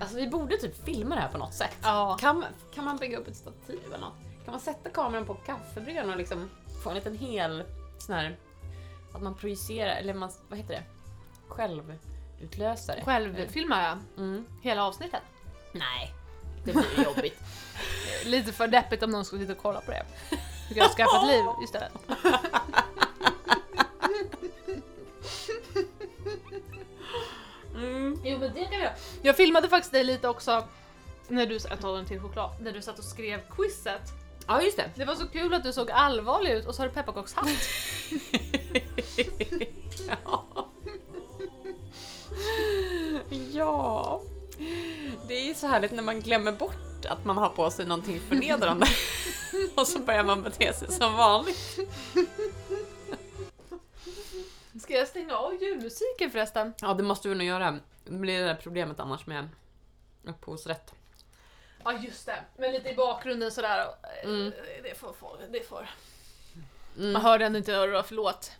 Alltså 0.00 0.16
vi 0.16 0.26
borde 0.28 0.56
typ 0.56 0.84
filma 0.84 1.14
det 1.14 1.20
här 1.20 1.28
på 1.28 1.38
något 1.38 1.54
sätt. 1.54 1.76
Ja. 1.82 2.16
Kan, 2.20 2.38
man- 2.38 2.48
kan 2.74 2.84
man 2.84 2.96
bygga 2.96 3.18
upp 3.18 3.28
ett 3.28 3.36
stativ 3.36 3.80
eller 3.86 3.98
något? 3.98 4.14
Kan 4.44 4.52
man 4.52 4.60
sätta 4.60 4.90
kameran 4.90 5.24
på 5.26 5.34
kaffebryggan 5.34 6.10
och 6.10 6.16
liksom 6.16 6.50
få 6.82 6.88
en 6.90 6.94
liten 6.96 7.18
hel 7.18 7.64
sån 7.98 8.14
här... 8.14 8.36
Att 9.14 9.22
man 9.22 9.34
projicerar, 9.34 9.96
eller 9.96 10.14
man, 10.14 10.30
vad 10.48 10.58
heter 10.58 10.74
det? 10.74 10.82
Självutlösare. 11.48 13.02
Själv 13.04 13.48
filmar 13.48 13.82
jag 13.84 13.98
Mm. 14.24 14.44
hela 14.62 14.84
avsnittet. 14.84 15.22
Nej, 15.72 16.12
det 16.64 16.72
blir 16.72 17.04
jobbigt. 17.04 17.40
Lite 18.24 18.52
för 18.52 18.68
deppigt 18.68 19.02
om 19.02 19.10
någon 19.10 19.24
skulle 19.24 19.40
sitta 19.42 19.52
och 19.52 19.62
kolla 19.62 19.80
på 19.80 19.90
det. 19.90 20.02
Du 20.68 20.74
kan 20.74 20.88
skaffa 20.88 21.20
ett 21.20 21.26
liv 21.26 21.44
istället. 21.64 21.92
Mm. 27.76 28.20
Jo 28.24 28.38
men 28.38 28.54
det 28.54 28.60
kan 28.60 28.70
vi 28.70 28.76
göra. 28.76 28.92
Jag 29.22 29.36
filmade 29.36 29.68
faktiskt 29.68 29.92
dig 29.92 30.04
lite 30.04 30.28
också 30.28 30.64
när 31.28 31.46
du, 31.46 31.58
jag 31.70 31.80
tar 31.80 31.98
en 31.98 32.06
till 32.06 32.20
choklad, 32.20 32.50
när 32.60 32.72
du 32.72 32.82
satt 32.82 32.98
och 32.98 33.04
skrev 33.04 33.40
quizet. 33.50 34.12
Ja, 34.46 34.62
just 34.62 34.76
det. 34.76 34.90
Det 34.94 35.04
var 35.04 35.14
så 35.14 35.26
kul 35.26 35.54
att 35.54 35.64
du 35.64 35.72
såg 35.72 35.90
allvarlig 35.90 36.52
ut 36.52 36.66
och 36.66 36.74
så 36.74 36.82
har 36.82 36.88
du 36.88 36.94
pepparkakshatt. 36.94 37.48
ja. 40.24 40.68
ja. 43.52 44.22
Det 45.28 45.34
är 45.34 45.44
ju 45.44 45.54
så 45.54 45.66
härligt 45.66 45.92
när 45.92 46.02
man 46.02 46.20
glömmer 46.20 46.52
bort 46.52 47.04
att 47.08 47.24
man 47.24 47.36
har 47.36 47.48
på 47.48 47.70
sig 47.70 47.86
någonting 47.86 48.20
förnedrande. 48.28 48.86
och 49.74 49.86
så 49.86 49.98
börjar 49.98 50.24
man 50.24 50.42
bete 50.42 50.72
sig 50.72 50.92
som 50.92 51.16
vanligt. 51.16 51.78
Ska 54.86 54.94
jag 54.94 55.08
stänga 55.08 55.36
av 55.36 55.62
julmusiken 55.62 56.30
förresten? 56.30 56.74
Ja, 56.80 56.94
det 56.94 57.02
måste 57.02 57.28
vi 57.28 57.34
nog 57.34 57.46
göra. 57.46 57.78
Det 58.04 58.10
blir 58.10 58.38
det 58.38 58.46
där 58.46 58.54
problemet 58.54 59.00
annars 59.00 59.26
med 59.26 59.48
upphovsrätt. 60.24 60.94
Ja 61.84 61.92
just 61.92 62.26
det, 62.26 62.44
men 62.56 62.72
lite 62.72 62.90
i 62.90 62.94
bakgrunden 62.94 63.50
sådär. 63.52 63.86
Mm. 64.22 64.52
Det 64.82 64.98
får, 64.98 65.14
det 65.52 65.68
får. 65.68 65.88
Mm. 66.96 67.12
Man 67.12 67.22
hörde 67.22 67.44
ändå 67.44 67.58
inte 67.58 67.72
öra, 67.72 68.02
förlåt. 68.02 68.52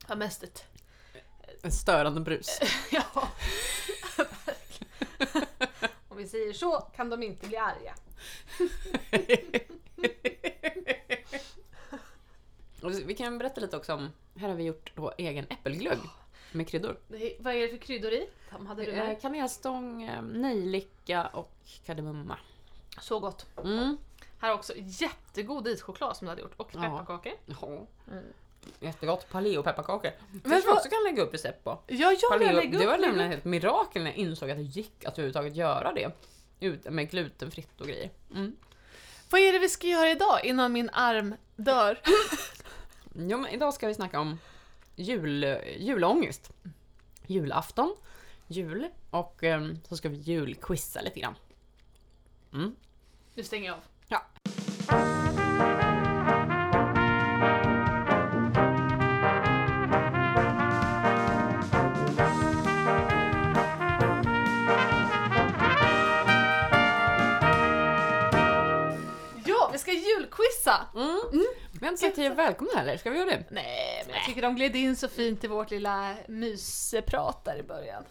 Det 0.00 0.08
var 0.08 0.16
mest 0.16 0.42
ett... 0.42 0.64
En 1.62 1.72
störande 1.72 2.20
brus. 2.20 2.60
ja. 2.90 3.28
Om 6.08 6.16
vi 6.16 6.28
säger 6.28 6.52
så 6.52 6.80
kan 6.96 7.10
de 7.10 7.22
inte 7.22 7.46
bli 7.46 7.56
arga. 7.56 7.94
Och 12.86 12.92
vi 13.06 13.14
kan 13.14 13.38
berätta 13.38 13.60
lite 13.60 13.76
också 13.76 13.94
om, 13.94 14.10
här 14.36 14.48
har 14.48 14.54
vi 14.56 14.64
gjort 14.64 14.92
då 14.94 15.12
egen 15.18 15.46
äppelglögg 15.50 15.98
med 16.52 16.68
kryddor. 16.68 16.96
Det 17.08 17.36
Vad 17.40 17.54
är 17.54 17.60
det 17.60 17.68
för 17.68 17.76
kryddor 17.76 18.12
i? 18.12 18.28
Hade 18.68 18.84
du 18.84 18.92
med? 18.92 19.10
Eh, 19.12 19.18
Kanelstång, 19.18 20.02
eh, 20.02 20.22
nejlika 20.22 21.26
och 21.26 21.52
kardemumma. 21.86 22.38
Så 23.00 23.18
gott. 23.18 23.46
Mm. 23.64 23.96
Här 24.38 24.52
också 24.52 24.72
jättegod 24.76 25.68
ischoklad 25.68 26.16
som 26.16 26.24
du 26.24 26.30
hade 26.30 26.42
gjort 26.42 26.54
och 26.56 26.72
pepparkakor. 26.72 27.32
Ja. 27.46 27.86
Mm. 28.12 28.24
Jättegott. 28.80 29.30
Paleo-pepparkakor. 29.30 30.10
Men 30.30 30.40
Kanske 30.40 30.68
vad- 30.68 30.76
också 30.76 30.88
kan 30.88 31.04
lägga 31.04 31.22
upp 31.22 31.34
recept 31.34 31.64
på. 31.64 31.78
Ja, 31.86 32.12
jag 32.20 32.30
Paleo, 32.30 32.52
lägga 32.56 32.76
upp 32.78 32.80
det 32.82 32.86
var 32.86 32.98
nämligen 32.98 33.32
ett 33.32 33.44
mirakel 33.44 34.02
när 34.02 34.10
jag 34.10 34.18
insåg 34.18 34.50
att 34.50 34.56
det 34.56 34.62
gick 34.62 35.04
att 35.04 35.12
överhuvudtaget 35.12 35.56
göra 35.56 35.92
det. 35.92 36.12
Ut, 36.60 36.84
med 36.90 37.10
glutenfritt 37.10 37.80
och 37.80 37.86
grejer. 37.86 38.10
Mm. 38.34 38.56
Vad 39.30 39.40
är 39.40 39.52
det 39.52 39.58
vi 39.58 39.68
ska 39.68 39.86
göra 39.86 40.10
idag 40.10 40.44
innan 40.44 40.72
min 40.72 40.90
arm 40.92 41.34
dör? 41.56 42.00
Ja, 43.18 43.36
men 43.36 43.50
idag 43.50 43.74
ska 43.74 43.86
vi 43.86 43.94
snacka 43.94 44.20
om 44.20 44.38
jul, 44.96 45.58
julångest. 45.78 46.52
Julafton, 47.26 47.96
jul 48.46 48.88
och 49.10 49.44
ehm, 49.44 49.78
så 49.88 49.96
ska 49.96 50.08
vi 50.08 50.16
julquizza 50.16 51.00
lite 51.00 51.20
grann. 51.20 51.34
Mm. 52.52 52.76
Nu 53.34 53.42
stänger 53.42 53.66
jag 53.66 53.74
av. 53.74 53.82
Ja. 54.08 54.22
Ja, 69.46 69.70
vi 69.72 69.78
ska 69.78 69.92
julquizza! 69.92 70.86
Mm. 70.94 71.46
Vi 71.80 71.86
har 71.86 71.92
inte 71.92 72.00
sagt 72.02 72.16
hej 72.16 72.30
och 72.30 72.38
välkomna 72.38 72.70
heller, 72.76 72.96
ska 72.96 73.10
vi 73.10 73.18
göra 73.18 73.30
det? 73.30 73.44
Nej, 73.50 74.02
men 74.06 74.14
jag 74.14 74.24
tycker 74.24 74.42
de 74.42 74.54
gled 74.56 74.76
in 74.76 74.96
så 74.96 75.08
fint 75.08 75.44
i 75.44 75.46
vårt 75.46 75.70
lilla 75.70 76.16
mysprat 76.28 77.44
där 77.44 77.56
i 77.58 77.62
början. 77.62 78.04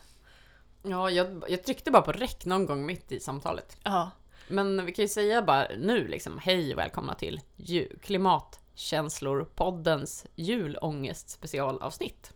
Ja, 0.83 1.09
jag, 1.09 1.43
jag 1.47 1.63
tryckte 1.63 1.91
bara 1.91 2.01
på 2.01 2.11
räck 2.11 2.45
någon 2.45 2.65
gång 2.65 2.85
mitt 2.85 3.11
i 3.11 3.19
samtalet. 3.19 3.77
Ja. 3.83 4.11
Men 4.47 4.85
vi 4.85 4.91
kan 4.91 5.03
ju 5.05 5.09
säga 5.09 5.41
bara 5.41 5.67
nu 5.77 6.07
liksom, 6.07 6.39
hej 6.39 6.73
och 6.73 6.79
välkomna 6.79 7.15
till 7.15 7.41
ju- 7.55 7.97
Klimatkänslor-poddens 8.01 10.25
julångest 10.35 11.29
specialavsnitt. 11.29 12.33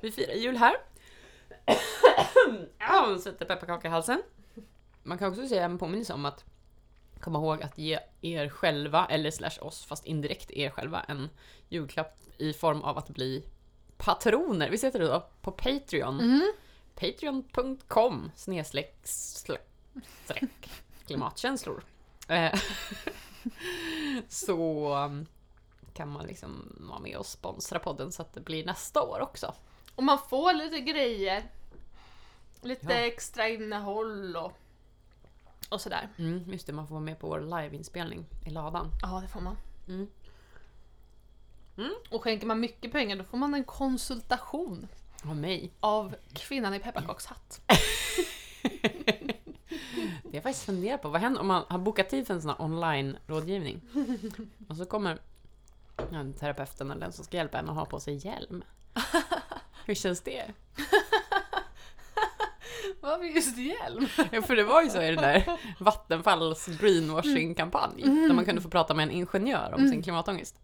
Vi 0.00 0.12
firar 0.12 0.34
jul 0.34 0.56
här. 0.56 0.74
Ja, 2.78 3.18
Sätter 3.22 3.44
pepparkaka 3.46 3.88
i 3.88 3.90
halsen. 3.90 4.22
Man 5.02 5.18
kan 5.18 5.30
också 5.30 5.48
säga 5.48 5.64
en 5.64 5.78
påminnelse 5.78 6.12
om 6.12 6.24
att 6.24 6.44
komma 7.20 7.38
ihåg 7.38 7.62
att 7.62 7.78
ge 7.78 7.98
er 8.20 8.48
själva, 8.48 9.06
eller 9.06 9.30
slash 9.30 9.58
oss, 9.60 9.84
fast 9.84 10.06
indirekt 10.06 10.50
er 10.50 10.70
själva, 10.70 11.00
en 11.08 11.28
julklapp 11.68 12.18
i 12.38 12.52
form 12.52 12.82
av 12.82 12.98
att 12.98 13.08
bli 13.08 13.44
patroner. 13.96 14.70
Vi 14.70 14.76
heter 14.76 14.98
det 14.98 15.06
då 15.06 15.26
på 15.40 15.52
Patreon. 15.52 16.20
Mm. 16.20 16.52
Patreon.com 16.94 18.30
snedstreck 18.36 18.96
streck 19.04 20.70
klimatkänslor. 21.06 21.84
Eh, 22.28 22.60
Så 24.28 24.94
um, 24.96 25.26
kan 25.94 26.08
man 26.08 26.26
liksom 26.26 26.76
vara 26.80 26.98
med 26.98 27.16
och 27.16 27.26
sponsra 27.26 27.78
podden 27.78 28.12
så 28.12 28.22
att 28.22 28.34
det 28.34 28.40
blir 28.40 28.66
nästa 28.66 29.02
år 29.02 29.20
också. 29.20 29.54
Och 29.94 30.02
man 30.02 30.18
får 30.30 30.52
lite 30.52 30.80
grejer. 30.80 31.42
Lite 32.62 32.86
Ja. 32.92 32.98
extra 32.98 33.48
innehåll 33.48 34.36
och, 34.36 34.52
och 35.70 35.80
sådär. 35.80 36.08
Mm, 36.18 36.44
just 36.52 36.66
det, 36.66 36.72
man 36.72 36.86
får 36.88 36.94
vara 36.94 37.04
med 37.04 37.18
på 37.18 37.28
vår 37.28 37.40
liveinspelning 37.40 38.26
i 38.46 38.50
ladan. 38.50 38.90
Ja, 39.02 39.20
det 39.20 39.28
får 39.28 39.40
man. 39.40 39.56
Mm. 39.88 40.06
Mm. 41.76 41.94
Och 42.10 42.22
skänker 42.22 42.46
man 42.46 42.60
mycket 42.60 42.92
pengar 42.92 43.16
då 43.16 43.24
får 43.24 43.38
man 43.38 43.54
en 43.54 43.64
konsultation 43.64 44.88
Av 45.24 45.36
mig. 45.36 45.72
av 45.80 46.14
kvinnan 46.32 46.74
i 46.74 46.78
pepparkakshatt. 46.78 47.60
Det 50.22 50.36
jag 50.36 50.42
faktiskt 50.42 50.64
funderar 50.66 50.98
på, 50.98 51.08
vad 51.08 51.20
händer 51.20 51.40
om 51.40 51.46
man 51.46 51.64
har 51.68 51.78
bokat 51.78 52.08
tid 52.08 52.26
för 52.26 52.34
en 52.34 52.42
sån 52.42 52.50
här 52.50 52.62
online-rådgivning? 52.62 53.80
Och 54.68 54.76
så 54.76 54.84
kommer 54.84 55.18
ja, 55.96 56.24
terapeuten 56.40 56.90
eller 56.90 57.00
den 57.00 57.12
som 57.12 57.24
ska 57.24 57.36
hjälpa 57.36 57.58
en 57.58 57.68
att 57.68 57.74
ha 57.74 57.84
på 57.84 58.00
sig 58.00 58.26
hjälm. 58.26 58.64
Hur 59.86 59.94
känns 59.94 60.20
det? 60.20 60.44
Varför 63.10 63.24
just 63.24 63.56
hjälm? 63.58 64.06
Ja, 64.32 64.42
för 64.42 64.56
det 64.56 64.64
var 64.64 64.82
ju 64.82 64.90
så 64.90 65.02
i 65.02 65.06
den 65.06 65.16
där 65.16 65.58
Vattenfalls 65.78 66.66
greenwashing-kampanj, 66.66 68.02
där 68.02 68.32
man 68.34 68.44
kunde 68.44 68.60
få 68.60 68.68
prata 68.70 68.94
med 68.94 69.02
en 69.02 69.10
ingenjör 69.10 69.74
om 69.74 69.88
sin 69.88 70.02
klimatångest. 70.02 70.54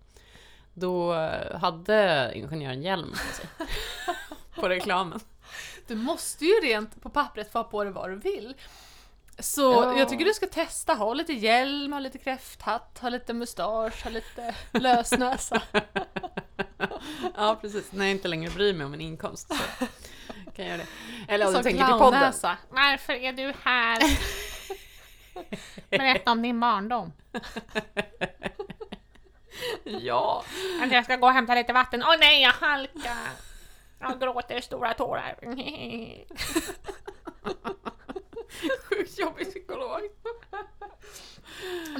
Då 0.74 1.14
eh, 1.14 1.58
hade 1.58 2.32
ingenjören 2.34 2.82
hjälm 2.82 3.10
på 3.10 3.34
sig. 3.36 3.46
På 4.54 4.68
reklamen. 4.68 5.20
Du 5.86 5.94
måste 5.94 6.44
ju 6.44 6.52
rent 6.52 7.02
på 7.02 7.08
pappret 7.10 7.52
få 7.52 7.58
ha 7.58 7.64
på 7.64 7.84
dig 7.84 7.92
vad 7.92 8.10
du 8.10 8.16
vill. 8.16 8.54
Så 9.38 9.62
Ja. 9.62 9.98
jag 9.98 10.08
tycker 10.08 10.24
du 10.24 10.34
ska 10.34 10.46
testa, 10.46 10.94
ha 10.94 11.14
lite 11.14 11.32
hjälm, 11.32 11.92
ha 11.92 12.00
lite 12.00 12.18
kräfthatt, 12.18 12.98
ha 13.00 13.08
lite 13.08 13.32
mustasch, 13.34 14.04
ha 14.04 14.10
lite 14.10 14.54
lösnäsa. 14.72 15.62
Ja, 17.36 17.58
precis. 17.60 17.92
När 17.92 18.04
jag 18.04 18.10
inte 18.12 18.28
längre 18.28 18.50
bryr 18.50 18.74
mig 18.74 18.86
om 18.86 18.94
en 18.94 19.00
inkomst 19.00 19.48
så 19.48 19.54
kan 20.56 20.66
göra 20.66 20.76
det. 20.76 20.86
Eller 21.28 21.46
om 21.46 21.54
du 21.54 21.62
tänker 21.62 21.84
till 21.84 21.92
podden. 21.92 22.10
clownnäsa. 22.10 22.56
Varför 22.68 23.12
är 23.12 23.32
du 23.32 23.54
här? 23.62 23.98
Berätta 25.90 26.30
om 26.30 26.42
din 26.42 26.60
barndom. 26.60 27.12
Ja. 29.84 30.44
Att 30.82 30.92
jag 30.92 31.04
ska 31.04 31.16
gå 31.16 31.26
och 31.26 31.32
hämta 31.32 31.54
lite 31.54 31.72
vatten. 31.72 32.02
Åh 32.06 32.14
nej, 32.20 32.42
jag 32.42 32.52
halkar! 32.52 33.30
Jag 34.00 34.20
gråter 34.20 34.60
stora 34.60 34.94
tårar. 34.94 35.38
Sjukt 38.88 39.18
jobbig 39.18 39.50
psykolog. 39.50 40.00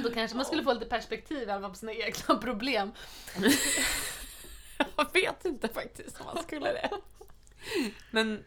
Då 0.03 0.13
kanske 0.13 0.37
man 0.37 0.45
skulle 0.45 0.63
få 0.63 0.73
lite 0.73 0.85
perspektiv 0.85 1.47
fall 1.47 1.69
på 1.69 1.75
sina 1.75 1.93
egna 1.93 2.35
problem. 2.35 2.91
Jag 4.95 5.13
vet 5.13 5.45
inte 5.45 5.67
faktiskt 5.67 6.19
om 6.19 6.25
man 6.25 6.43
skulle 6.43 6.71
det. 6.71 6.89
Men 8.11 8.43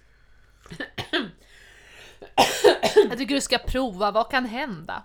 Jag 3.09 3.19
tycker 3.19 3.35
du 3.35 3.41
ska 3.41 3.59
prova, 3.59 4.11
vad 4.11 4.31
kan 4.31 4.45
hända? 4.45 5.03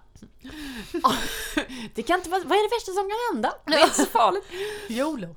det 1.96 2.04
kan 2.04 2.20
inte 2.20 2.30
vara... 2.30 2.42
Vad 2.46 2.58
är 2.58 2.70
det 2.70 2.76
värsta 2.76 2.92
som 2.92 3.10
kan 3.10 3.34
hända? 3.34 3.54
Det 3.66 3.74
är 3.74 3.84
inte 3.84 3.96
så 3.96 4.06
farligt. 4.06 4.44
YOLO. 4.90 5.36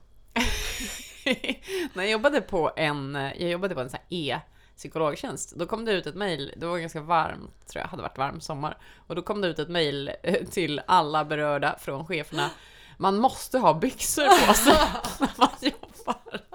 När 1.92 2.02
jag 2.02 2.10
jobbade 2.10 2.40
på 2.40 2.72
en, 2.76 3.14
jag 3.14 3.50
jobbade 3.50 3.74
på 3.74 3.80
en 3.80 3.90
sån 3.90 4.00
här 4.10 4.40
psykologtjänst. 4.76 5.56
Då 5.56 5.66
kom 5.66 5.84
det 5.84 5.92
ut 5.92 6.06
ett 6.06 6.14
mejl, 6.14 6.52
det 6.56 6.66
var 6.66 6.78
ganska 6.78 7.00
varmt, 7.00 7.68
tror 7.68 7.82
jag, 7.82 7.88
hade 7.88 8.02
varit 8.02 8.18
varm 8.18 8.40
sommar. 8.40 8.78
Och 9.06 9.14
då 9.14 9.22
kom 9.22 9.40
det 9.40 9.48
ut 9.48 9.58
ett 9.58 9.68
mejl 9.68 10.10
eh, 10.22 10.44
till 10.46 10.80
alla 10.86 11.24
berörda 11.24 11.78
från 11.80 12.06
cheferna. 12.06 12.50
Man 12.96 13.16
måste 13.16 13.58
ha 13.58 13.74
byxor 13.74 14.46
på 14.46 14.54
sig 14.54 14.72
när 15.20 15.30
man 15.36 15.48
jobbar. 15.60 16.47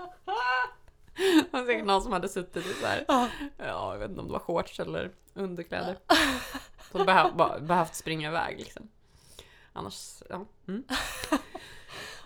Det 1.52 1.54
var 1.58 1.66
säkert 1.66 1.86
någon 1.86 2.02
som 2.02 2.14
hade 2.14 2.30
suttit 2.30 2.66
i 2.66 2.74
så 2.74 2.86
här, 2.86 3.06
Ja. 3.08 3.28
ja, 3.58 3.92
jag 3.94 4.00
vet 4.00 4.10
inte 4.10 4.22
om 4.22 4.28
det 4.28 4.34
var 4.34 4.40
shorts 4.40 4.80
eller 4.80 5.12
underkläder. 5.34 5.98
Behövt, 7.06 7.34
bara- 7.34 7.60
behövt 7.60 7.96
springa 7.96 8.30
iväg 8.30 8.60
liksom. 8.60 8.90
Annars, 9.74 10.24
ja. 10.30 10.46
Mm. 10.68 10.84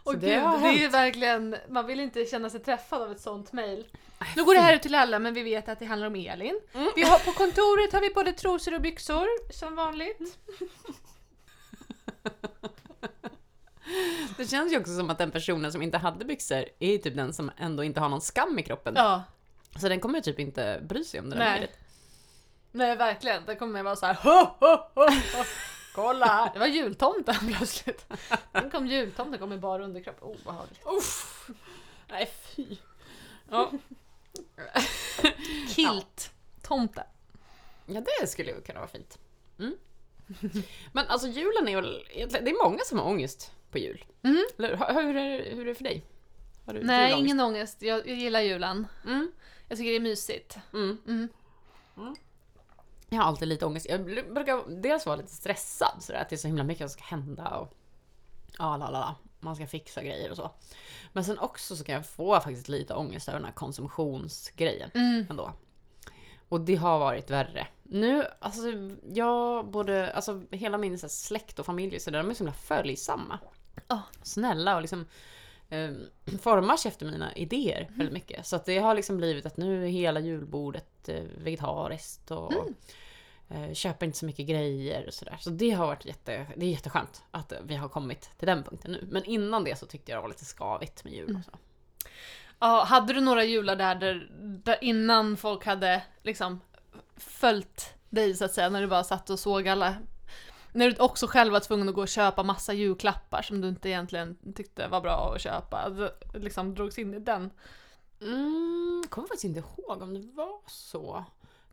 Och 0.04 0.13
Så 0.13 0.19
gud, 0.19 0.22
det, 0.22 0.34
är 0.34 0.72
ju 0.74 0.88
verkligen, 0.88 1.56
man 1.69 1.86
vill 1.86 2.00
inte 2.00 2.25
känna 2.25 2.50
sig 2.50 2.60
träffad 2.60 3.01
av 3.01 3.12
ett 3.12 3.22
sånt 3.22 3.54
mail. 3.54 3.88
Nu 4.36 4.44
går 4.44 4.54
det 4.54 4.60
här 4.60 4.75
ut 4.75 4.81
till 4.81 4.95
alla 4.95 5.19
men 5.19 5.34
vi 5.34 5.44
vet 5.44 5.69
att 5.69 5.80
det 5.80 5.86
handlar 5.86 6.07
om 6.07 6.16
Elin. 6.16 6.60
Mm. 6.74 6.92
Vi 6.95 7.04
har, 7.04 7.19
på 7.19 7.31
kontoret 7.31 7.94
har 7.94 8.01
vi 8.01 8.10
både 8.10 8.31
trosor 8.31 8.74
och 8.74 8.81
byxor 8.81 9.54
som 9.54 9.75
vanligt. 9.75 10.38
Det 14.38 14.48
känns 14.48 14.74
ju 14.74 14.80
också 14.80 14.95
som 14.98 15.10
att 15.10 15.18
den 15.18 15.31
personen 15.31 15.72
som 15.72 15.81
inte 15.81 15.98
hade 15.98 16.25
byxor 16.25 16.66
är 16.80 16.92
ju 16.92 16.98
typ 16.98 17.16
den 17.16 17.34
som 17.34 17.51
ändå 17.57 17.84
inte 17.84 18.00
har 18.00 18.10
någon 18.10 18.22
skam 18.22 18.60
i 18.60 18.63
kroppen. 18.63 18.94
Ja, 18.98 19.24
Så 19.80 19.89
den 19.89 20.00
kommer 20.00 20.16
ju 20.18 20.22
typ 20.22 20.39
inte 20.39 20.80
bry 20.89 21.04
sig 21.04 21.19
om 21.19 21.30
det 21.30 21.36
där 21.36 21.45
Nej. 21.60 21.72
nej 22.72 22.95
verkligen. 22.95 23.45
Det 23.45 23.56
kommer 23.56 23.84
vara 23.84 23.95
så 23.95 24.06
här. 24.06 24.13
Ho, 24.16 24.30
ho, 24.60 24.75
ho, 24.95 25.01
ho. 25.38 25.44
Kolla! 25.95 26.50
Det 26.54 26.60
var 26.60 26.68
jultomten 26.68 27.36
plötsligt. 27.57 28.06
Sen 28.51 28.72
kom 28.72 28.88
jultomten, 28.88 29.39
kom 29.39 29.54
i 29.54 29.57
bara 29.57 29.84
underkropp. 29.84 30.24
Oh, 30.24 30.36
Obehagligt. 30.42 30.81
Uff. 30.86 31.50
Nej 32.10 32.30
fy. 32.56 32.78
Ja. 33.50 33.72
Kilt. 35.75 36.31
Tomte. 36.62 37.04
ja, 37.86 38.01
det 38.22 38.28
skulle 38.28 38.51
ju 38.51 38.62
kunna 38.62 38.80
vara 38.80 38.89
fint. 38.89 39.18
Mm. 39.60 39.75
Men 40.94 41.07
alltså 41.07 41.28
julen 41.28 41.68
är 41.68 41.75
väl, 41.75 42.06
egentligen- 42.10 42.45
det 42.45 42.51
är 42.51 42.63
många 42.63 42.80
som 42.86 42.98
har 43.00 43.06
ångest 43.06 43.51
på 43.72 43.78
jul. 43.78 44.06
Mm. 44.24 44.46
Eller 44.58 44.78
Hur, 45.04 45.16
är, 45.16 45.38
det- 45.38 45.50
hur 45.56 45.62
är 45.62 45.66
det 45.66 45.75
för 45.75 45.84
dig? 45.84 46.06
Du 46.66 46.84
Nej, 46.84 47.06
julångest? 47.10 47.19
ingen 47.25 47.40
ångest. 47.40 47.81
Jag, 47.81 48.08
jag 48.08 48.18
gillar 48.18 48.42
julen. 48.42 48.88
Mm. 49.06 49.31
Jag 49.68 49.78
tycker 49.78 49.92
det 49.92 49.96
är 49.98 50.00
mysigt. 50.02 50.58
Mm. 50.74 50.98
Mm. 51.08 51.28
Jag 53.10 53.18
har 53.18 53.24
alltid 53.24 53.48
lite 53.48 53.66
ångest. 53.66 53.86
Jag 53.90 54.06
brukar 54.06 54.81
dels 54.81 55.06
vara 55.06 55.16
lite 55.16 55.31
stressad 55.31 55.98
sådär, 56.04 56.19
att 56.22 56.30
det 56.30 56.36
är 56.36 56.38
så 56.38 56.48
himla 56.48 56.64
mycket 56.64 56.80
som 56.80 56.90
ska 56.90 57.04
hända 57.04 57.48
och 57.58 57.74
ja, 58.58 58.78
la, 58.78 58.90
la, 58.90 59.00
la. 59.00 59.16
man 59.40 59.56
ska 59.56 59.68
fixa 59.68 60.04
grejer 60.04 60.31
och 60.31 60.38
så. 60.38 60.52
Men 61.13 61.24
sen 61.25 61.40
också 61.40 61.75
så 61.75 61.84
kan 61.84 61.96
jag 61.96 62.06
få 62.06 62.40
faktiskt 62.40 62.70
lite 62.70 62.94
ångest 62.94 63.28
över 63.30 63.40
den 63.40 63.46
här 63.46 63.54
konsumtionsgrejen 63.54 64.92
Mm. 64.94 65.25
ändå. 65.30 65.54
Och 66.50 66.62
det 66.62 66.75
har 66.75 67.00
varit 67.00 67.30
värre. 67.30 67.68
Nu, 67.84 68.24
alltså 68.40 68.62
jag 69.13 69.66
både, 69.72 70.12
alltså 70.13 70.42
hela 70.52 70.78
min 70.78 71.00
så 71.00 71.10
släkt 71.10 71.60
och 71.60 71.66
familj 71.66 72.00
så 72.00 72.12
där, 72.12 72.18
de 72.24 72.30
är 72.30 72.34
så 72.34 72.38
himla 72.44 72.54
följsamma. 72.54 73.40
Ja. 73.88 74.01
Snälla 74.24 74.75
och 74.75 74.81
liksom 74.81 75.06
eh, 75.69 75.92
formar 76.42 76.78
sig 76.78 76.89
efter 76.89 77.06
mina 77.06 77.34
idéer 77.36 77.81
Mm. 77.81 77.94
väldigt 77.98 78.13
mycket. 78.13 78.45
Så 78.48 78.56
att 78.56 78.66
det 78.66 78.78
har 78.78 78.95
liksom 78.95 79.18
blivit 79.18 79.45
att 79.45 79.57
nu 79.57 79.84
är 79.84 79.88
hela 79.89 80.19
julbordet 80.19 81.10
eh, 81.10 81.24
vegetariskt 81.38 82.31
och 82.31 82.54
Mm. 82.54 82.74
eh, 83.69 83.74
köper 83.74 84.06
inte 84.06 84.18
så 84.18 84.25
mycket 84.25 84.48
grejer 84.48 85.07
och 85.07 85.13
sådär. 85.13 85.38
Så 85.39 85.50
det 85.50 85.72
har 85.72 85.88
varit 85.88 86.06
jätte, 86.06 86.45
det 86.56 86.66
är 86.66 86.69
jätteskönt 86.69 87.24
att 87.31 87.54
vi 87.63 87.75
har 87.75 87.89
kommit 87.89 88.30
till 88.38 88.48
den 88.48 88.63
punkten 88.63 88.92
nu. 88.92 89.07
Men 89.12 89.24
innan 89.25 89.63
det 89.63 89.80
så 89.80 89.86
tyckte 89.86 90.12
jag 90.12 90.18
det 90.18 90.22
var 90.22 90.30
lite 90.30 90.45
skavigt 90.45 91.04
med 91.04 91.13
jul 91.13 91.30
Mm. 91.30 91.38
och 91.39 91.45
så. 91.45 91.51
Ja, 92.60 92.84
hade 92.84 93.13
du 93.13 93.22
några 93.22 93.44
jular 93.44 93.75
där, 93.75 93.95
där, 93.95 94.30
där 94.63 94.78
innan 94.84 95.38
folk 95.38 95.66
hade 95.66 96.04
liksom 96.24 96.62
följt 97.18 97.94
dig 98.10 98.34
så 98.34 98.45
att 98.45 98.54
säga, 98.54 98.69
när 98.69 98.81
du 98.81 98.88
bara 98.88 99.04
satt 99.04 99.30
och 99.30 99.39
såg 99.39 99.68
alla 99.68 99.95
när 100.77 100.89
du 100.91 100.95
också 100.97 101.27
själv 101.27 101.53
var 101.53 101.59
tvungen 101.59 101.89
att 101.89 101.95
gå 101.95 102.01
och 102.01 102.07
köpa 102.07 102.44
massa 102.44 102.74
julklappar 102.74 103.41
som 103.41 103.62
du 103.62 103.68
inte 103.68 103.89
egentligen 103.89 104.38
tyckte 104.56 104.88
var 104.88 105.01
bra 105.01 105.33
att 105.35 105.41
köpa. 105.41 105.89
Du 105.89 106.12
liksom 106.33 106.75
drogs 106.75 107.00
in 107.00 107.13
i 107.13 107.19
den. 107.19 107.51
Mm, 108.21 109.01
jag 109.03 109.12
kommer 109.12 109.27
faktiskt 109.27 109.44
inte 109.44 109.59
ihåg 109.59 110.01
om 110.01 110.13
det 110.13 110.31
var 110.35 110.59
så. 110.68 111.24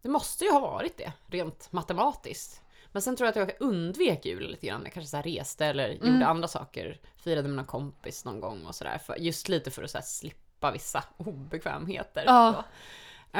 Det 0.03 0.09
måste 0.09 0.45
ju 0.45 0.51
ha 0.51 0.61
varit 0.61 0.97
det, 0.97 1.13
rent 1.27 1.73
matematiskt. 1.73 2.61
Men 2.93 3.03
sen 3.03 3.17
tror 3.17 3.27
jag 3.27 3.43
att 3.43 3.49
jag 3.61 3.69
undvek 3.69 4.25
jul 4.27 4.51
lite 4.51 4.67
grann. 4.67 4.81
Jag 4.85 4.93
kanske 4.93 5.11
så 5.11 5.23
reste 5.23 5.67
eller 5.67 5.89
Mm. 5.89 6.13
gjorde 6.15 6.27
andra 6.27 6.49
saker. 6.49 7.01
Firade 7.17 7.49
med 7.49 7.57
någon 7.57 7.65
kompis 7.65 8.25
någon 8.25 8.41
gång 8.41 8.67
och 8.67 8.75
sådär. 8.75 9.01
Just 9.19 9.49
lite 9.49 9.71
för 9.71 9.83
att 9.83 9.91
så 9.91 9.99
slippa 10.03 10.71
vissa 10.71 11.05
obekvämheter. 11.17 12.25
Ja. 12.27 12.65
Så. 13.33 13.39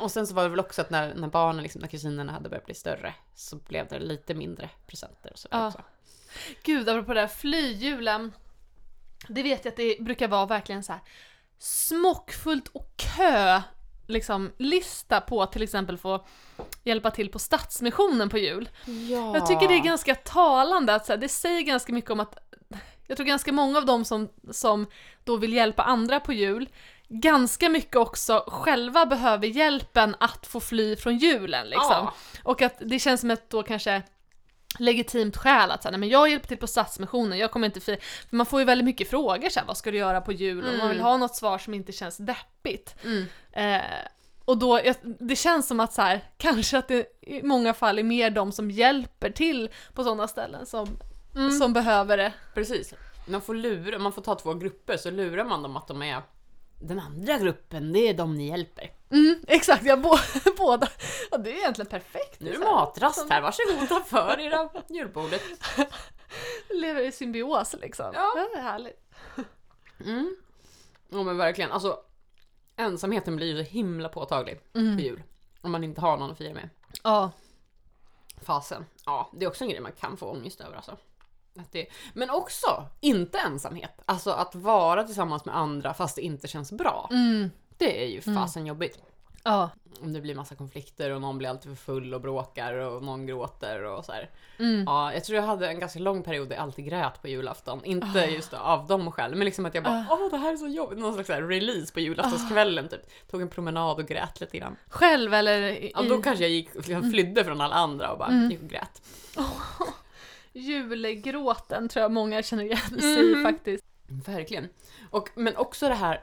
Och 0.00 0.10
sen 0.10 0.26
så 0.26 0.34
var 0.34 0.42
det 0.42 0.48
väl 0.48 0.60
också 0.60 0.80
att 0.82 0.90
när, 0.90 1.14
när 1.14 1.28
barnen, 1.28 1.62
liksom, 1.62 1.80
när 1.80 1.88
kusinerna 1.88 2.32
hade 2.32 2.48
börjat 2.48 2.66
bli 2.66 2.74
större 2.74 3.14
så 3.34 3.56
blev 3.56 3.88
det 3.88 3.98
lite 3.98 4.34
mindre 4.34 4.70
presenter 4.86 5.32
och 5.32 5.38
sådär 5.38 5.58
Ja. 5.58 5.66
också. 5.66 5.80
Gud, 6.62 6.88
apropå 6.88 7.14
det 7.14 7.20
här 7.20 7.26
flyjulen. 7.28 8.32
Det 9.28 9.42
vet 9.42 9.64
jag 9.64 9.72
att 9.72 9.76
det 9.76 9.96
brukar 10.00 10.28
vara 10.28 10.46
verkligen 10.46 10.82
så 10.82 10.92
här 10.92 11.00
smockfullt 11.58 12.68
och 12.68 12.92
kö 12.96 13.62
liksom 14.06 14.52
lista 14.58 15.20
på 15.20 15.42
att 15.42 15.52
till 15.52 15.62
exempel 15.62 15.98
få 15.98 16.26
hjälpa 16.84 17.10
till 17.10 17.30
på 17.30 17.38
Stadsmissionen 17.38 18.28
på 18.28 18.38
jul. 18.38 18.68
Ja. 18.86 19.34
Jag 19.36 19.46
tycker 19.46 19.68
det 19.68 19.74
är 19.74 19.84
ganska 19.84 20.14
talande 20.14 20.94
att 20.94 21.06
så 21.06 21.12
här, 21.12 21.18
det 21.18 21.28
säger 21.28 21.62
ganska 21.62 21.92
mycket 21.92 22.10
om 22.10 22.20
att 22.20 22.38
jag 23.06 23.16
tror 23.16 23.26
ganska 23.26 23.52
många 23.52 23.78
av 23.78 23.86
dem 23.86 24.04
som, 24.04 24.28
som 24.50 24.86
då 25.24 25.36
vill 25.36 25.52
hjälpa 25.52 25.82
andra 25.82 26.20
på 26.20 26.32
jul 26.32 26.68
ganska 27.20 27.68
mycket 27.68 27.96
också 27.96 28.44
själva 28.46 29.06
behöver 29.06 29.46
hjälpen 29.46 30.16
att 30.20 30.46
få 30.46 30.60
fly 30.60 30.96
från 30.96 31.16
julen 31.18 31.66
liksom. 31.68 31.90
Ja. 31.90 32.14
Och 32.42 32.62
att 32.62 32.74
det 32.80 32.98
känns 32.98 33.20
som 33.20 33.30
ett 33.30 33.50
då 33.50 33.62
kanske 33.62 34.02
legitimt 34.78 35.36
skäl 35.36 35.70
att 35.70 35.82
säga, 35.82 35.98
men 35.98 36.08
jag 36.08 36.28
hjälper 36.30 36.48
till 36.48 36.56
på 36.58 36.66
Stadsmissionen, 36.66 37.38
jag 37.38 37.50
kommer 37.50 37.66
inte 37.66 37.80
fira. 37.80 37.96
För 38.28 38.36
man 38.36 38.46
får 38.46 38.60
ju 38.60 38.66
väldigt 38.66 38.84
mycket 38.84 39.10
frågor 39.10 39.48
så 39.48 39.60
här, 39.60 39.66
vad 39.66 39.76
ska 39.76 39.90
du 39.90 39.98
göra 39.98 40.20
på 40.20 40.32
jul? 40.32 40.58
Och 40.68 40.78
man 40.78 40.88
vill 40.88 40.96
Mm. 40.98 41.06
ha 41.06 41.16
något 41.16 41.36
svar 41.36 41.58
som 41.58 41.74
inte 41.74 41.92
känns 41.92 42.16
deppigt. 42.16 42.94
Mm. 43.04 43.26
Eh, 43.52 43.82
och 44.44 44.58
då, 44.58 44.80
det 45.20 45.36
känns 45.36 45.68
som 45.68 45.80
att 45.80 45.92
så 45.92 46.02
här, 46.02 46.20
kanske 46.38 46.78
att 46.78 46.88
det 46.88 47.06
i 47.20 47.42
många 47.42 47.74
fall 47.74 47.98
är 47.98 48.02
mer 48.02 48.30
de 48.30 48.52
som 48.52 48.70
hjälper 48.70 49.30
till 49.30 49.70
på 49.94 50.04
sådana 50.04 50.28
ställen 50.28 50.66
som, 50.66 50.88
Mm. 51.36 51.50
som 51.50 51.72
behöver 51.72 52.16
det. 52.16 52.32
Precis. 52.54 52.94
Man 53.26 53.40
får 53.40 53.54
lura, 53.54 53.98
man 53.98 54.12
får 54.12 54.22
ta 54.22 54.34
två 54.34 54.54
grupper 54.54 54.96
så 54.96 55.10
lurar 55.10 55.44
man 55.44 55.62
dem 55.62 55.76
att 55.76 55.88
de 55.88 56.02
är 56.02 56.22
den 56.82 57.00
andra 57.00 57.38
gruppen, 57.38 57.92
det 57.92 58.08
är 58.08 58.14
de 58.14 58.34
ni 58.34 58.48
hjälper. 58.48 58.90
Mm, 59.10 59.44
exakt, 59.48 59.84
ja, 59.84 59.96
bå, 59.96 60.18
båda. 60.56 60.88
Ja, 61.30 61.38
det 61.38 61.52
är 61.52 61.56
egentligen 61.56 61.90
perfekt. 61.90 62.40
Nu 62.40 62.50
är 62.54 62.58
det 62.58 62.64
här. 62.64 62.72
matrast 62.74 63.30
här, 63.30 63.40
varsågoda 63.42 64.04
för 64.04 64.40
era 64.40 64.70
julbordet. 64.88 65.42
Lever 66.70 67.02
i 67.02 67.12
symbios 67.12 67.74
liksom. 67.80 68.10
Ja. 68.14 68.32
Det 68.34 68.58
är 68.58 68.62
härligt. 68.62 69.00
Mm. 70.04 70.36
Ja 71.08 71.22
men 71.22 71.36
verkligen, 71.36 71.72
alltså 71.72 72.00
ensamheten 72.76 73.36
blir 73.36 73.46
ju 73.46 73.64
så 73.64 73.70
himla 73.70 74.08
påtaglig 74.08 74.72
på 74.72 74.78
jul. 74.80 75.22
Om 75.60 75.70
man 75.72 75.84
inte 75.84 76.00
har 76.00 76.16
någon 76.16 76.30
att 76.30 76.38
fira 76.38 76.54
med. 76.54 76.68
Ja. 77.02 77.30
Fasen. 78.42 78.86
Ja, 79.06 79.30
det 79.32 79.44
är 79.44 79.48
också 79.48 79.64
en 79.64 79.70
grej 79.70 79.80
man 79.80 79.92
kan 79.92 80.16
få 80.16 80.26
ångest 80.26 80.60
över 80.60 80.76
alltså. 80.76 80.96
Att 81.58 81.72
det, 81.72 81.86
men 82.14 82.30
också 82.30 82.86
inte 83.00 83.38
ensamhet. 83.38 84.00
Alltså 84.04 84.30
att 84.30 84.54
vara 84.54 85.04
tillsammans 85.04 85.44
med 85.44 85.56
andra 85.56 85.94
fast 85.94 86.16
det 86.16 86.22
inte 86.22 86.48
känns 86.48 86.72
bra. 86.72 87.08
Mm. 87.10 87.50
Det 87.78 88.04
är 88.04 88.08
ju 88.08 88.20
fasen 88.20 88.66
jobbigt. 88.66 88.98
Ja. 89.44 89.70
Om 90.02 90.12
det 90.12 90.20
blir 90.20 90.34
massa 90.34 90.54
konflikter 90.54 91.10
och 91.10 91.20
någon 91.20 91.38
blir 91.38 91.48
alltid 91.48 91.78
för 91.78 91.84
full 91.84 92.14
och 92.14 92.20
bråkar 92.20 92.74
och 92.74 93.02
någon 93.02 93.26
gråter 93.26 93.84
och 93.84 94.04
så. 94.04 94.12
Mm. 94.58 94.84
Ja, 94.86 95.12
jag 95.12 95.24
tror 95.24 95.36
jag 95.36 95.46
hade 95.46 95.68
en 95.68 95.78
ganska 95.78 95.98
lång 95.98 96.22
period 96.22 96.48
där 96.48 96.56
jag 96.56 96.62
alltid 96.62 96.84
grät 96.84 97.22
på 97.22 97.28
julafton. 97.28 97.84
Inte 97.84 98.18
just 98.18 98.54
av 98.54 98.86
dem 98.86 99.12
själv, 99.12 99.36
men 99.36 99.44
liksom 99.44 99.66
att 99.66 99.74
jag 99.74 99.84
bara 99.84 100.06
åh 100.10 100.30
det 100.30 100.36
här 100.36 100.52
är 100.52 100.56
så 100.56 100.68
jobbigt. 100.68 100.98
Någon 100.98 101.14
slags 101.14 101.30
release 101.30 101.92
på 101.92 102.00
julaftonskvällen 102.00 102.88
typ. 102.88 103.30
Tog 103.30 103.42
en 103.42 103.48
promenad 103.48 103.98
och 103.98 104.08
grät 104.08 104.40
lite 104.40 104.58
grann. 104.58 104.76
Själv 104.88 105.34
eller 105.34 105.62
i, 105.62 105.92
Ja, 105.94 106.02
då 106.02 106.22
kanske 106.22 106.44
jag 106.44 106.50
gick, 106.50 106.74
liksom 106.74 107.10
flydde 107.10 107.44
från 107.44 107.60
alla 107.60 107.74
andra 107.74 108.12
och 108.12 108.18
bara 108.18 108.32
gick 108.50 108.62
och 108.62 108.68
grät. 108.68 109.02
julgråten 110.52 111.88
tror 111.88 112.02
jag 112.02 112.12
många 112.12 112.42
känner 112.42 112.64
igen 112.64 113.00
sig 113.00 113.30
i 113.30 113.34
Mhm. 113.34 113.42
faktiskt. 113.44 113.84
Verkligen. 114.26 114.68
Och, 115.10 115.28
men 115.34 115.56
också 115.56 115.88
det 115.88 115.94
här, 115.94 116.20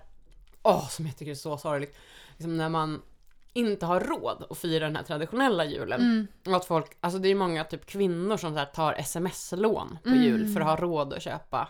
åh 0.64 0.90
som 0.90 1.06
jag 1.06 1.18
tycker 1.18 1.32
är 1.32 1.36
så 1.36 1.58
sorgligt. 1.58 1.96
Liksom 2.38 2.58
när 2.58 2.70
man 2.70 3.02
inte 3.54 3.86
har 3.86 4.00
råd 4.00 4.46
att 4.50 4.58
fira 4.58 4.86
den 4.86 4.96
här 4.96 5.04
traditionella 5.04 5.66
julen. 5.66 6.02
Mm. 6.02 6.28
Och 6.46 6.56
att 6.56 6.66
folk, 6.66 6.98
alltså 7.00 7.20
det 7.20 7.30
är 7.30 7.36
många 7.36 7.64
typ 7.64 7.86
kvinnor 7.86 8.38
som 8.38 8.56
så 8.56 8.66
tar 8.66 8.94
sms-lån 8.94 9.98
på 10.04 10.10
Mm. 10.10 10.24
jul 10.24 10.54
för 10.54 10.62
att 10.62 10.68
ha 10.68 10.76
råd 10.76 11.14
att 11.14 11.22
köpa 11.24 11.68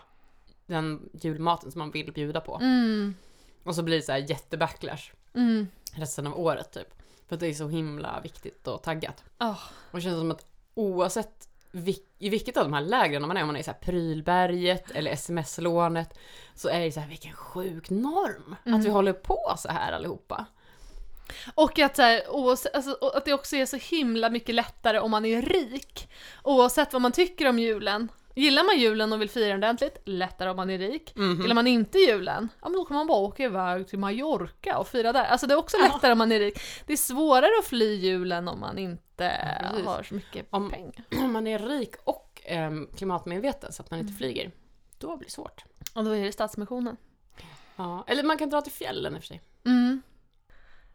den 0.66 1.08
julmaten 1.12 1.72
som 1.72 1.78
man 1.78 1.90
vill 1.90 2.12
bjuda 2.12 2.40
på. 2.40 2.56
Mm. 2.60 3.14
Och 3.64 3.74
så 3.74 3.82
blir 3.82 3.96
det 3.96 4.02
så 4.02 4.12
här 4.12 4.18
jättebacklash 4.30 5.12
Mm. 5.34 5.68
resten 5.94 6.26
av 6.26 6.40
året 6.40 6.72
typ. 6.72 6.88
För 7.28 7.34
att 7.34 7.40
det 7.40 7.46
är 7.46 7.54
så 7.54 7.68
himla 7.68 8.20
viktigt 8.20 8.66
och 8.68 8.82
taggat. 8.82 9.24
Oh. 9.40 9.58
Och 9.90 9.98
det 9.98 10.00
känns 10.00 10.18
som 10.18 10.30
att 10.30 10.46
oavsett 10.74 11.48
vil- 11.72 12.02
i 12.18 12.28
vilket 12.28 12.56
av 12.56 12.64
de 12.64 12.72
här 12.72 12.80
lägren 12.80 13.22
man 13.28 13.36
är, 13.36 13.40
om 13.42 13.46
man 13.46 13.56
är 13.56 13.60
i 13.60 13.62
så 13.62 13.70
här 13.70 13.78
prylberget 13.78 14.90
eller 14.90 15.10
sms-lånet, 15.10 16.18
så 16.54 16.68
är 16.68 16.80
det 16.80 16.92
så 16.92 17.00
här 17.00 17.08
vilken 17.08 17.32
sjuk 17.32 17.90
norm 17.90 18.56
Mm. 18.66 18.80
att 18.80 18.86
vi 18.86 18.90
håller 18.90 19.12
på 19.12 19.54
så 19.58 19.68
här 19.68 19.92
allihopa. 19.92 20.46
Och 21.54 21.78
att, 21.78 21.96
så 21.96 22.02
här, 22.02 22.30
oavsett, 22.30 22.74
alltså, 22.74 23.10
att 23.14 23.24
det 23.24 23.32
också 23.34 23.56
är 23.56 23.66
så 23.66 23.76
himla 23.76 24.30
mycket 24.30 24.54
lättare 24.54 24.98
om 24.98 25.10
man 25.10 25.24
är 25.24 25.42
rik. 25.42 26.10
Oavsett 26.44 26.92
vad 26.92 27.02
man 27.02 27.12
tycker 27.12 27.48
om 27.48 27.58
julen. 27.58 28.08
Gillar 28.40 28.64
man 28.64 28.78
julen 28.78 29.12
och 29.12 29.20
vill 29.20 29.30
fira 29.30 29.48
den 29.48 29.56
ordentligt, 29.58 29.98
lättare 30.04 30.50
om 30.50 30.56
man 30.56 30.70
är 30.70 30.78
rik. 30.78 31.12
Mhm. 31.16 31.40
Gillar 31.42 31.54
man 31.54 31.66
inte 31.66 31.98
julen, 31.98 32.48
ja 32.62 32.68
men 32.68 32.72
då 32.78 32.84
kan 32.84 32.96
man 32.96 33.06
bara 33.06 33.18
åka 33.18 33.42
iväg 33.44 33.88
till 33.88 33.98
Mallorca 33.98 34.78
och 34.78 34.88
fira 34.88 35.12
där. 35.12 35.24
Alltså 35.24 35.46
det 35.46 35.54
är 35.54 35.58
också 35.58 35.76
Ja. 35.76 35.84
lättare 35.92 36.12
om 36.12 36.18
man 36.18 36.32
är 36.32 36.38
rik. 36.40 36.58
Det 36.86 36.92
är 36.92 36.96
svårare 36.96 37.50
att 37.60 37.66
fly 37.66 37.94
julen 37.94 38.48
om 38.48 38.60
man 38.60 38.78
inte 38.78 39.24
Ja, 39.62 39.68
precis. 39.68 39.86
har 39.86 40.02
så 40.02 40.14
mycket 40.14 40.46
Om- 40.50 40.70
pengar. 40.70 41.04
Om 41.24 41.32
man 41.32 41.46
är 41.46 41.58
rik 41.58 41.94
och 42.04 42.42
ehm, 42.44 42.88
klimatmedveten 42.96 43.72
så 43.72 43.82
att 43.82 43.90
man 43.90 44.00
Mm. 44.00 44.08
inte 44.08 44.18
flyger, 44.18 44.50
då 44.98 45.16
blir 45.16 45.26
det 45.28 45.32
svårt. 45.32 45.64
Och 45.94 46.04
då 46.04 46.10
är 46.10 46.24
det 46.24 46.32
Stadsmissionen. 46.32 46.96
Ja. 47.76 48.04
Eller 48.06 48.22
man 48.22 48.38
kan 48.38 48.50
dra 48.50 48.60
till 48.60 48.72
fjällen 48.72 49.14
i 49.14 49.18
och 49.18 49.22
för 49.22 49.26
sig. 49.26 49.42
Mm. 49.66 50.02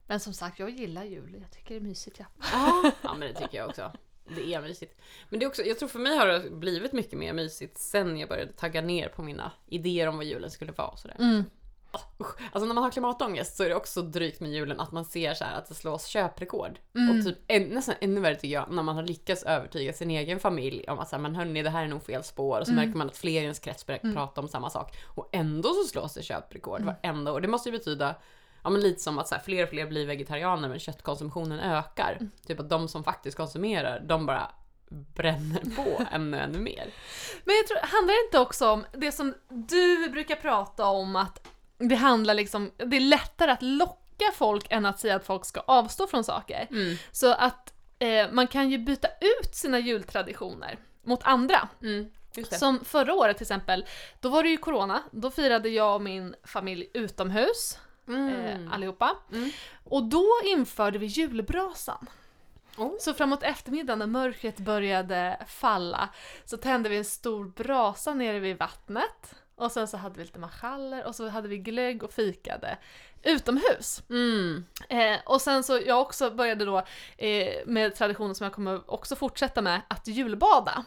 Men 0.08 0.20
som 0.20 0.34
sagt, 0.34 0.60
jag 0.60 0.70
gillar 0.70 1.04
jul. 1.04 1.38
Jag 1.42 1.52
tycker 1.52 1.70
det 1.70 1.76
är 1.76 1.82
mysigt. 1.82 2.20
Ja. 2.20 2.26
Ja, 2.54 2.92
ja 3.02 3.14
men 3.14 3.34
det 3.34 3.40
tycker 3.40 3.58
jag 3.58 3.70
också. 3.70 3.92
Det 4.28 4.54
är 4.54 4.62
mysigt. 4.62 5.00
Men 5.30 5.40
det 5.40 5.46
är 5.46 5.48
också, 5.48 5.62
jag 5.64 5.80
tror 5.80 5.90
för 5.90 6.00
mig 6.00 6.18
har 6.18 6.28
det 6.28 6.50
blivit 6.52 6.94
mycket 6.94 7.20
mer 7.20 7.34
mysigt 7.34 7.78
sen 7.78 8.18
jag 8.18 8.30
började 8.30 8.52
tagga 8.54 8.82
ner 8.82 9.08
på 9.10 9.24
mina 9.24 9.52
idéer 9.68 10.08
om 10.08 10.18
vad 10.18 10.26
julen 10.26 10.52
skulle 10.52 10.72
vara 10.72 10.88
och 10.88 11.00
sådär. 11.00 11.16
Mm. 11.20 11.44
Usch. 12.20 12.36
Alltså 12.52 12.66
när 12.68 12.74
man 12.74 12.84
har 12.84 12.92
klimatångest 12.92 13.56
så 13.58 13.64
är 13.64 13.70
det 13.70 13.76
också 13.76 14.02
drygt 14.02 14.40
med 14.40 14.52
julen 14.52 14.80
att 14.80 14.92
man 14.92 15.06
ser 15.06 15.34
så 15.34 15.44
att 15.44 15.68
det 15.68 15.74
slås 15.74 16.06
köprekord. 16.06 16.80
Mm. 16.96 17.18
Och 17.20 17.26
typ 17.26 17.38
en, 17.48 17.64
nästan 17.64 17.96
ännu 18.02 18.22
värre 18.22 18.36
tycker 18.36 18.54
jag 18.54 18.72
när 18.72 18.84
man 18.84 18.96
har 18.96 19.04
lyckats 19.04 19.44
övertyga 19.44 19.94
sin 19.94 20.12
egen 20.12 20.40
familj 20.40 20.86
om 20.88 21.00
att 21.00 21.10
så 21.10 21.16
här, 21.16 21.24
men 21.24 21.36
hörni 21.36 21.64
det 21.64 21.70
här 21.70 21.84
är 21.84 21.88
nog 21.88 22.04
fel 22.04 22.24
spår 22.24 22.60
och 22.60 22.66
så 22.68 22.72
Mm. 22.74 22.86
märker 22.86 22.98
man 22.98 23.08
att 23.08 23.18
fler 23.18 23.32
i 23.42 23.44
ens 23.44 23.60
krets 23.60 23.86
börjar 23.86 24.00
Mm. 24.04 24.16
prata 24.16 24.42
om 24.42 24.48
samma 24.48 24.70
sak. 24.70 24.98
Och 25.06 25.30
ändå 25.32 25.70
så 25.74 25.84
slås 25.84 26.14
det 26.14 26.24
köprekord 26.24 26.82
Mm. 26.82 26.94
varenda 27.04 27.34
år. 27.34 27.42
Det 27.42 27.48
måste 27.48 27.70
ju 27.70 27.78
betyda 27.78 28.16
Ja 28.66 28.70
men 28.70 28.82
lite 28.82 29.02
som 29.02 29.20
att 29.20 29.28
så 29.28 29.36
här, 29.36 29.42
fler 29.42 29.64
och 29.64 29.70
fler 29.70 29.86
blir 29.86 30.06
vegetarianer 30.06 30.70
men 30.70 30.80
köttkonsumtionen 30.80 31.60
ökar. 31.60 32.18
Mm. 32.20 32.32
Typ 32.48 32.60
att 32.60 32.70
de 32.70 32.88
som 32.88 33.04
faktiskt 33.04 33.38
konsumerar, 33.38 34.00
de 34.00 34.26
bara 34.26 34.52
bränner 34.90 35.76
på 35.76 36.06
ännu, 36.12 36.38
ännu 36.38 36.60
mer. 36.60 36.90
Men 37.44 37.56
jag 37.56 37.68
tror, 37.68 37.78
handlar 37.82 38.14
det 38.14 38.26
inte 38.26 38.40
också 38.40 38.70
om 38.70 38.86
det 38.92 39.12
som 39.12 39.34
du 39.50 40.10
brukar 40.10 40.36
prata 40.36 40.86
om 40.86 41.16
att 41.16 41.48
det 41.78 41.96
handlar 41.96 42.34
liksom, 42.34 42.72
det 42.78 42.96
är 42.96 43.02
lättare 43.02 43.52
att 43.52 43.62
locka 43.62 44.32
folk 44.34 44.68
än 44.70 44.86
att 44.86 45.00
säga 45.00 45.16
att 45.16 45.26
folk 45.26 45.46
ska 45.46 45.60
avstå 45.60 46.08
från 46.08 46.24
saker. 46.24 46.68
Mm. 46.70 46.98
Så 47.12 47.34
att 47.34 47.74
eh, 48.00 48.32
man 48.32 48.48
kan 48.48 48.70
ju 48.70 48.78
byta 48.78 49.08
ut 49.08 49.56
sina 49.56 49.80
jultraditioner 49.80 50.80
mot 51.04 51.24
andra. 51.24 51.68
Mm. 51.82 52.12
Som 52.52 52.86
förra 52.86 53.14
året 53.14 53.38
till 53.38 53.44
exempel, 53.44 53.86
då 54.20 54.30
var 54.30 54.44
det 54.44 54.50
ju 54.50 54.58
corona, 54.58 55.04
då 55.12 55.32
firade 55.32 55.70
jag 55.70 55.96
och 55.96 56.02
min 56.02 56.36
familj 56.44 56.90
utomhus, 56.94 57.78
Mm. 58.08 58.46
eh, 58.46 58.74
allihopa. 58.74 59.16
Mm. 59.34 59.50
Och 59.84 60.04
då 60.04 60.26
införde 60.46 60.98
vi 61.00 61.06
julbrasan. 61.06 62.08
Oh. 62.78 62.92
Så 63.00 63.14
framåt 63.14 63.44
eftermiddagen 63.44 64.00
när 64.00 64.08
mörkret 64.08 64.58
började 64.58 65.38
falla 65.48 66.10
så 66.46 66.58
tände 66.58 66.90
vi 66.90 66.98
en 66.98 67.06
stor 67.06 67.46
brasa 67.46 68.14
nere 68.14 68.40
vid 68.40 68.58
vattnet. 68.58 69.36
Och 69.56 69.72
sen 69.72 69.88
så 69.88 69.98
hade 69.98 70.18
vi 70.18 70.24
lite 70.26 70.40
marschaller 70.40 71.06
och 71.06 71.16
så 71.16 71.28
hade 71.30 71.48
vi 71.48 71.58
glögg 71.58 72.04
och 72.04 72.14
fikade 72.14 72.78
utomhus. 73.24 74.04
Mm. 74.10 74.66
Eh, 74.90 75.18
och 75.26 75.42
sen 75.42 75.64
så 75.64 75.80
jag 75.86 76.02
också 76.02 76.32
började 76.32 76.66
då 76.66 76.78
eh, 77.18 77.54
med 77.66 77.96
traditionen 77.96 78.36
som 78.36 78.44
jag 78.44 78.54
kommer 78.54 78.92
också 78.92 79.16
fortsätta 79.16 79.62
med, 79.62 79.82
att 79.88 80.08
julbada. 80.08 80.86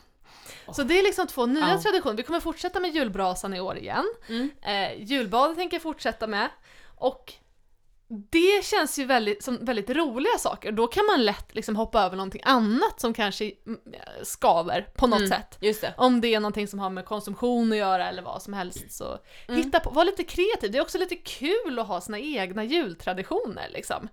Så 0.73 0.83
det 0.83 0.99
är 0.99 1.03
liksom 1.03 1.27
två 1.27 1.47
nya 1.47 1.69
Ja. 1.69 1.83
traditioner. 1.83 2.17
Vi 2.17 2.23
kommer 2.23 2.41
fortsätta 2.41 2.81
med 2.81 2.95
julbrasan 2.95 3.55
i 3.55 3.61
år 3.61 3.77
igen. 3.79 4.05
Mm. 4.29 4.51
Eh, 4.63 5.03
julbadet 5.03 5.57
tänker 5.57 5.75
jag 5.75 5.83
fortsätta 5.83 6.27
med. 6.27 6.49
Och 7.01 7.33
det 8.31 8.65
känns 8.65 8.99
ju 8.99 9.05
väldigt, 9.05 9.43
som 9.45 9.65
väldigt 9.65 9.91
roliga 9.91 10.39
saker. 10.39 10.73
Då 10.73 10.87
kan 10.87 11.07
man 11.07 11.25
lätt 11.25 11.55
liksom 11.55 11.77
hoppa 11.77 12.03
över 12.03 12.17
någonting 12.17 12.41
annat 12.45 13.01
som 13.01 13.15
kanske 13.15 13.53
mm, 13.67 13.81
skaver 14.23 14.81
på 14.97 15.07
något 15.07 15.19
Mm. 15.19 15.29
sätt. 15.31 15.59
Just 15.61 15.81
det. 15.81 15.95
Om 15.97 16.21
det 16.21 16.35
är 16.35 16.41
någonting 16.41 16.69
som 16.69 16.79
har 16.79 16.91
med 16.91 17.05
konsumtion 17.05 17.73
att 17.73 17.79
göra 17.79 18.09
eller 18.09 18.23
vad 18.23 18.43
som 18.43 18.53
helst 18.53 18.93
så 18.93 19.19
Mm. 19.49 19.63
hitta 19.63 19.81
på, 19.81 19.91
var 19.91 20.05
lite 20.05 20.25
kreativ. 20.25 20.71
Det 20.73 20.79
är 20.79 20.83
också 20.83 20.99
lite 20.99 21.17
kul 21.17 21.79
att 21.79 21.87
ha 21.89 22.01
sina 22.01 22.19
egna 22.19 22.65
jultraditioner 22.65 23.69
liksom. 23.71 24.09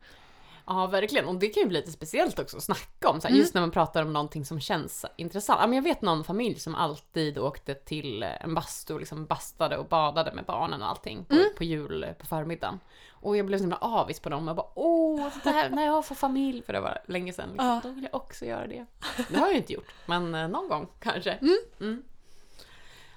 Ja, 0.68 0.88
verkligen. 0.88 1.26
Och 1.28 1.36
det 1.36 1.48
kan 1.50 1.64
ju 1.64 1.70
bli 1.70 1.80
lite 1.80 1.92
speciellt 1.92 2.40
också 2.40 2.58
att 2.58 2.64
snacka 2.64 3.10
om. 3.10 3.22
Så 3.22 3.28
här, 3.28 3.32
Mm. 3.32 3.40
Just 3.42 3.54
när 3.54 3.62
man 3.62 3.72
pratar 3.72 4.02
om 4.02 4.14
någonting 4.14 4.46
som 4.46 4.60
känns 4.60 5.06
intressant. 5.18 5.60
Ja, 5.62 5.68
men 5.68 5.76
jag 5.76 5.84
vet 5.84 6.02
någon 6.02 6.24
familj 6.24 6.60
som 6.60 6.76
alltid 6.76 7.38
åkte 7.38 7.74
till 7.74 8.24
en 8.24 8.54
bastu 8.56 8.94
och 8.94 9.00
liksom 9.00 9.26
bastade 9.26 9.78
och 9.78 9.86
badade 9.86 10.32
med 10.34 10.46
barnen 10.46 10.82
och 10.82 10.90
allting 10.90 11.26
på, 11.26 11.34
Mm. 11.36 11.46
på 11.58 11.64
jul 11.64 12.06
på 12.20 12.26
förmiddagen. 12.26 12.80
Och 13.12 13.38
jag 13.38 13.46
blev 13.46 13.58
så 13.58 13.64
himla 13.64 13.78
avis 13.78 14.20
på 14.20 14.30
dem. 14.30 14.48
Jag 14.48 14.56
bara 14.56 14.68
åh, 14.76 15.28
det 15.44 15.50
här, 15.50 15.70
när 15.70 15.86
jag 15.86 16.06
får 16.06 16.16
familj, 16.16 16.62
för 16.66 16.74
det 16.74 16.80
var 16.80 17.02
länge 17.08 17.34
sedan, 17.34 17.50
liksom, 17.50 17.68
Ja. 17.68 17.80
då 17.84 17.90
vill 17.90 18.04
jag 18.12 18.16
också 18.22 18.46
göra 18.46 18.68
det. 18.68 18.86
Det 19.30 19.36
har 19.38 19.46
jag 19.48 19.52
ju 19.54 19.58
inte 19.58 19.74
gjort, 19.74 19.92
men 20.06 20.36
eh, 20.36 20.48
någon 20.48 20.68
gång 20.70 20.88
kanske. 21.00 21.32
Mm. 21.32 21.58
Mm. 21.80 22.04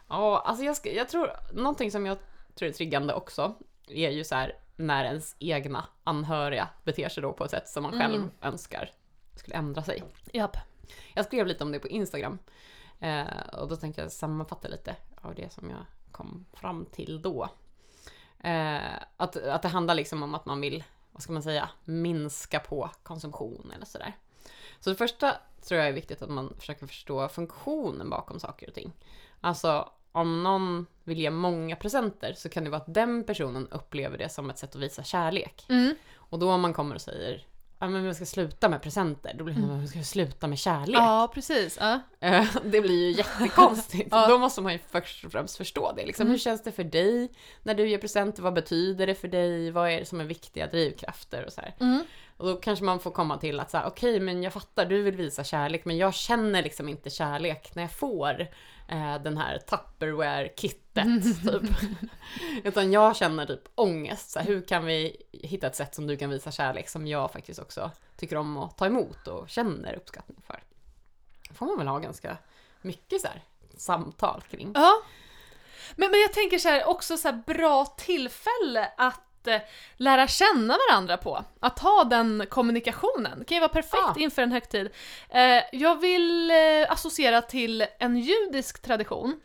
Ja, 0.09 0.43
alltså 0.47 0.65
jag, 0.65 0.77
ska, 0.77 0.93
jag 0.93 1.09
tror, 1.09 1.31
någonting 1.53 1.91
som 1.91 2.07
jag 2.07 2.19
tror 2.55 2.69
är 2.69 2.73
triggande 2.73 3.15
också, 3.15 3.55
är 3.89 4.11
ju 4.11 4.25
så 4.25 4.35
här 4.35 4.53
när 4.79 5.05
ens 5.05 5.37
egna 5.39 5.89
anhöriga 6.05 6.69
beter 6.85 7.09
sig 7.09 7.23
då 7.23 7.33
på 7.33 7.45
ett 7.45 7.51
sätt 7.51 7.69
som 7.69 7.83
man 7.83 7.93
själv 7.93 8.15
Mm. 8.15 8.31
önskar 8.41 8.91
skulle 9.35 9.57
ändra 9.57 9.83
sig. 9.83 10.03
Japp. 10.33 10.57
Jag 11.15 11.25
skrev 11.25 11.47
lite 11.47 11.65
om 11.65 11.73
det 11.73 11.79
på 11.79 11.89
Instagram 11.89 12.39
eh, 13.01 13.27
och 13.53 13.69
då 13.69 13.77
tänkte 13.77 14.03
jag 14.03 14.13
sammanfatta 14.13 14.69
lite 14.69 14.97
av 15.21 15.35
det 15.35 15.53
som 15.53 15.71
jag 15.71 15.85
kom 16.13 16.47
fram 16.53 16.87
till 16.87 17.23
då. 17.23 17.49
Eh, 18.41 18.81
att, 19.17 19.37
att 19.37 19.63
det 19.63 19.69
handlar 19.69 19.95
liksom 19.95 20.23
om 20.23 20.35
att 20.35 20.47
man 20.47 20.61
vill, 20.61 20.85
vad 21.13 21.23
ska 21.23 21.33
man 21.33 21.43
säga, 21.43 21.69
minska 21.85 22.61
på 22.61 22.91
konsumtion 23.03 23.73
eller 23.75 23.87
sådär. 23.87 24.17
Så 24.81 24.91
det 24.91 24.97
första 24.97 25.37
tror 25.63 25.81
jag 25.81 25.89
är 25.89 25.93
viktigt 25.93 26.23
att 26.23 26.31
man 26.31 26.55
försöker 26.59 26.87
förstå 26.87 27.29
funktionen 27.29 28.11
bakom 28.11 28.41
saker 28.41 28.69
och 28.69 28.75
ting. 28.75 28.93
Alltså 29.41 29.91
om 30.13 30.43
någon 30.43 30.87
vill 31.05 31.19
ge 31.19 31.31
många 31.31 31.77
presenter 31.77 32.33
så 32.33 32.49
kan 32.49 32.65
det 32.65 32.71
vara 32.71 32.81
att 32.81 32.95
den 32.95 33.25
personen 33.25 33.69
upplever 33.71 34.19
det 34.19 34.29
som 34.29 34.51
ett 34.51 34.59
sätt 34.59 34.75
att 34.75 34.83
visa 34.83 35.03
kärlek. 35.03 35.67
Mm. 35.69 35.95
Och 36.15 36.39
då 36.39 36.51
om 36.53 36.61
man 36.61 36.73
kommer 36.73 36.95
och 36.95 37.01
säger 37.01 37.45
Ja 37.81 37.89
men 37.89 38.05
vi 38.05 38.15
ska 38.15 38.27
sluta 38.27 38.69
med 38.69 38.83
presenter, 38.83 39.35
då 39.39 39.45
blir 39.45 39.55
det 39.55 39.63
mm. 39.63 39.81
vi 39.81 39.89
ska 39.89 40.03
sluta 40.03 40.47
med 40.47 40.59
kärlek. 40.59 40.97
Ja, 40.97 41.31
precis. 41.35 41.79
Ja. 41.81 42.01
Det 42.65 42.81
blir 42.81 43.09
ju 43.09 43.11
jättekonstigt. 43.11 44.09
Ja. 44.13 44.29
Då 44.29 44.39
måste 44.39 44.61
man 44.61 44.73
ju 44.73 44.79
först 44.79 45.25
och 45.25 45.33
främst 45.33 45.57
förstå 45.57 45.93
det. 45.97 46.07
Liksom, 46.07 46.23
Mm. 46.23 46.31
Hur 46.31 46.39
känns 46.39 46.63
det 46.63 46.73
för 46.73 46.85
dig 46.85 47.29
när 47.63 47.75
du 47.75 47.89
ger 47.89 47.99
presenter? 47.99 48.43
Vad 48.43 48.53
betyder 48.53 49.07
det 49.07 49.15
för 49.15 49.29
dig? 49.29 49.71
Vad 49.71 49.91
är 49.91 49.99
det 49.99 50.07
som 50.07 50.21
är 50.21 50.25
viktiga 50.25 50.67
drivkrafter? 50.67 51.45
Och 51.47 51.53
så 51.53 51.61
här. 51.61 51.75
Mm. 51.81 52.05
Och 52.39 52.47
då 52.47 52.57
kanske 52.57 52.85
man 52.85 53.01
får 53.01 53.11
komma 53.11 53.39
till 53.39 53.61
att 53.61 53.71
så 53.71 53.77
här, 53.77 53.87
okej 53.87 54.21
men 54.21 54.43
jag 54.43 54.53
fattar, 54.53 54.87
du 54.87 55.03
vill 55.03 55.17
visa 55.17 55.45
kärlek 55.45 55.85
men 55.85 55.97
jag 55.97 56.15
känner 56.15 56.63
liksom 56.63 56.89
inte 56.89 57.11
kärlek 57.11 57.75
när 57.75 57.83
jag 57.83 57.93
får 57.93 58.41
eh, 58.89 59.23
den 59.23 59.37
här 59.37 59.59
Tupperware-kittet 59.59 61.23
typ. 61.43 61.71
Utan 62.65 62.93
jag 62.93 63.17
känner 63.17 63.47
typ 63.47 63.69
ångest. 63.75 64.31
Så 64.31 64.39
här, 64.39 64.47
hur 64.47 64.63
kan 64.63 64.87
vi 64.87 65.17
hitta 65.33 65.67
ett 65.67 65.77
sätt 65.77 65.95
som 65.95 66.07
du 66.07 66.17
kan 66.17 66.31
visa 66.31 66.51
kärlek 66.51 66.89
som 66.89 67.07
jag 67.07 67.33
faktiskt 67.33 67.61
också 67.61 67.91
tycker 68.17 68.37
om 68.37 68.57
att 68.57 68.79
ta 68.79 68.87
emot 68.87 69.29
och 69.29 69.49
känner 69.49 69.95
uppskattning 69.95 70.43
för. 70.47 70.63
Det 71.49 71.55
får 71.55 71.67
man 71.67 71.79
väl 71.79 71.89
ha 71.89 71.99
ganska 71.99 72.37
mycket 72.83 73.21
så 73.21 73.29
här, 73.29 73.43
samtal 73.77 74.43
kring. 74.51 74.73
Ja. 74.75 75.03
Men, 75.97 76.11
men 76.11 76.21
jag 76.21 76.33
tänker 76.33 76.59
så 76.59 76.69
här, 76.69 76.89
också 76.89 77.17
så 77.17 77.29
här 77.29 77.43
bra 77.47 77.85
tillfälle 77.87 78.93
att 78.97 79.28
lära 79.97 80.29
känna 80.29 80.77
varandra 80.89 81.17
på. 81.17 81.45
Att 81.61 81.79
ha 81.79 82.05
den 82.05 82.47
kommunikationen. 82.51 83.39
Det 83.39 83.45
kan 83.45 83.57
ju 83.57 83.61
vara 83.61 83.69
perfekt 83.73 84.03
Ja. 84.07 84.15
inför 84.19 84.43
en 84.43 84.53
högtid. 84.53 84.89
Eh, 85.31 85.63
jag 85.73 86.01
vill 86.01 86.51
eh, 86.51 86.57
associera 86.93 87.43
till 87.43 87.87
en 87.99 88.17
judisk 88.17 88.83
tradition 88.83 89.41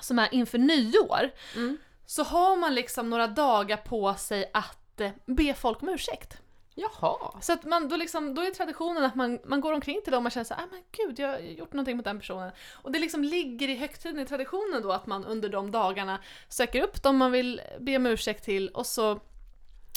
som 0.00 0.18
är 0.18 0.34
inför 0.34 0.58
nyår. 0.58 1.30
Mm. 1.56 1.78
Så 2.06 2.22
har 2.22 2.56
man 2.56 2.74
liksom 2.74 3.10
några 3.10 3.26
dagar 3.26 3.76
på 3.76 4.14
sig 4.14 4.50
att 4.54 5.00
eh, 5.00 5.10
be 5.26 5.54
folk 5.54 5.82
om 5.82 5.88
ursäkt. 5.88 6.36
Jaha. 6.80 7.40
Så 7.40 7.52
att 7.52 7.64
man, 7.64 7.88
då, 7.88 7.96
liksom, 7.96 8.34
då 8.34 8.42
är 8.42 8.50
traditionen 8.50 9.04
att 9.04 9.14
man, 9.14 9.38
man 9.44 9.60
går 9.60 9.72
omkring 9.72 10.00
till 10.04 10.12
dem 10.12 10.26
och 10.26 10.32
känner 10.32 10.44
så 10.44 10.54
här, 10.54 10.62
ah, 10.62 10.66
men 10.70 10.82
gud, 10.90 11.18
jag 11.18 11.28
har 11.28 11.38
gjort 11.38 11.72
någonting 11.72 11.96
mot 11.96 12.04
den 12.04 12.18
personen. 12.18 12.52
Och 12.72 12.92
det 12.92 12.98
liksom 12.98 13.24
ligger 13.24 13.68
i 13.68 13.74
högtiden 13.74 14.20
i 14.20 14.26
traditionen 14.26 14.82
då 14.82 14.92
att 14.92 15.06
man 15.06 15.24
under 15.24 15.48
de 15.48 15.70
dagarna 15.70 16.18
söker 16.48 16.82
upp 16.82 17.02
dem 17.02 17.16
man 17.16 17.32
vill 17.32 17.60
be 17.80 17.96
om 17.96 18.06
ursäkt 18.06 18.44
till 18.44 18.68
och 18.68 18.86
så 18.86 19.20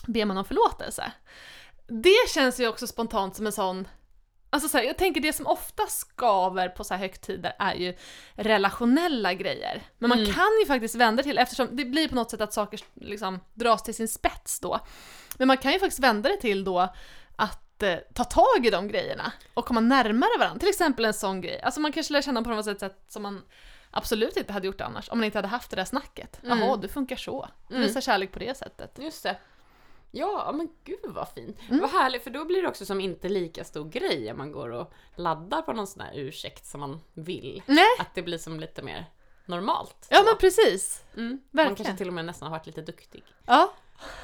ber 0.08 0.26
man 0.26 0.38
om 0.38 0.46
förlåtelse. 0.46 1.12
Det 1.88 2.30
känns 2.30 2.60
ju 2.60 2.68
också 2.68 2.88
spontant 2.88 3.36
som 3.36 3.46
en 3.46 3.52
sån 3.52 3.88
Alltså 4.54 4.70
så 4.70 4.78
här, 4.78 4.86
jag 4.86 4.98
tänker 4.98 5.22
det 5.22 5.34
som 5.34 5.48
ofta 5.48 5.88
skaver 5.88 6.70
på 6.70 6.84
så 6.84 6.94
här 6.94 7.02
högtider 7.02 7.54
är 7.60 7.74
ju 7.74 7.94
relationella 8.36 9.34
grejer. 9.34 9.82
Men 9.98 10.10
man 10.10 10.20
Mm. 10.20 10.34
kan 10.34 10.50
ju 10.62 10.66
faktiskt 10.68 10.96
vända 10.96 11.24
till, 11.24 11.38
eftersom 11.38 11.68
det 11.72 11.86
blir 11.86 12.08
på 12.08 12.16
något 12.16 12.32
sätt 12.32 12.42
att 12.42 12.54
saker 12.54 12.80
liksom 12.94 13.40
dras 13.54 13.84
till 13.84 13.96
sin 13.96 14.08
spets 14.08 14.60
då. 14.60 14.80
Men 15.38 15.48
man 15.48 15.58
kan 15.58 15.72
ju 15.74 15.80
faktiskt 15.80 16.00
vända 16.00 16.30
det 16.30 16.38
till 16.38 16.64
då 16.64 16.94
att 17.36 17.84
eh, 17.84 17.96
ta 18.14 18.24
tag 18.24 18.66
i 18.66 18.70
de 18.70 18.88
grejerna 18.88 19.32
och 19.54 19.66
komma 19.66 19.80
närmare 19.80 20.30
varandra. 20.40 20.60
Till 20.60 20.70
exempel 20.70 21.06
en 21.06 21.14
sån 21.14 21.42
grej. 21.42 21.62
Alltså 21.62 21.80
man 21.80 21.92
kanske 21.92 22.14
lär 22.14 22.22
känna 22.22 22.42
på 22.44 22.50
något 22.50 22.80
sätt, 22.80 23.06
som 23.08 23.24
man 23.24 23.42
absolut 23.92 24.38
inte 24.38 24.54
hade 24.54 24.68
gjort 24.68 24.82
annars. 24.82 25.10
Om 25.10 25.18
man 25.18 25.26
inte 25.26 25.38
hade 25.38 25.48
haft 25.48 25.70
det 25.70 25.76
där 25.76 25.86
snacket. 25.86 26.44
Mm. 26.44 26.60
Jaha, 26.60 26.78
du 26.78 26.88
funkar 26.88 27.16
så. 27.16 27.50
Du 27.68 27.76
Mm. 27.76 27.88
visar 27.88 28.02
kärlek 28.02 28.32
på 28.32 28.40
det 28.40 28.58
sättet. 28.58 29.00
Just 29.02 29.24
det. 29.24 29.36
Ja, 30.16 30.52
men 30.56 30.70
gud 30.84 31.00
vad 31.06 31.30
fint. 31.30 31.58
Mm. 31.70 31.82
Vad 31.82 31.90
härligt, 31.90 32.24
för 32.24 32.30
då 32.32 32.46
blir 32.46 32.62
det 32.62 32.68
också 32.68 32.86
som 32.86 33.02
inte 33.02 33.30
lika 33.30 33.64
stor 33.64 33.90
grej 33.90 34.32
om 34.32 34.38
man 34.38 34.52
går 34.52 34.70
och 34.70 34.94
laddar 35.16 35.62
på 35.62 35.74
någon 35.74 35.88
sån 35.88 36.02
här 36.02 36.12
ursäkt 36.16 36.66
som 36.66 36.80
man 36.82 37.00
vill. 37.14 37.64
Nej. 37.66 37.86
Att 38.00 38.16
det 38.16 38.22
blir 38.22 38.38
som 38.38 38.60
lite 38.60 38.82
mer 38.82 39.06
normalt. 39.46 40.08
Ja 40.10 40.18
så. 40.18 40.24
men 40.26 40.38
precis. 40.38 41.04
mm. 41.18 41.28
Man 41.30 41.40
verkligen. 41.52 41.76
kanske 41.76 41.98
till 41.98 42.08
och 42.08 42.14
med 42.14 42.26
nästan 42.26 42.46
har 42.52 42.58
varit 42.58 42.66
lite 42.66 42.82
duktig. 42.82 43.24
Ja. 43.46 43.74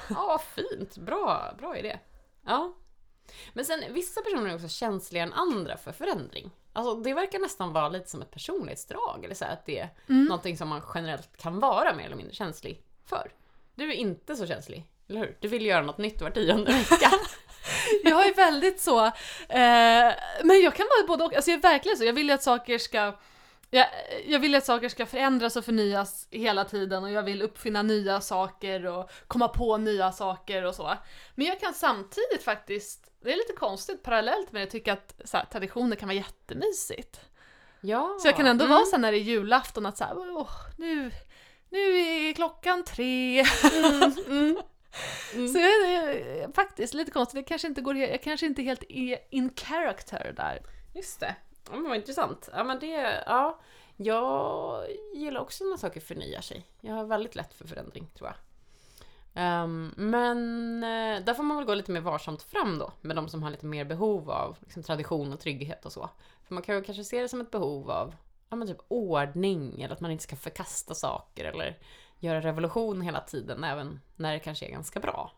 Ja, 0.10 0.42
fint. 0.56 0.98
Bra, 0.98 1.54
bra 1.58 1.78
idé. 1.78 2.00
Ja. 2.46 2.74
Men 3.54 3.66
sen, 3.66 3.80
vissa 3.94 4.22
personer 4.22 4.50
är 4.50 4.56
också 4.56 4.68
känsligare 4.68 5.28
än 5.28 5.34
andra 5.34 5.78
för 5.78 5.92
förändring. 5.92 6.52
Alltså 6.74 6.96
det 6.96 7.14
verkar 7.14 7.40
nästan 7.40 7.74
vara 7.74 7.90
lite 7.90 8.10
som 8.10 8.22
ett 8.22 8.32
personlighetsdrag, 8.32 9.22
eller 9.26 9.36
så 9.36 9.46
här, 9.46 9.54
att 9.54 9.66
det 9.66 9.80
är 9.80 9.90
Mm. 10.10 10.26
någonting 10.26 10.58
som 10.58 10.68
man 10.70 10.82
generellt 10.96 11.38
kan 11.38 11.60
vara 11.60 11.96
mer 11.96 12.06
eller 12.06 12.16
mindre 12.16 12.36
känslig 12.36 12.84
för. 13.06 13.32
Du 13.76 13.90
är 13.92 13.96
inte 13.96 14.36
så 14.36 14.48
känslig, 14.48 14.86
eller 15.10 15.20
hur? 15.20 15.38
Du 15.40 15.48
vill 15.48 15.66
göra 15.66 15.82
något 15.82 15.98
nytt 15.98 16.22
var 16.22 16.30
tionde 16.30 16.72
vecka. 16.72 17.12
Jag 18.04 18.28
är 18.28 18.36
väldigt 18.36 18.82
så, 18.82 19.06
eh, 19.06 20.14
men 20.44 20.62
jag 20.64 20.76
kan 20.76 20.88
vara 20.98 21.08
både 21.08 21.24
och. 21.24 21.34
Alltså 21.34 21.52
jag 21.52 21.58
är 21.58 21.62
verkligen 21.62 21.98
så, 21.98 22.04
jag 22.04 22.14
vill 22.14 22.28
ju 22.28 22.34
att 22.34 22.44
saker 22.44 22.78
ska 22.78 23.14
jag, 23.72 23.88
jag 24.26 24.40
vill 24.40 24.56
att 24.56 24.66
saker 24.66 24.90
ska 24.90 25.06
förändras 25.06 25.56
och 25.56 25.66
förnyas 25.66 26.28
hela 26.32 26.66
tiden 26.66 27.04
och 27.04 27.12
jag 27.12 27.24
vill 27.24 27.42
uppfinna 27.42 27.82
nya 27.82 28.22
saker 28.22 28.86
och 28.86 29.12
komma 29.28 29.48
på 29.48 29.78
nya 29.78 30.12
saker 30.12 30.66
och 30.66 30.76
så. 30.76 30.94
Men 31.36 31.48
jag 31.48 31.60
kan 31.60 31.74
samtidigt 31.74 32.44
faktiskt, 32.44 33.12
det 33.24 33.32
är 33.34 33.38
lite 33.38 33.54
konstigt 33.54 34.04
parallellt 34.04 34.52
med 34.52 34.62
det, 34.62 34.66
tycka 34.66 34.94
att 34.94 35.22
så 35.26 35.38
här, 35.38 35.46
traditioner 35.46 35.96
kan 35.96 36.08
vara 36.08 36.16
jättemysigt. 36.16 37.20
ja. 37.82 38.18
Så 38.22 38.28
jag 38.28 38.36
kan 38.36 38.48
ändå 38.48 38.66
mm. 38.66 38.76
vara 38.76 38.86
så 38.86 38.92
här 38.92 39.02
när 39.02 39.12
det 39.12 39.18
är 39.18 39.24
julafton 39.24 39.86
att 39.86 39.98
så 39.98 40.04
här, 40.04 40.18
åh, 40.18 40.52
nu, 40.78 41.12
nu 41.70 42.00
är 42.00 42.34
klockan 42.34 42.84
tre. 42.84 43.46
Mm. 44.28 44.62
Så 45.32 45.54
det 45.54 45.60
är 45.60 46.52
faktiskt 46.54 46.94
lite 46.94 47.12
konstigt, 47.12 47.36
det 47.36 47.44
kanske 47.44 47.68
inte 47.68 47.82
går, 47.82 47.98
jag 47.98 48.24
kanske 48.24 48.46
inte 48.46 48.62
helt 48.62 48.84
är 48.90 49.18
in 49.30 49.52
character 49.56 50.34
där. 50.38 50.62
Just 50.96 51.20
det. 51.20 51.36
Ja, 51.70 51.76
men 51.76 51.84
vad 51.84 51.96
intressant. 51.98 52.50
Ja, 52.54 52.64
men 52.64 52.80
det, 52.80 53.24
ja. 53.26 53.60
Jag 53.98 54.84
gillar 55.16 55.42
också 55.42 55.64
när 55.64 55.78
saker 55.78 56.00
förnyar 56.00 56.42
sig. 56.42 56.66
Jag 56.82 56.94
har 56.94 57.06
väldigt 57.06 57.36
lätt 57.36 57.54
för 57.54 57.68
förändring, 57.68 58.08
tror 58.18 58.30
jag. 58.30 58.36
Ehm, 59.34 59.94
men 59.98 60.84
eh, 60.84 61.26
där 61.26 61.34
får 61.34 61.44
man 61.44 61.58
väl 61.58 61.66
gå 61.66 61.74
lite 61.74 61.92
mer 61.92 62.02
varsamt 62.02 62.42
fram 62.42 62.78
då, 62.78 62.92
med 63.02 63.16
de 63.16 63.30
som 63.30 63.44
har 63.44 63.52
lite 63.52 63.66
mer 63.66 63.86
behov 63.86 64.32
av 64.32 64.58
liksom, 64.60 64.84
tradition 64.84 65.34
och 65.34 65.40
trygghet 65.40 65.86
och 65.86 65.92
så. 65.92 66.10
För 66.48 66.54
man 66.54 66.64
kan 66.64 66.76
ju 66.76 66.84
kanske 66.84 67.04
se 67.04 67.22
det 67.22 67.30
som 67.30 67.42
ett 67.42 67.52
behov 67.52 67.92
av 67.92 68.16
ja, 68.50 68.56
men 68.56 68.68
typ 68.68 68.82
ordning, 68.88 69.82
eller 69.82 69.94
att 69.94 70.02
man 70.02 70.12
inte 70.12 70.24
ska 70.24 70.36
förkasta 70.36 70.96
saker, 70.96 71.46
eller 71.46 71.78
göra 72.20 72.42
revolution 72.42 73.02
hela 73.02 73.22
tiden, 73.22 73.64
även 73.64 74.02
när 74.16 74.34
det 74.34 74.40
kanske 74.40 74.66
är 74.66 74.72
ganska 74.72 75.00
bra. 75.00 75.32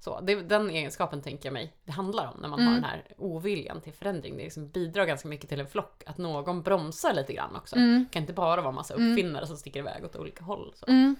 Så, 0.00 0.20
det, 0.20 0.34
den 0.34 0.70
egenskapen 0.70 1.22
tänker 1.22 1.46
jag 1.46 1.52
mig 1.52 1.72
det 1.84 1.92
handlar 1.92 2.26
om 2.34 2.40
när 2.40 2.48
man 2.48 2.60
har 2.60 2.66
Mm. 2.70 2.74
den 2.82 2.90
här 2.90 3.04
oviljan 3.18 3.80
till 3.80 3.92
förändring. 3.92 4.36
Det 4.36 4.42
liksom 4.44 4.68
bidrar 4.68 5.04
ganska 5.04 5.28
mycket 5.28 5.48
till 5.48 5.60
en 5.60 5.66
flock, 5.66 6.02
att 6.06 6.18
någon 6.18 6.62
bromsar 6.62 7.12
lite 7.14 7.32
grann 7.32 7.56
också. 7.56 7.76
Mm. 7.76 8.04
Det 8.04 8.12
kan 8.12 8.22
inte 8.22 8.32
bara 8.32 8.60
vara 8.60 8.72
massa 8.72 8.94
Mm. 8.94 9.12
uppfinnare 9.12 9.46
som 9.46 9.56
sticker 9.56 9.80
iväg 9.80 10.04
åt 10.04 10.16
olika 10.16 10.44
håll. 10.44 10.72
Så. 10.76 10.86
Mm. 10.86 11.16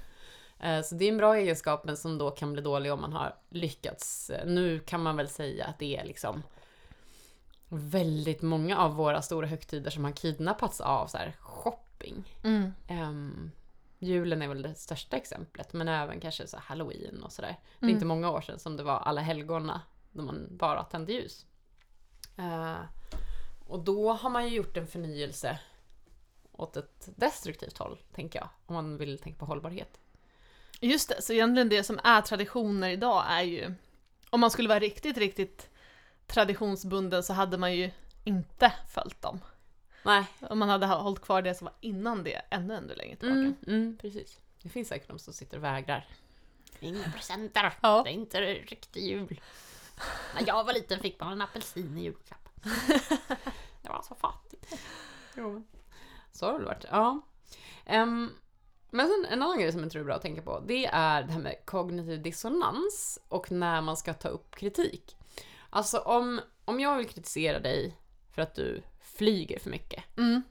Eh, 0.60 0.82
så 0.82 0.94
det 0.94 1.04
är 1.04 1.08
en 1.08 1.16
bra 1.18 1.36
egenskap, 1.36 1.84
men 1.84 1.96
som 1.96 2.18
då 2.18 2.30
kan 2.30 2.52
bli 2.52 2.62
dålig 2.62 2.92
om 2.92 3.00
man 3.00 3.12
har 3.12 3.34
lyckats. 3.48 4.30
Eh, 4.30 4.46
Nu 4.46 4.78
kan 4.78 5.02
man 5.02 5.16
väl 5.16 5.28
säga 5.28 5.64
att 5.66 5.78
det 5.78 5.96
är 5.96 6.04
liksom 6.04 6.42
väldigt 7.68 8.42
många 8.42 8.78
av 8.78 8.94
våra 8.94 9.22
stora 9.22 9.46
högtider 9.46 9.90
som 9.90 10.04
har 10.04 10.12
kidnappats 10.12 10.80
av 10.80 11.06
så 11.06 11.18
här 11.18 11.32
shopping. 11.40 12.24
Mm. 12.44 12.72
Ehm, 12.88 13.50
julen 14.02 14.42
är 14.42 14.48
väl 14.48 14.62
det 14.62 14.74
största 14.74 15.16
exemplet, 15.16 15.72
men 15.72 15.88
även 15.88 16.20
kanske 16.20 16.46
så 16.46 16.56
halloween 16.58 17.22
och 17.22 17.32
sådär. 17.32 17.48
Det 17.78 17.84
är 17.84 17.88
Mm. 17.88 17.94
inte 17.94 18.06
många 18.06 18.30
år 18.30 18.40
sedan 18.40 18.58
som 18.58 18.76
det 18.76 18.82
var 18.82 18.98
alla 18.98 19.20
helgona 19.20 19.82
då 20.12 20.22
man 20.22 20.46
bara 20.50 20.84
tände 20.84 21.12
ljus. 21.12 21.46
Eh, 22.38 22.78
och 23.66 23.80
då 23.84 24.12
har 24.12 24.30
man 24.30 24.48
ju 24.48 24.54
gjort 24.56 24.76
en 24.76 24.86
förnyelse 24.86 25.58
åt 26.52 26.76
ett 26.76 27.08
destruktivt 27.16 27.78
håll, 27.78 27.98
tänker 28.14 28.38
jag. 28.38 28.48
Om 28.66 28.74
man 28.74 28.96
vill 28.96 29.18
tänka 29.18 29.38
på 29.38 29.44
hållbarhet. 29.46 30.00
Just 30.80 31.08
det, 31.08 31.22
så 31.22 31.32
egentligen 31.32 31.68
det 31.68 31.84
som 31.84 32.00
är 32.04 32.20
traditioner 32.22 32.88
idag 32.90 33.24
är 33.28 33.42
ju, 33.42 33.74
om 34.30 34.40
man 34.40 34.50
skulle 34.50 34.68
vara 34.68 34.78
riktigt, 34.78 35.18
riktigt 35.18 35.70
traditionsbunden 36.26 37.22
så 37.22 37.32
hade 37.32 37.58
man 37.58 37.74
ju 37.76 37.90
inte 38.24 38.72
följt 38.88 39.22
dem. 39.22 39.40
Nej. 40.02 40.26
Om 40.40 40.58
man 40.58 40.68
hade 40.68 40.86
hållit 40.86 41.20
kvar 41.20 41.42
det 41.42 41.54
som 41.54 41.64
var 41.64 41.74
innan 41.80 42.24
det, 42.24 42.42
ännu, 42.50 42.74
ännu 42.74 42.94
längre 42.94 43.16
tillbaka. 43.16 43.40
Mm, 43.40 43.56
mm, 43.66 43.98
precis. 44.00 44.40
Det 44.62 44.68
finns 44.68 44.88
säkert 44.88 45.08
de 45.08 45.18
som 45.18 45.32
sitter 45.32 45.56
och 45.56 45.64
vägrar. 45.64 46.08
Inga 46.80 47.12
presenter. 47.12 47.72
Ja. 47.82 48.02
Det 48.04 48.10
är 48.10 48.14
inte 48.14 48.40
riktig 48.40 49.02
jul. 49.02 49.40
När 50.34 50.46
jag 50.46 50.64
var 50.64 50.72
liten 50.72 51.00
fick 51.00 51.20
man 51.20 51.32
en 51.32 51.42
apelsin 51.42 51.98
i 51.98 52.02
julklapp. 52.02 52.48
det 53.82 53.88
var 53.88 54.02
så 54.02 54.14
fattigt. 54.14 54.74
Jo. 55.36 55.64
Så 56.32 56.46
har 56.46 56.58
det 56.58 56.64
varit. 56.64 56.84
Ja. 56.90 57.20
Ehm, 57.86 58.30
men 58.90 59.08
sen 59.08 59.26
en 59.30 59.42
annan 59.42 59.60
grej 59.60 59.72
som 59.72 59.82
jag 59.82 59.92
tror 59.92 60.00
är 60.00 60.04
bra 60.04 60.14
att 60.14 60.22
tänka 60.22 60.42
på, 60.42 60.60
det 60.66 60.86
är 60.86 61.22
det 61.22 61.32
här 61.32 61.40
med 61.40 61.56
kognitiv 61.64 62.22
dissonans 62.22 63.18
och 63.28 63.52
när 63.52 63.80
man 63.80 63.96
ska 63.96 64.14
ta 64.14 64.28
upp 64.28 64.56
kritik. 64.56 65.16
Alltså 65.70 65.98
om, 65.98 66.40
om 66.64 66.80
jag 66.80 66.96
vill 66.96 67.08
kritisera 67.08 67.58
dig 67.58 67.96
för 68.32 68.42
att 68.42 68.54
du 68.54 68.82
flyger 69.20 69.58
för 69.58 69.70
mycket 69.70 70.02
Mm. 70.18 70.42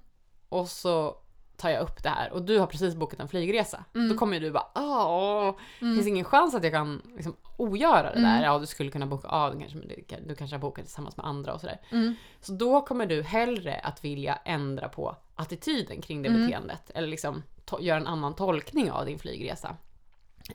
och 0.50 0.68
så 0.70 1.18
tar 1.58 1.70
jag 1.70 1.82
upp 1.82 2.04
det 2.04 2.10
här 2.10 2.32
och 2.32 2.42
du 2.42 2.60
har 2.60 2.68
precis 2.68 2.96
bokat 2.96 3.20
en 3.20 3.28
flygresa. 3.28 3.86
Mm. 3.96 4.10
Då 4.10 4.16
kommer 4.16 4.34
ju 4.34 4.40
du 4.40 4.52
bara 4.52 4.68
åh, 4.76 5.56
det 5.80 5.86
Mm. 5.86 5.96
finns 5.96 6.08
ingen 6.08 6.26
chans 6.26 6.56
att 6.56 6.64
jag 6.64 6.74
kan 6.74 7.02
liksom 7.16 7.36
ogöra 7.58 8.04
det 8.14 8.22
där. 8.22 8.32
Mm. 8.38 8.44
Ja, 8.44 8.60
du 8.60 8.66
skulle 8.66 8.92
kunna 8.92 9.06
boka 9.06 9.28
av 9.28 9.52
den 9.52 9.60
kanske, 9.60 9.78
men 9.78 9.88
du 10.28 10.36
kanske 10.36 10.56
har 10.56 10.62
bokat 10.62 10.86
tillsammans 10.86 11.18
med 11.18 11.26
andra 11.26 11.54
och 11.54 11.60
sådär. 11.62 11.80
Mm. 11.92 12.16
Så 12.42 12.52
då 12.54 12.82
kommer 12.82 13.06
du 13.06 13.24
hellre 13.24 13.80
att 13.80 14.04
vilja 14.06 14.36
ändra 14.46 14.90
på 14.90 15.16
attityden 15.36 16.02
kring 16.02 16.22
det 16.22 16.30
Mm. 16.30 16.42
beteendet. 16.46 16.90
Eller 16.96 17.08
liksom 17.08 17.44
göra 17.80 17.98
en 17.98 18.08
annan 18.08 18.36
tolkning 18.36 18.92
av 18.92 19.06
din 19.06 19.20
flygresa. 19.20 19.76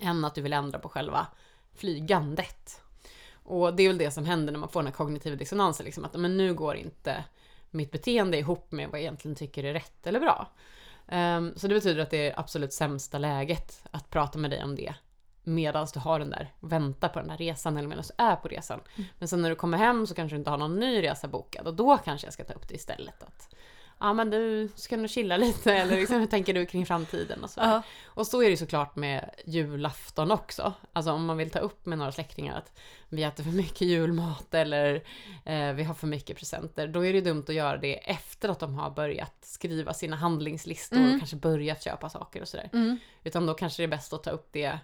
Än 0.00 0.24
att 0.24 0.34
du 0.34 0.40
vill 0.42 0.52
ändra 0.52 0.78
på 0.78 0.88
själva 0.88 1.26
flygandet. 1.74 2.80
Och 3.46 3.74
det 3.74 3.82
är 3.82 3.88
väl 3.88 3.98
det 3.98 4.10
som 4.10 4.24
händer 4.24 4.52
när 4.52 4.60
man 4.60 4.68
får 4.68 4.80
den 4.80 4.86
här 4.86 4.94
kognitiva 4.94 5.36
dissonansen. 5.36 5.84
Liksom, 5.84 6.04
att 6.04 6.14
men 6.14 6.36
nu 6.36 6.54
går 6.54 6.74
inte 6.76 7.24
mitt 7.74 7.92
beteende 7.92 8.38
ihop 8.38 8.72
med 8.72 8.88
vad 8.88 9.00
jag 9.00 9.02
egentligen 9.02 9.34
tycker 9.34 9.64
är 9.64 9.72
rätt 9.72 10.06
eller 10.06 10.20
bra. 10.20 10.52
Ehm, 11.08 11.52
så 11.56 11.68
det 11.68 11.74
betyder 11.74 12.02
att 12.02 12.10
det 12.10 12.28
är 12.28 12.40
absolut 12.40 12.72
sämsta 12.72 13.18
läget 13.18 13.82
att 13.90 14.10
prata 14.10 14.38
med 14.38 14.50
dig 14.50 14.64
om 14.64 14.76
det. 14.76 14.94
Medan 15.46 15.86
du 15.94 16.00
har 16.00 16.18
den 16.18 16.30
där, 16.30 16.52
väntar 16.60 17.08
på 17.08 17.18
den 17.18 17.28
där 17.28 17.36
resan 17.36 17.76
eller 17.76 17.88
medan 17.88 18.04
du 18.08 18.24
är 18.24 18.36
på 18.36 18.48
resan. 18.48 18.80
Men 19.18 19.28
sen 19.28 19.42
när 19.42 19.50
du 19.50 19.56
kommer 19.56 19.78
hem 19.78 20.06
så 20.06 20.14
kanske 20.14 20.34
du 20.34 20.38
inte 20.38 20.50
har 20.50 20.58
någon 20.58 20.80
ny 20.80 21.02
resa 21.02 21.28
bokad 21.28 21.66
och 21.66 21.74
då 21.74 21.98
kanske 21.98 22.26
jag 22.26 22.34
ska 22.34 22.44
ta 22.44 22.52
upp 22.52 22.68
det 22.68 22.74
istället. 22.74 23.22
Att, 23.22 23.54
ja 23.98 24.12
men 24.12 24.30
du 24.30 24.68
ska 24.74 24.96
nog 24.96 25.10
chilla 25.10 25.36
lite 25.36 25.72
eller 25.76 25.96
liksom, 25.96 26.20
hur 26.20 26.26
tänker 26.26 26.54
du 26.54 26.66
kring 26.66 26.86
framtiden 26.86 27.44
och 27.44 27.50
så. 27.50 27.60
Ja. 27.60 27.82
Och 28.06 28.26
så 28.26 28.42
är 28.42 28.50
det 28.50 28.56
såklart 28.56 28.96
med 28.96 29.30
julafton 29.46 30.30
också. 30.30 30.72
Alltså 30.92 31.12
om 31.12 31.24
man 31.24 31.36
vill 31.36 31.50
ta 31.50 31.58
upp 31.58 31.86
med 31.86 31.98
några 31.98 32.12
släktingar 32.12 32.58
att 32.58 32.72
vi 33.08 33.22
äter 33.22 33.44
för 33.44 33.50
mycket 33.50 33.80
julmat 33.80 34.54
eller 34.54 34.94
eh, 35.44 35.72
vi 35.72 35.84
har 35.84 35.94
för 35.94 36.06
mycket 36.06 36.36
presenter. 36.38 36.88
Då 36.88 37.06
är 37.06 37.12
det 37.12 37.20
dumt 37.20 37.44
att 37.48 37.54
göra 37.54 37.76
det 37.76 38.10
efter 38.10 38.48
att 38.48 38.60
de 38.60 38.74
har 38.74 38.90
börjat 38.90 39.34
skriva 39.40 39.94
sina 39.94 40.16
handlingslistor 40.16 40.96
Mm. 40.96 41.12
och 41.14 41.18
kanske 41.20 41.36
börjat 41.36 41.82
köpa 41.82 42.08
saker 42.10 42.42
och 42.42 42.48
sådär. 42.48 42.70
Mm. 42.72 42.98
Utan 43.24 43.46
då 43.46 43.54
kanske 43.54 43.82
det 43.82 43.84
är 43.86 43.88
bäst 43.88 44.12
att 44.12 44.22
ta 44.22 44.30
upp 44.30 44.48
det 44.52 44.78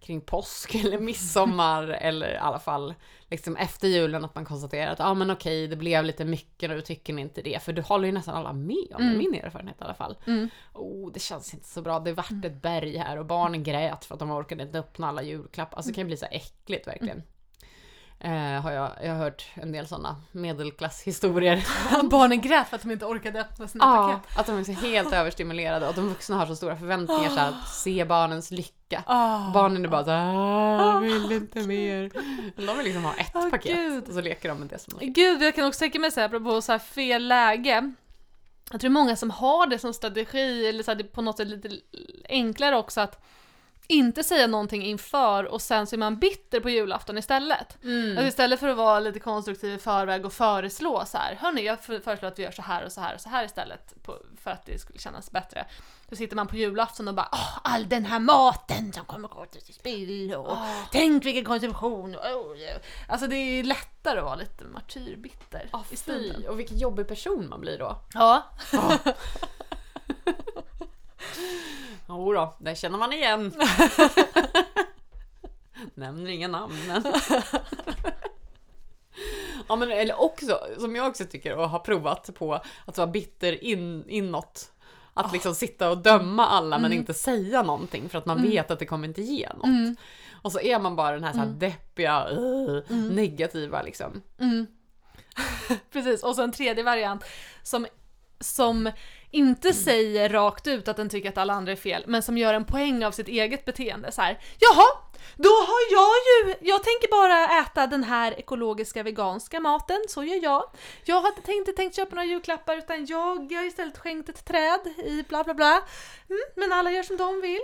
kring 0.00 0.20
påsk 0.20 0.74
eller 0.74 0.98
midsommar 0.98 1.82
eller 2.00 2.34
i 2.34 2.36
alla 2.36 2.58
fall 2.58 2.94
liksom 3.28 3.56
efter 3.56 3.88
julen 3.88 4.24
att 4.24 4.34
man 4.34 4.44
konstaterar 4.44 4.92
att 4.92 4.98
ja 4.98 5.06
ah, 5.06 5.14
men 5.14 5.30
okej 5.30 5.68
det 5.68 5.76
blev 5.76 6.04
lite 6.04 6.24
mycket 6.24 6.70
nu 6.70 6.80
tycker 6.80 7.12
ni 7.12 7.22
inte 7.22 7.42
det 7.42 7.62
för 7.62 7.72
du 7.72 7.82
håller 7.82 8.06
ju 8.06 8.12
nästan 8.12 8.34
alla 8.36 8.52
med 8.52 8.92
om 8.94 9.02
Mm. 9.02 9.18
min 9.18 9.34
erfarenhet 9.34 9.76
i 9.80 9.84
alla 9.84 9.94
fall. 9.94 10.16
Mm. 10.26 10.48
Oh, 10.72 11.12
det 11.12 11.20
känns 11.20 11.54
inte 11.54 11.68
så 11.68 11.82
bra. 11.82 12.00
Det 12.00 12.12
vart 12.12 12.44
ett 12.44 12.62
berg 12.62 12.96
här 12.96 13.16
och 13.16 13.26
barnen 13.26 13.62
grät 13.62 14.04
för 14.04 14.14
att 14.14 14.18
de 14.18 14.30
orkade 14.30 14.62
inte 14.62 14.78
öppna 14.78 15.08
alla 15.08 15.22
julklappar. 15.22 15.76
Alltså 15.76 15.90
det 15.90 15.94
kan 15.94 16.02
ju 16.02 16.06
bli 16.06 16.16
så 16.16 16.26
äckligt 16.30 16.86
verkligen. 16.86 17.22
Eh, 18.22 18.62
har 18.62 18.70
jag, 18.72 18.90
jag 19.02 19.08
har 19.12 19.18
hört 19.18 19.44
en 19.54 19.72
del 19.72 19.86
sådana 19.86 20.16
medelklasshistorier. 20.32 21.64
Barnen 22.10 22.40
grät 22.40 22.68
för 22.68 22.76
att 22.76 22.82
de 22.82 22.90
inte 22.90 23.04
orkade 23.04 23.40
öppna 23.40 23.68
sina 23.68 23.84
Ja, 23.84 24.08
paket. 24.22 24.38
att 24.38 24.46
de 24.46 24.58
är 24.58 24.64
så 24.64 24.72
helt 24.72 25.12
överstimulerade 25.12 25.88
och 25.88 25.94
de 25.94 26.08
vuxna 26.08 26.36
har 26.36 26.46
så 26.46 26.56
stora 26.56 26.76
förväntningar 26.76 27.28
så 27.28 27.36
här, 27.36 27.48
att 27.48 27.68
se 27.68 28.04
barnens 28.04 28.50
lycka. 28.50 29.02
Ah. 29.06 29.50
Barnen 29.54 29.84
är 29.84 29.88
bara 29.88 30.04
såhär, 30.04 30.32
jag 30.34 31.00
vill 31.00 31.32
inte 31.32 31.60
mer. 31.60 32.10
De 32.66 32.76
vill 32.76 32.84
liksom 32.86 33.04
ha 33.04 33.14
ett 33.14 33.30
Åh, 33.34 33.50
paket 33.50 33.76
Gud. 33.76 34.08
och 34.08 34.14
så 34.14 34.20
leker 34.20 34.48
de 34.48 34.58
med 34.58 34.68
det 34.68 34.78
som 34.78 34.98
de 34.98 35.06
Gud, 35.06 35.42
jag 35.42 35.54
kan 35.54 35.66
också 35.66 35.78
tänka 35.78 35.98
mig 35.98 36.10
så 36.10 36.20
här, 36.20 36.26
apropå 36.26 36.62
så 36.62 36.72
här 36.72 36.78
fel 36.78 37.28
läge. 37.28 37.92
Jag 38.72 38.80
tror 38.80 38.90
många 38.90 39.16
som 39.16 39.30
har 39.30 39.66
det 39.66 39.78
som 39.78 39.94
strategi, 39.94 40.68
eller 40.68 40.82
så 40.82 40.90
här, 40.94 41.02
på 41.02 41.22
något 41.22 41.36
sätt 41.36 41.48
lite 41.48 41.70
enklare 42.28 42.76
också 42.76 43.00
att 43.00 43.24
inte 43.90 44.24
säga 44.24 44.46
någonting 44.46 44.82
inför 44.82 45.44
och 45.44 45.62
sen 45.62 45.86
så 45.86 45.96
är 45.96 45.98
man 45.98 46.18
bitter 46.18 46.60
på 46.60 46.70
julafton 46.70 47.18
istället. 47.18 47.78
Mm. 47.84 48.10
Alltså 48.18 48.28
istället 48.28 48.60
för 48.60 48.68
att 48.68 48.76
vara 48.76 49.00
lite 49.00 49.20
konstruktiv 49.20 49.74
i 49.74 49.78
förväg 49.78 50.24
och 50.26 50.32
föreslå 50.32 51.04
så 51.06 51.18
här, 51.18 51.34
hörni 51.34 51.62
jag 51.62 51.80
för- 51.80 52.00
föreslår 52.00 52.28
att 52.28 52.38
vi 52.38 52.42
gör 52.42 52.50
så 52.50 52.62
här 52.62 52.84
och 52.84 52.92
så 52.92 53.00
här 53.00 53.14
och 53.14 53.20
så 53.20 53.28
här 53.28 53.44
istället 53.44 54.02
på, 54.02 54.16
för 54.42 54.50
att 54.50 54.66
det 54.66 54.78
skulle 54.78 54.98
kännas 54.98 55.30
bättre. 55.30 55.66
Så 56.08 56.16
sitter 56.16 56.36
man 56.36 56.46
på 56.46 56.56
julafton 56.56 57.08
och 57.08 57.14
bara 57.14 57.28
åh, 57.32 57.58
all 57.64 57.88
den 57.88 58.04
här 58.04 58.18
maten 58.18 58.92
som 58.92 59.04
kommer 59.04 59.28
gå 59.28 59.46
till 59.46 59.74
spill 59.74 60.34
och 60.34 60.56
tänk 60.92 61.24
vilken 61.24 61.44
konsumtion. 61.44 62.16
Oh, 62.16 62.58
yeah." 62.58 62.80
Alltså 63.08 63.26
det 63.26 63.36
är 63.36 63.64
lättare 63.64 64.18
att 64.18 64.24
vara 64.24 64.34
lite 64.36 64.64
martyrbitter 64.64 65.68
Ah, 65.72 65.80
i 65.90 65.96
fy, 65.96 66.46
och 66.48 66.58
vilken 66.58 66.78
jobbig 66.78 67.08
person 67.08 67.48
man 67.48 67.60
blir 67.60 67.78
då. 67.78 67.96
Ja. 68.14 68.42
Jo 72.10 72.32
då, 72.32 72.54
det 72.58 72.74
känner 72.74 72.98
man 72.98 73.12
igen. 73.12 73.54
Nämner 75.94 76.30
inga 76.30 76.48
namn 76.48 76.74
men. 76.88 77.04
ja 79.68 79.76
men 79.76 79.90
eller 79.90 80.20
också, 80.20 80.60
som 80.78 80.96
jag 80.96 81.08
också 81.08 81.24
tycker 81.24 81.56
och 81.56 81.68
har 81.68 81.78
provat 81.78 82.30
på, 82.34 82.60
att 82.84 82.98
vara 82.98 83.06
bitter 83.06 83.64
in, 83.64 84.04
inåt. 84.08 84.72
Att 85.14 85.32
liksom 85.32 85.54
sitta 85.54 85.90
och 85.90 85.98
döma 85.98 86.46
alla 86.46 86.78
men 86.78 86.92
inte 86.92 87.14
säga 87.14 87.62
någonting 87.62 88.08
för 88.08 88.18
att 88.18 88.26
man 88.26 88.42
vet 88.42 88.70
att 88.70 88.78
det 88.78 88.86
kommer 88.86 89.08
inte 89.08 89.22
ge 89.22 89.48
något. 89.54 89.98
Och 90.42 90.52
så 90.52 90.60
är 90.60 90.78
man 90.78 90.96
bara 90.96 91.14
den 91.14 91.24
här, 91.24 91.32
så 91.32 91.38
här 91.38 91.46
deppiga, 91.46 92.30
uh, 92.30 92.82
negativa 92.90 93.82
liksom. 93.82 94.22
Mm. 94.38 94.66
Precis, 95.92 96.22
och 96.22 96.36
så 96.36 96.42
en 96.42 96.52
tredje 96.52 96.84
variant 96.84 97.24
som, 97.62 97.86
som 98.40 98.90
inte 99.30 99.74
säger 99.74 100.28
rakt 100.28 100.66
ut 100.66 100.88
att 100.88 100.96
den 100.96 101.08
tycker 101.08 101.28
att 101.28 101.38
alla 101.38 101.52
andra 101.52 101.72
är 101.72 101.76
fel, 101.76 102.04
men 102.06 102.22
som 102.22 102.38
gör 102.38 102.54
en 102.54 102.64
poäng 102.64 103.04
av 103.04 103.12
sitt 103.12 103.28
eget 103.28 103.64
beteende. 103.64 104.12
Så 104.12 104.22
här, 104.22 104.38
Jaha, 104.58 104.86
då 105.36 105.48
har 105.48 105.92
jag 105.92 106.14
ju, 106.26 106.54
jag 106.70 106.84
tänker 106.84 107.10
bara 107.10 107.60
äta 107.62 107.86
den 107.86 108.04
här 108.04 108.38
ekologiska 108.38 109.02
veganska 109.02 109.60
maten, 109.60 110.04
så 110.08 110.24
gör 110.24 110.42
jag. 110.42 110.70
Jag 111.04 111.20
hade 111.20 111.40
tänkt, 111.40 111.58
inte 111.58 111.72
tänkt 111.72 111.96
köpa 111.96 112.14
några 112.14 112.26
julklappar 112.26 112.76
utan 112.76 113.06
jag 113.06 113.52
har 113.54 113.66
istället 113.66 113.98
skänkt 113.98 114.28
ett 114.28 114.44
träd 114.44 114.80
i 115.04 115.24
bla 115.28 115.44
bla 115.44 115.54
bla. 115.54 115.82
Mm, 116.28 116.42
men 116.56 116.72
alla 116.72 116.90
gör 116.90 117.02
som 117.02 117.16
de 117.16 117.40
vill. 117.40 117.60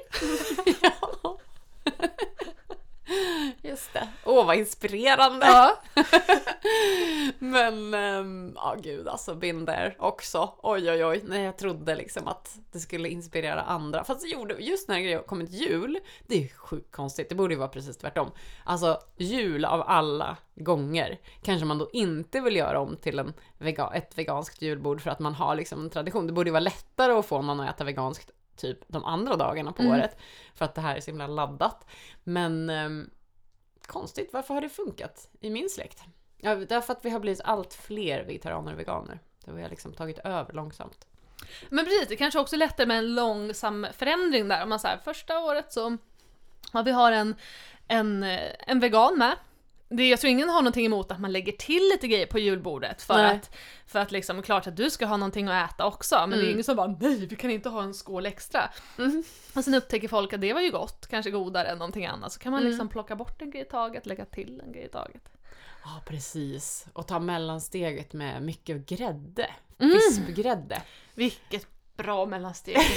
ja. 0.80 1.38
Just 3.62 3.92
det. 3.92 4.08
Åh 4.24 4.46
vad 4.46 4.56
inspirerande! 4.56 5.46
Ja. 5.46 5.82
Men, 7.38 7.94
ehm, 7.94 8.52
ja 8.54 8.76
gud 8.82 9.08
alltså, 9.08 9.34
been 9.34 9.66
there 9.66 9.94
också. 9.98 10.52
Oj 10.62 10.90
oj 10.90 11.04
oj, 11.04 11.22
när 11.24 11.40
jag 11.40 11.58
trodde 11.58 11.96
liksom 11.96 12.28
att 12.28 12.58
det 12.72 12.78
skulle 12.78 13.08
inspirera 13.08 13.62
andra. 13.62 14.04
Fast 14.04 14.22
det 14.22 14.28
gjorde, 14.28 14.54
just 14.54 14.88
när 14.88 15.00
det 15.00 15.26
kommit 15.26 15.50
jul, 15.50 15.98
det 16.26 16.44
är 16.44 16.48
sjukt 16.48 16.92
konstigt, 16.92 17.28
det 17.28 17.34
borde 17.34 17.54
ju 17.54 17.58
vara 17.58 17.68
precis 17.68 17.96
tvärtom. 17.96 18.30
Alltså 18.64 19.00
jul 19.16 19.64
av 19.64 19.82
alla 19.86 20.36
gånger 20.54 21.18
kanske 21.42 21.66
man 21.66 21.78
då 21.78 21.90
inte 21.92 22.40
vill 22.40 22.56
göra 22.56 22.80
om 22.80 22.96
till 22.96 23.18
en 23.18 23.32
vega, 23.58 23.90
ett 23.94 24.18
veganskt 24.18 24.62
julbord 24.62 25.00
för 25.00 25.10
att 25.10 25.18
man 25.18 25.34
har 25.34 25.54
liksom 25.54 25.80
en 25.80 25.90
tradition. 25.90 26.26
Det 26.26 26.32
borde 26.32 26.48
ju 26.48 26.52
vara 26.52 26.60
lättare 26.60 27.12
att 27.12 27.26
få 27.26 27.42
någon 27.42 27.60
att 27.60 27.74
äta 27.74 27.84
veganskt 27.84 28.30
typ 28.56 28.78
de 28.88 29.04
andra 29.04 29.36
dagarna 29.36 29.72
på 29.72 29.82
Mm. 29.82 29.94
året. 29.98 30.16
För 30.54 30.64
att 30.64 30.74
det 30.74 30.80
här 30.80 30.96
är 30.96 31.00
så 31.00 31.10
himla 31.10 31.26
laddat. 31.26 31.86
Men 32.24 32.70
ehm, 32.70 33.10
konstigt, 33.86 34.30
varför 34.32 34.54
har 34.54 34.60
det 34.60 34.68
funkat 34.68 35.28
i 35.40 35.50
min 35.50 35.70
släkt? 35.70 36.02
Ja, 36.36 36.54
därför 36.54 36.92
att 36.92 37.04
vi 37.04 37.10
har 37.10 37.20
blivit 37.20 37.40
allt 37.44 37.74
fler 37.74 38.24
vegetarianer 38.24 38.72
och 38.72 38.78
veganer. 38.78 39.18
Det 39.44 39.62
har 39.62 39.68
liksom 39.68 39.92
tagit 39.92 40.18
över 40.18 40.52
långsamt. 40.52 41.06
Men 41.68 41.84
precis, 41.84 42.08
det 42.08 42.16
kanske 42.16 42.40
också 42.40 42.56
är 42.56 42.58
lättare 42.58 42.86
med 42.86 42.98
en 42.98 43.14
långsam 43.14 43.86
förändring 43.92 44.48
där. 44.48 44.62
Om 44.62 44.68
man 44.68 44.80
säger 44.80 44.96
första 44.98 45.38
året 45.38 45.72
så, 45.72 45.96
ja, 46.72 46.82
vi 46.82 46.90
har 46.90 47.12
en, 47.12 47.34
en, 47.88 48.22
eh, 48.22 48.52
en 48.66 48.80
vegan 48.80 49.18
med. 49.18 49.36
Det, 49.88 50.08
jag 50.08 50.20
tror 50.20 50.30
ingen 50.30 50.48
har 50.48 50.62
någonting 50.62 50.86
emot 50.86 51.10
att 51.12 51.20
man 51.20 51.32
lägger 51.32 51.52
till 51.52 51.82
lite 51.92 52.08
grejer 52.08 52.26
på 52.26 52.38
julbordet 52.38 53.02
för 53.02 53.14
Nej. 53.14 53.36
att, 53.36 53.56
för 53.86 53.98
att 53.98 54.12
liksom, 54.12 54.42
klart 54.42 54.66
att 54.66 54.76
du 54.76 54.90
ska 54.90 55.06
ha 55.06 55.16
någonting 55.16 55.48
att 55.48 55.70
äta 55.70 55.86
också, 55.86 56.14
men 56.20 56.30
det 56.30 56.36
är 56.36 56.40
Mm. 56.40 56.50
ingen 56.52 56.64
som 56.64 56.76
bara 56.76 56.96
nej, 57.00 57.26
vi 57.26 57.36
kan 57.36 57.50
inte 57.50 57.68
ha 57.68 57.82
en 57.82 57.94
skål 57.94 58.26
extra. 58.26 58.70
Och 59.54 59.64
sen 59.64 59.74
upptäcker 59.74 60.08
folk 60.08 60.32
att 60.32 60.40
det 60.40 60.52
var 60.52 60.60
ju 60.60 60.70
gott, 60.70 61.06
kanske 61.06 61.30
godare 61.30 61.68
än 61.68 61.78
någonting 61.78 62.06
annat, 62.06 62.32
så 62.32 62.38
kan 62.40 62.52
man 62.52 62.60
Mm. 62.60 62.70
liksom 62.70 62.88
plocka 62.88 63.16
bort 63.16 63.42
en 63.42 63.50
grej 63.50 63.62
i 63.62 63.64
taget, 63.64 64.06
lägga 64.06 64.24
till 64.24 64.60
en 64.66 64.72
grej 64.72 64.84
i 64.84 64.88
taget. 64.88 65.22
Ja, 65.84 66.02
precis. 66.06 66.86
Och 66.92 67.06
ta 67.06 67.18
mellansteget 67.18 68.12
med 68.12 68.42
mycket 68.42 68.86
grädde. 68.86 69.50
Mm. 69.78 69.92
Vispgrädde. 69.94 70.82
Vilket 71.14 71.66
bra 71.96 72.26
mellansteg 72.26 72.76
alltså. 72.76 72.92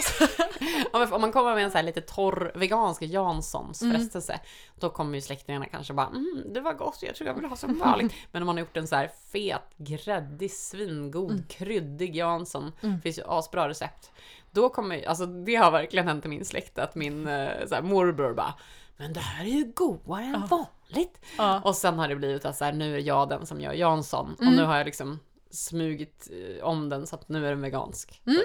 Ja, 0.92 0.98
men 0.98 1.12
om 1.12 1.20
man 1.20 1.32
kommer 1.32 1.54
med 1.54 1.64
en 1.64 1.70
så 1.70 1.76
här 1.78 1.84
lite 1.84 2.00
torr 2.00 2.52
vegansk 2.54 3.02
Janssons 3.02 3.82
Mm. 3.82 3.94
frestelse, 3.96 4.40
då 4.80 4.90
kommer 4.90 5.14
ju 5.14 5.20
släktingarna 5.20 5.66
kanske 5.66 5.92
bara 5.92 6.06
mm, 6.06 6.44
det 6.54 6.60
var 6.60 6.72
gott, 6.74 6.98
jag 7.02 7.14
tror 7.14 7.26
jag 7.28 7.34
vill 7.34 7.44
ha 7.44 7.56
som 7.56 7.78
vanligt. 7.84 8.12
Men 8.32 8.42
om 8.42 8.46
man 8.46 8.56
har 8.56 8.60
gjort 8.60 8.76
en 8.76 8.86
så 8.88 8.96
här 8.96 9.10
fet, 9.32 9.62
gräddig, 9.76 10.50
svingod, 10.50 11.30
Mm. 11.30 11.44
kryddig 11.48 12.16
Jansson, 12.16 12.72
finns 13.02 13.18
ju 13.18 13.22
asbra 13.26 13.68
recept. 13.68 14.10
Då 14.50 14.68
kommer 14.68 15.08
alltså 15.08 15.26
det 15.26 15.54
har 15.54 15.70
verkligen 15.70 16.08
hänt 16.08 16.24
i 16.24 16.28
min 16.28 16.44
släkt 16.44 16.78
att 16.78 16.94
min 16.94 17.26
eh, 17.28 17.66
så 17.66 17.74
här, 17.74 17.82
morbror 17.82 18.34
bara 18.34 18.54
men 18.96 19.12
det 19.12 19.20
här 19.20 19.44
är 19.44 19.48
ju 19.48 19.72
godare 19.74 20.24
än 20.24 20.46
vanligt. 20.46 21.20
Ja. 21.38 21.60
Och 21.64 21.76
sen 21.76 21.98
har 21.98 22.08
det 22.08 22.16
blivit 22.16 22.44
att 22.44 22.56
så 22.56 22.64
här, 22.64 22.72
nu 22.72 22.94
är 22.94 22.98
jag 23.00 23.28
den 23.28 23.46
som 23.46 23.60
gör 23.60 23.72
Jansson. 23.72 24.34
Och 24.34 24.42
Mm. 24.42 24.54
nu 24.54 24.62
har 24.64 24.76
jag 24.76 24.84
liksom 24.86 25.18
smugit 25.50 26.28
eh, 26.32 26.64
om 26.64 26.88
den 26.88 27.06
så 27.06 27.16
att 27.16 27.28
nu 27.28 27.46
är 27.46 27.50
den 27.50 27.60
vegansk. 27.60 28.22
Mm. 28.26 28.42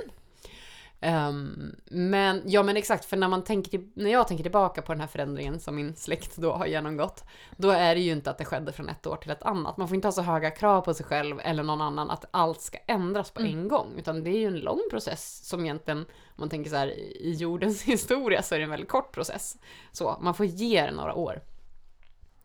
Ehm, 1.01 1.75
men, 1.85 2.41
ja 2.45 2.63
men 2.63 2.77
exakt, 2.77 3.05
för 3.05 3.17
när 3.17 3.27
man 3.27 3.43
tänker 3.43 3.71
till, 3.71 3.91
när 3.93 4.11
jag 4.11 4.27
tänker 4.27 4.43
tillbaka 4.43 4.81
på 4.81 4.93
den 4.93 4.99
här 4.99 5.07
förändringen 5.07 5.59
som 5.59 5.75
min 5.75 5.95
släkt 5.95 6.37
då 6.37 6.53
har 6.53 6.65
genomgått, 6.65 7.23
då 7.57 7.69
är 7.69 7.95
det 7.95 8.01
ju 8.01 8.11
inte 8.11 8.29
att 8.29 8.37
det 8.37 8.45
skedde 8.45 8.71
från 8.71 8.89
ett 8.89 9.07
år 9.07 9.15
till 9.15 9.31
ett 9.31 9.43
annat. 9.43 9.77
Man 9.77 9.87
får 9.87 9.95
inte 9.95 10.07
ha 10.07 10.11
så 10.11 10.21
höga 10.21 10.51
krav 10.51 10.81
på 10.81 10.93
sig 10.93 11.05
själv 11.05 11.39
eller 11.43 11.63
någon 11.63 11.81
annan 11.81 12.09
att 12.09 12.25
allt 12.31 12.61
ska 12.61 12.77
ändras 12.87 13.31
på 13.31 13.41
en 13.41 13.67
gång, 13.67 13.93
utan 13.97 14.23
det 14.23 14.29
är 14.29 14.39
ju 14.39 14.47
en 14.47 14.59
lång 14.59 14.81
process 14.89 15.47
som 15.47 15.65
egentligen, 15.65 15.99
om 15.99 16.35
man 16.35 16.49
tänker 16.49 16.69
så 16.69 16.75
här 16.75 16.87
i 16.97 17.33
jordens 17.33 17.83
historia 17.83 18.43
så 18.43 18.55
är 18.55 18.59
det 18.59 18.63
en 18.63 18.69
väldigt 18.69 18.89
kort 18.89 19.11
process. 19.11 19.57
Så 19.91 20.17
man 20.21 20.33
får 20.33 20.45
ge 20.45 20.85
det 20.85 20.91
några 20.91 21.13
år. 21.13 21.41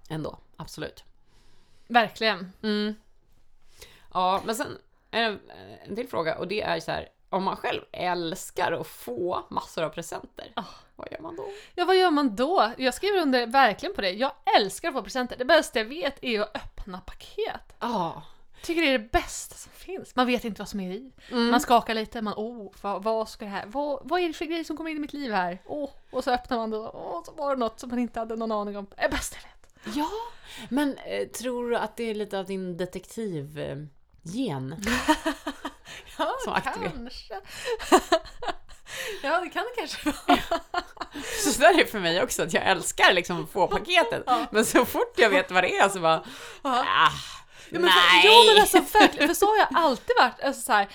Ändå, 0.09 0.39
absolut. 0.57 1.05
Verkligen. 1.87 2.53
Mm. 2.63 2.95
Ja, 4.15 4.43
men 4.45 4.55
sen 4.55 4.79
det 5.11 5.39
en 5.89 5.97
till 5.97 6.09
fråga 6.09 6.39
och 6.39 6.49
det 6.49 6.63
är 6.63 6.81
så 6.81 6.91
här, 6.91 7.09
om 7.33 7.45
man 7.45 7.57
själv 7.57 7.81
älskar 7.93 8.73
att 8.73 8.87
få 8.87 9.47
massor 9.51 9.83
av 9.83 9.89
presenter, 9.89 10.53
Ah. 10.57 10.63
vad 10.97 11.09
gör 11.13 11.19
man 11.21 11.37
då? 11.37 11.49
Ja, 11.75 11.85
vad 11.85 11.97
gör 11.97 12.11
man 12.11 12.37
då? 12.37 12.73
Jag 12.79 12.95
skriver 12.95 13.19
under 13.23 13.47
verkligen 13.47 13.95
på 13.95 14.01
det. 14.01 14.11
Jag 14.11 14.33
älskar 14.57 14.89
att 14.89 14.95
få 14.95 15.03
presenter. 15.03 15.37
Det 15.37 15.45
bästa 15.45 15.79
jag 15.79 15.87
vet 15.87 16.25
är 16.25 16.41
att 16.41 16.57
öppna 16.57 17.01
paket. 17.01 17.77
Ja, 17.81 18.23
Tycker 18.63 18.83
det 18.83 18.89
är 18.89 18.99
det 18.99 19.13
bästa 19.13 19.55
som 19.55 19.73
finns. 19.73 20.17
Man 20.17 20.27
vet 20.27 20.45
inte 20.45 20.61
vad 20.61 20.69
som 20.69 20.81
är 20.81 20.91
i. 20.93 21.13
Mm. 21.31 21.47
Man 21.51 21.61
skakar 21.61 21.95
lite, 21.95 22.23
man 22.23 22.35
oh, 22.37 22.73
vad, 22.83 23.03
vad 23.03 23.29
ska 23.29 23.45
det 23.45 23.51
här, 23.51 23.67
vad, 23.67 24.01
vad 24.05 24.21
är 24.21 24.27
det 24.29 24.33
för 24.35 24.45
grej 24.45 24.65
som 24.65 24.77
kommer 24.77 24.91
in 24.91 24.97
i 24.97 25.01
mitt 25.01 25.13
liv 25.13 25.33
här? 25.33 25.59
Åh, 25.67 25.91
och 26.11 26.25
så 26.25 26.31
öppnar 26.31 26.57
man 26.59 26.71
det 26.71 26.77
och 26.77 27.27
så 27.27 27.33
var 27.33 27.51
det 27.55 27.61
något 27.61 27.81
som 27.81 27.89
man 27.91 27.99
inte 27.99 28.19
hade 28.19 28.37
någon 28.37 28.53
aning 28.53 28.77
om. 28.77 28.87
Det 28.97 29.03
är 29.03 29.11
bästa 29.11 29.37
jag 29.37 29.43
vet. 29.43 29.97
ja. 29.97 30.09
men 30.69 30.97
eh, 30.97 31.29
tror 31.29 31.71
du 31.71 31.77
att 31.77 31.97
det 31.97 32.05
är 32.05 32.15
lite 32.15 32.39
av 32.39 32.45
din 32.47 32.77
detektiv-gen? 34.23 34.85
Ja, 36.19 36.35
Som 36.45 36.53
aktiverar. 36.53 36.91
kanske. 36.93 37.35
ja, 39.23 39.41
det 39.41 39.49
kan 39.51 39.65
det 39.65 39.81
kanske 39.81 40.05
vara. 40.27 40.39
Så 41.45 41.61
där 41.61 41.71
är 41.71 41.77
det 41.77 41.87
för 41.87 42.01
mig 42.01 42.23
också, 42.23 42.43
att 42.43 42.53
jag 42.55 42.67
älskar 42.67 43.13
liksom 43.13 43.47
få 43.47 43.67
paketet, 43.69 44.23
Ja. 44.27 44.47
men 44.53 44.65
så 44.67 44.85
fort 44.85 45.13
jag 45.17 45.31
vet 45.31 45.51
vad 45.51 45.65
det 45.65 45.77
är 45.77 45.89
så 45.89 46.01
bara, 46.01 46.25
Ja. 46.63 46.85
ah, 46.89 47.11
Ja, 47.71 47.79
men 47.79 47.83
nej! 47.83 48.23
För, 48.23 48.29
jo 48.29 48.53
men 48.53 48.61
alltså 48.63 48.99
verkligen, 48.99 49.29
för 49.29 49.35
så 49.35 49.47
har 49.47 49.57
jag 49.59 49.69
alltid 49.75 50.17
varit. 50.19 50.41
Alltså, 50.43 50.63
så 50.63 50.73
här, 50.73 50.89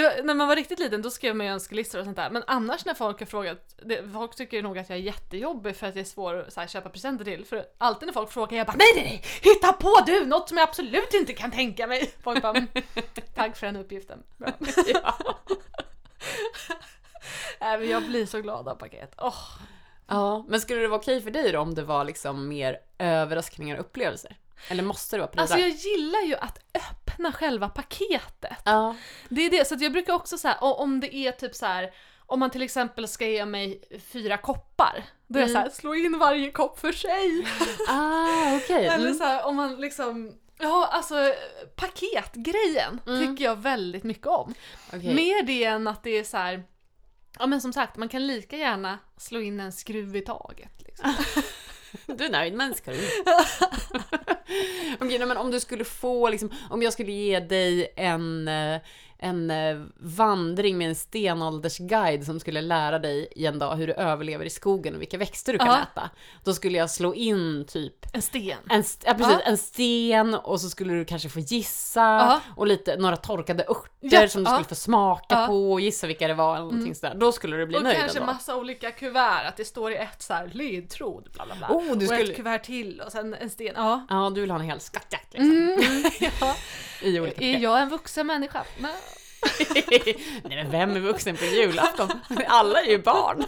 var, 0.00 0.22
när 0.22 0.34
man 0.34 0.48
var 0.48 0.56
riktigt 0.56 0.78
liten 0.78 1.02
då 1.02 1.10
skrev 1.10 1.36
man 1.36 1.46
ju 1.46 1.52
önskelistor 1.52 1.98
och 1.98 2.04
sånt 2.04 2.16
där. 2.16 2.30
Men 2.30 2.44
annars 2.46 2.84
när 2.84 2.94
folk 2.94 3.18
har 3.18 3.26
frågat, 3.26 3.76
det, 3.82 4.12
folk 4.12 4.34
tycker 4.34 4.62
nog 4.62 4.78
att 4.78 4.88
jag 4.88 4.98
är 4.98 5.02
jättejobbig 5.02 5.76
för 5.76 5.86
att 5.86 5.94
jag 5.94 6.00
är 6.00 6.08
svår 6.08 6.34
att 6.34 6.52
så 6.52 6.60
här, 6.60 6.66
köpa 6.66 6.88
presenter 6.88 7.24
till. 7.24 7.44
För 7.44 7.64
alltid 7.78 8.06
när 8.06 8.12
folk 8.12 8.30
frågar 8.30 8.58
jag 8.58 8.66
bara 8.66 8.76
nej 8.76 8.92
nej 8.94 9.04
nej, 9.04 9.22
hitta 9.52 9.72
på 9.72 10.00
du 10.06 10.26
något 10.26 10.48
som 10.48 10.58
jag 10.58 10.68
absolut 10.68 11.14
inte 11.14 11.32
kan 11.32 11.50
tänka 11.50 11.86
mig. 11.86 12.12
Folk 12.22 12.42
bara 12.42 12.58
mm, 12.58 12.68
tack 13.34 13.56
för 13.56 13.66
den 13.66 13.76
uppgiften. 13.76 14.22
Ja. 14.86 15.14
Nej, 17.60 17.78
men 17.78 17.88
jag 17.88 18.02
blir 18.02 18.26
så 18.26 18.40
glad 18.40 18.68
av 18.68 18.74
paket. 18.74 19.14
Åh, 19.18 19.34
ja, 20.06 20.44
men 20.48 20.60
skulle 20.60 20.80
det 20.80 20.88
vara 20.88 21.00
okej 21.00 21.22
för 21.22 21.30
dig 21.30 21.52
då 21.52 21.60
om 21.60 21.74
det 21.74 21.82
var 21.82 22.04
liksom 22.04 22.48
mer 22.48 22.78
överraskningar 22.98 23.76
och 23.76 23.80
upplevelser? 23.80 24.36
Eller 24.68 24.82
måste 24.82 25.16
det 25.16 25.20
vara 25.20 25.30
prylar? 25.30 25.42
Alltså 25.42 25.58
jag 25.58 25.70
gillar 25.70 26.20
ju 26.20 26.34
att 26.34 26.58
öppna 26.74 27.01
själva 27.32 27.68
paketet. 27.68 28.56
Ja. 28.64 28.96
Det 29.28 29.40
är 29.46 29.50
det, 29.50 29.68
så 29.68 29.76
jag 29.80 29.92
brukar 29.92 30.12
också 30.12 30.38
säga 30.38 30.54
om 30.60 31.00
det 31.00 31.14
är 31.16 31.32
typ 31.32 31.54
så 31.54 31.66
här. 31.66 31.90
Om 32.26 32.40
man 32.40 32.50
till 32.50 32.62
exempel 32.62 33.08
ska 33.08 33.26
ge 33.26 33.44
mig 33.44 33.82
fyra 34.12 34.36
koppar, 34.38 35.04
då 35.26 35.38
är 35.38 35.42
jag 35.42 35.50
Mm. 35.50 35.62
så 35.62 35.68
här, 35.68 35.70
slå 35.76 35.94
in 35.94 36.18
varje 36.18 36.50
kopp 36.50 36.78
för 36.78 36.92
sig. 36.92 37.46
Ah. 37.88 38.60
Eller 38.68 38.94
Mm. 38.98 39.14
så 39.14 39.24
här, 39.24 39.46
om 39.46 39.56
man 39.56 39.76
liksom, 39.80 40.34
ja 40.58 40.88
alltså 40.92 41.34
paketgrejen 41.76 43.00
Mm. 43.06 43.20
tycker 43.28 43.44
jag 43.44 43.56
väldigt 43.56 44.04
mycket 44.04 44.26
om. 44.26 44.54
Okej. 44.88 45.14
Mer 45.14 45.42
det 45.42 45.64
än 45.64 45.88
att 45.88 46.02
det 46.02 46.10
är 46.18 46.24
så 46.24 46.36
här. 46.36 46.62
Ja 47.38 47.46
men 47.46 47.60
som 47.60 47.72
sagt, 47.72 47.96
man 47.96 48.08
kan 48.08 48.26
lika 48.26 48.56
gärna 48.56 48.98
slå 49.16 49.40
in 49.40 49.60
en 49.60 49.72
skruv 49.72 50.16
i 50.16 50.20
taget. 50.20 50.82
Liksom. 50.86 51.14
Du 52.06 52.24
är 52.24 52.30
nöjd 52.30 52.54
med 52.54 52.66
en 52.66 52.74
skruv. 52.74 52.98
Okej, 55.00 55.26
men 55.26 55.36
om 55.36 55.50
du 55.50 55.60
skulle 55.60 55.84
få 55.84 56.30
liksom, 56.30 56.50
om 56.70 56.82
jag 56.82 56.92
skulle 56.92 57.12
ge 57.12 57.40
dig 57.40 57.92
en, 57.96 58.48
eh, 58.48 58.80
en 59.22 59.50
eh, 59.50 59.82
vandring 59.96 60.78
med 60.78 60.88
en 60.88 60.94
stenåldersguide 60.94 62.24
som 62.24 62.40
skulle 62.40 62.60
lära 62.60 62.98
dig 62.98 63.28
i 63.36 63.46
en 63.46 63.58
dag 63.58 63.76
hur 63.76 63.86
du 63.86 63.92
överlever 63.92 64.44
i 64.44 64.50
skogen 64.50 64.94
och 64.94 65.00
vilka 65.00 65.18
växter 65.18 65.52
du 65.52 65.58
kan 65.58 65.68
Ja. 65.68 65.78
äta. 65.82 66.10
Då 66.44 66.54
skulle 66.54 66.78
jag 66.78 66.90
slå 66.90 67.14
in 67.14 67.64
typ 67.68 67.94
En 68.14 68.22
sten. 68.22 68.58
en, 68.70 68.80
st- 68.80 69.04
ja, 69.08 69.14
precis, 69.14 69.32
Ja. 69.44 69.50
en 69.50 69.58
sten 69.58 70.34
och 70.34 70.60
så 70.60 70.68
skulle 70.70 70.92
du 70.94 71.04
kanske 71.04 71.28
få 71.28 71.40
gissa 71.40 72.00
Ja. 72.00 72.40
och 72.56 72.66
lite, 72.66 72.96
några 72.96 73.16
torkade 73.16 73.62
örter 73.68 73.88
Ja, 74.22 74.28
som 74.28 74.44
du 74.44 74.50
skulle 74.50 74.64
få 74.64 74.74
smaka. 74.74 75.34
Mm. 75.36 75.46
på 75.48 75.72
och 75.72 75.80
gissa 75.80 76.06
vilka 76.06 76.28
det 76.28 76.34
var 76.34 76.56
eller 76.56 76.64
någonting 76.64 76.94
sådär. 76.94 77.14
Då 77.14 77.32
skulle 77.32 77.56
du 77.56 77.66
bli 77.66 77.76
Och 77.78 77.82
nöjd 77.82 77.96
kanske 77.96 78.18
ändå. 78.18 78.32
massa 78.32 78.56
olika 78.56 78.90
kuvert, 78.90 79.48
att 79.48 79.56
det 79.56 79.64
står 79.64 79.92
i 79.92 79.96
ett 79.96 80.22
så 80.22 80.34
här 80.34 80.50
ledtråd, 80.52 81.28
bla 81.32 81.46
bla 81.46 81.54
bla. 81.54 81.68
Oh, 81.68 81.84
du 81.84 81.92
och 81.92 82.02
skulle- 82.02 82.30
ett 82.30 82.36
kuvert 82.36 82.58
till 82.58 83.00
och 83.06 83.12
sen 83.12 83.34
en 83.34 83.50
sten. 83.50 83.72
Ja. 83.76 84.06
Ja, 84.10 84.30
du 84.34 84.40
vill 84.40 84.50
ha 84.50 84.58
en 84.58 84.64
hel 84.64 84.80
skattjakt 84.80 85.32
liksom. 85.32 85.50
Mm. 85.52 85.80
ja. 86.40 86.54
I 87.02 87.20
olika 87.20 87.44
Är 87.44 87.58
jag 87.58 87.82
en 87.82 87.88
vuxen 87.88 88.26
människa? 88.26 88.64
Nej. 88.78 88.92
Nej 90.44 90.56
men 90.56 90.70
vem 90.70 90.90
är 90.96 91.00
vuxen 91.00 91.36
på 91.36 91.44
julafton? 91.44 92.08
Alla 92.46 92.80
är 92.80 92.90
ju 92.90 92.98
barn. 93.02 93.44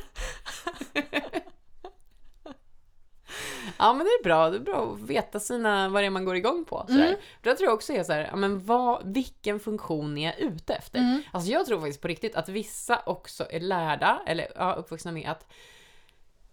Ja 3.78 3.92
men 3.92 4.06
det 4.06 4.10
är 4.10 4.22
bra, 4.22 4.50
det 4.50 4.56
är 4.56 4.60
bra 4.60 4.92
att 4.92 5.00
veta 5.00 5.40
sina, 5.40 5.88
vad 5.88 6.02
det 6.02 6.06
är 6.06 6.10
man 6.10 6.24
går 6.24 6.36
igång 6.36 6.64
på. 6.64 6.84
Sådär. 6.88 7.06
Mm. 7.06 7.20
För 7.42 7.50
jag 7.50 7.58
tror 7.58 7.68
jag 7.68 7.74
också 7.74 7.92
är 7.92 8.02
så 8.04 8.12
här, 8.12 8.28
ja, 8.30 8.36
men 8.36 8.64
vad, 8.66 9.14
vilken 9.14 9.60
funktion 9.60 10.18
är 10.18 10.24
jag 10.26 10.38
ute 10.38 10.74
efter? 10.74 10.98
Mm. 10.98 11.22
Alltså 11.32 11.50
jag 11.50 11.66
tror 11.66 11.80
faktiskt 11.80 12.00
på 12.00 12.08
riktigt 12.08 12.34
att 12.36 12.48
vissa 12.48 13.02
också 13.06 13.46
är 13.50 13.60
lärda, 13.60 14.22
eller 14.26 14.46
ja, 14.56 14.72
uppvuxna 14.74 15.12
med 15.12 15.30
att 15.30 15.46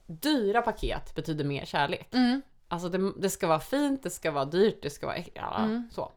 dyra 0.08 0.62
paket 0.62 1.16
betyder 1.16 1.44
mer 1.46 1.66
kärlek. 1.66 2.14
Mm. 2.14 2.42
Alltså 2.68 2.90
det, 2.90 3.12
det 3.18 3.30
ska 3.30 3.48
vara 3.48 3.60
fint, 3.60 4.04
det 4.04 4.10
ska 4.10 4.32
vara 4.32 4.46
dyrt, 4.46 4.80
det 4.82 4.90
ska 4.90 5.08
vara 5.08 5.18
ja, 5.34 5.58
Mm. 5.58 5.90
så. 5.92 6.12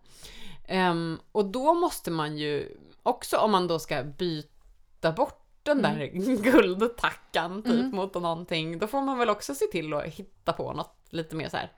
Ehm, 0.69 1.19
och 1.33 1.45
då 1.45 1.75
måste 1.75 2.11
man 2.11 2.39
ju 2.39 2.77
också 3.07 3.37
om 3.37 3.51
man 3.51 3.67
då 3.69 3.79
ska 3.79 4.03
byta 4.03 5.12
bort 5.12 5.40
den 5.62 5.83
där 5.83 6.07
guldtackan 6.43 7.62
typ 7.62 7.73
Mm. 7.73 7.90
mot 7.97 8.14
någonting, 8.14 8.79
då 8.79 8.87
får 8.87 9.01
man 9.01 9.19
väl 9.19 9.31
också 9.31 9.55
se 9.55 9.67
till 9.67 9.95
att 9.95 10.05
hitta 10.05 10.53
på 10.53 10.73
något 10.73 10.97
lite 11.11 11.37
mer 11.37 11.49
så 11.49 11.57
här 11.57 11.73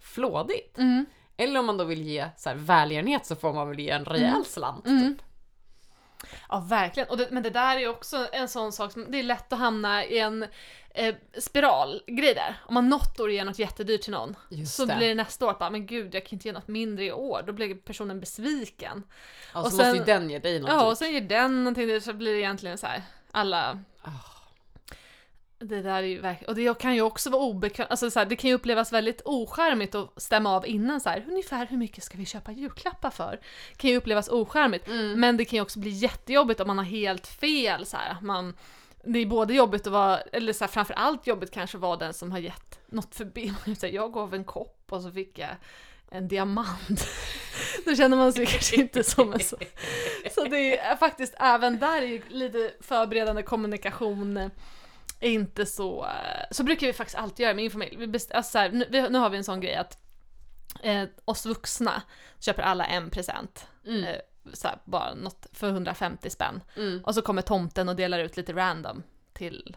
flådigt. 0.00 0.78
Mm. 0.78 1.06
Eller 1.36 1.60
om 1.60 1.66
man 1.66 1.76
då 1.76 1.84
vill 1.84 2.02
ge 2.02 2.28
så 2.36 2.48
här 2.48 2.56
välgörenhet 2.56 3.26
så 3.26 3.36
får 3.36 3.52
man 3.52 3.68
väl 3.68 3.80
ge 3.80 3.90
en 3.90 4.04
rejäl 4.04 4.28
Mm. 4.32 4.44
slant. 4.44 4.86
Mm. 4.86 5.14
Typ. 5.16 5.24
Ja, 6.48 6.60
verkligen. 6.68 7.08
Och 7.08 7.16
det, 7.16 7.28
men 7.30 7.42
det 7.42 7.50
där 7.50 7.76
är 7.76 7.88
också 7.88 8.26
en 8.32 8.48
sån 8.48 8.72
sak 8.72 8.92
som, 8.92 9.06
det 9.08 9.18
är 9.18 9.22
lätt 9.22 9.52
att 9.52 9.58
hamna 9.58 10.04
i 10.04 10.18
en 10.18 10.46
eh, 10.90 11.14
spiralgrej 11.38 12.34
där. 12.34 12.56
Om 12.66 12.74
man 12.74 12.88
något 12.88 13.20
år 13.20 13.30
ger 13.30 13.44
något 13.44 13.58
jättedyrt 13.58 14.02
till 14.02 14.12
någon, 14.12 14.36
Just 14.48 14.74
så 14.74 14.84
det. 14.84 14.96
blir 14.96 15.08
det 15.08 15.14
nästa 15.14 15.46
år 15.46 15.50
att 15.50 15.58
bara, 15.58 15.70
men 15.70 15.86
gud, 15.86 16.14
jag 16.14 16.26
kan 16.26 16.32
inte 16.36 16.48
ge 16.48 16.52
något 16.52 16.68
mindre 16.68 17.04
i 17.04 17.12
år. 17.12 17.42
Då 17.46 17.52
blir 17.52 17.74
personen 17.74 18.20
besviken. 18.20 19.02
Ja, 19.54 19.60
och 19.60 19.66
så 19.66 19.76
måste 19.76 19.84
sen- 19.84 19.96
ju 19.96 20.04
den 20.04 20.30
ge 20.30 20.38
dig 20.38 20.60
något. 20.60 20.70
Ja, 20.70 20.86
och 20.86 20.98
sen 20.98 21.12
ger 21.12 21.20
den 21.20 21.64
någonting, 21.64 22.00
så 22.00 22.12
blir 22.12 22.32
det 22.32 22.38
egentligen 22.38 22.78
så 22.78 22.86
här, 22.86 23.02
alla... 23.30 23.78
Ah. 24.02 24.37
Det 25.60 25.82
där 25.82 26.02
är 26.02 26.02
ju 26.02 26.20
verkligen, 26.20 26.48
och 26.48 26.54
det 26.54 26.78
kan 26.78 26.94
ju 26.94 27.02
också 27.02 27.30
vara 27.30 27.42
obekvämt, 27.42 27.90
alltså 27.90 28.10
så 28.10 28.18
här, 28.18 28.26
det 28.26 28.36
kan 28.36 28.48
ju 28.50 28.54
upplevas 28.54 28.92
väldigt 28.92 29.22
ocharmigt 29.24 29.94
att 29.94 30.22
stämma 30.22 30.56
av 30.56 30.66
innan 30.66 31.00
så 31.00 31.08
här, 31.08 31.24
ungefär 31.28 31.66
hur 31.66 31.76
mycket 31.76 32.04
ska 32.04 32.18
vi 32.18 32.26
köpa 32.26 32.52
julklappar 32.52 33.10
för? 33.10 33.40
kan 33.76 33.90
ju 33.90 33.96
upplevas 33.96 34.28
ocharmigt, 34.28 34.88
Mm. 34.88 35.20
men 35.20 35.36
det 35.36 35.44
kan 35.44 35.56
ju 35.56 35.62
också 35.62 35.78
bli 35.78 35.90
jättejobbigt 35.90 36.60
om 36.60 36.66
man 36.66 36.78
har 36.78 36.84
helt 36.84 37.26
fel 37.26 37.86
så 37.86 37.96
här, 37.96 38.16
man 38.22 38.54
det 39.04 39.18
är 39.18 39.26
både 39.26 39.54
jobbigt 39.54 39.86
att 39.86 39.92
vara, 39.92 40.20
eller 40.20 40.52
så 40.52 40.64
här, 40.64 40.68
framförallt 40.72 41.26
jobbigt 41.26 41.50
kanske 41.50 41.78
vara 41.78 41.96
den 41.96 42.14
som 42.14 42.32
har 42.32 42.38
gett 42.38 42.78
något 42.86 43.14
förbi. 43.14 43.52
Jag 43.92 44.12
gav 44.12 44.34
en 44.34 44.44
kopp 44.44 44.84
och 44.90 45.02
så 45.02 45.10
fick 45.10 45.38
jag 45.38 45.50
en 46.10 46.28
diamant. 46.28 47.08
Då 47.84 47.94
känner 47.94 48.16
man 48.16 48.32
sig 48.32 48.46
kanske 48.46 48.76
inte 48.76 49.04
som 49.04 49.32
en 49.32 49.40
så. 49.40 49.56
Så 50.34 50.44
det 50.44 50.78
är 50.78 50.96
faktiskt 50.96 51.34
även 51.40 51.78
där 51.78 52.02
är 52.02 52.06
ju 52.06 52.22
lite 52.28 52.72
förberedande 52.80 53.42
kommunikation 53.42 54.50
inte 55.20 55.66
så, 55.66 56.04
eh, 56.04 56.44
så 56.50 56.62
brukar 56.64 56.86
vi 56.86 56.92
faktiskt 56.92 57.18
alltid 57.18 57.44
göra 57.44 57.54
med 57.54 57.62
min 57.62 57.70
familj. 57.70 57.96
Vi 57.96 58.06
best, 58.06 58.32
alltså 58.32 58.50
så 58.50 58.58
här, 58.58 58.70
nu, 58.70 59.08
nu 59.10 59.18
har 59.18 59.30
vi 59.30 59.36
en 59.36 59.44
sån 59.44 59.60
grej 59.60 59.74
att 59.74 59.98
eh, 60.82 61.04
oss 61.24 61.46
vuxna 61.46 62.02
köper 62.40 62.62
alla 62.62 62.86
en 62.86 63.10
present. 63.10 63.66
Mm. 63.86 64.04
Eh, 64.04 64.16
så 64.52 64.68
här, 64.68 64.78
bara 64.84 65.14
något 65.14 65.46
för 65.52 65.68
150 65.68 66.30
spänn. 66.30 66.60
Mm. 66.76 67.00
Och 67.04 67.14
så 67.14 67.22
kommer 67.22 67.42
tomten 67.42 67.88
och 67.88 67.96
delar 67.96 68.18
ut 68.18 68.36
lite 68.36 68.52
random 68.52 69.02
till, 69.32 69.76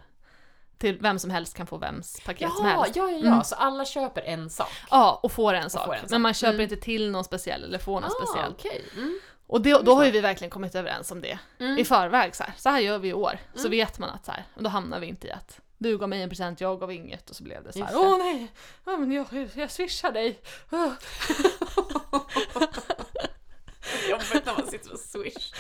till 0.78 0.98
vem 1.02 1.20
som 1.20 1.30
helst 1.30 1.58
kan 1.58 1.68
få 1.68 1.78
vems 1.78 2.22
paket 2.26 2.52
som 2.54 2.66
Jaha, 2.66 2.82
helst. 2.84 2.96
ja, 2.96 3.10
ja, 3.10 3.18
ja, 3.18 3.28
Mm. 3.28 3.44
så 3.44 3.56
alla 3.56 3.86
köper 3.86 4.22
en 4.22 4.50
sak. 4.50 4.70
Ja, 4.90 5.20
och 5.24 5.32
får 5.32 5.54
en 5.54 5.70
sak. 5.70 5.86
får 5.86 5.94
en 5.94 6.02
sak. 6.02 6.10
Men 6.10 6.22
man 6.22 6.34
köper 6.34 6.54
Mm. 6.54 6.62
inte 6.64 6.76
till 6.78 7.12
någon 7.12 7.24
speciell 7.24 7.64
eller 7.64 7.80
får 7.80 8.02
någon 8.02 8.04
Ah, 8.04 8.26
speciell. 8.26 8.52
okej. 8.52 8.86
Mm. 8.98 9.20
Och 9.52 9.62
det, 9.62 9.82
då 9.84 9.94
har 9.96 10.06
ju 10.06 10.12
vi 10.12 10.22
verkligen 10.22 10.52
kommit 10.52 10.76
överens 10.76 11.12
om 11.12 11.22
det 11.22 11.40
Mm. 11.60 11.78
i 11.78 11.86
förväg. 11.86 12.36
Så 12.36 12.44
här, 12.44 12.54
så 12.58 12.70
här 12.70 12.80
gör 12.80 12.98
vi 13.00 13.08
i 13.10 13.14
år. 13.14 13.38
Så 13.54 13.60
Mm. 13.60 13.72
vet 13.72 14.00
man 14.00 14.10
att 14.10 14.26
så 14.26 14.32
här, 14.32 14.44
då 14.56 14.70
hamnar 14.70 15.00
vi 15.00 15.08
inte 15.08 15.28
i 15.28 15.32
att 15.32 15.60
du 15.78 15.98
gav 15.98 16.10
mig 16.10 16.22
en 16.22 16.30
present, 16.30 16.62
jag 16.62 16.80
gav 16.80 16.92
inget 16.92 17.30
och 17.30 17.36
så 17.36 17.44
blev 17.44 17.64
det 17.64 17.74
så 17.74 17.84
här. 17.84 17.98
Åh 17.98 18.18
nej, 18.18 18.48
ja, 18.86 18.98
men 18.98 19.12
jag, 19.12 19.50
jag 19.56 19.72
swishar 19.72 20.12
dig. 20.12 20.40
Jobbigt 24.10 24.46
när 24.46 24.54
man 24.58 24.68
sitter 24.68 24.94
och 24.94 25.00
swishar. 25.00 25.58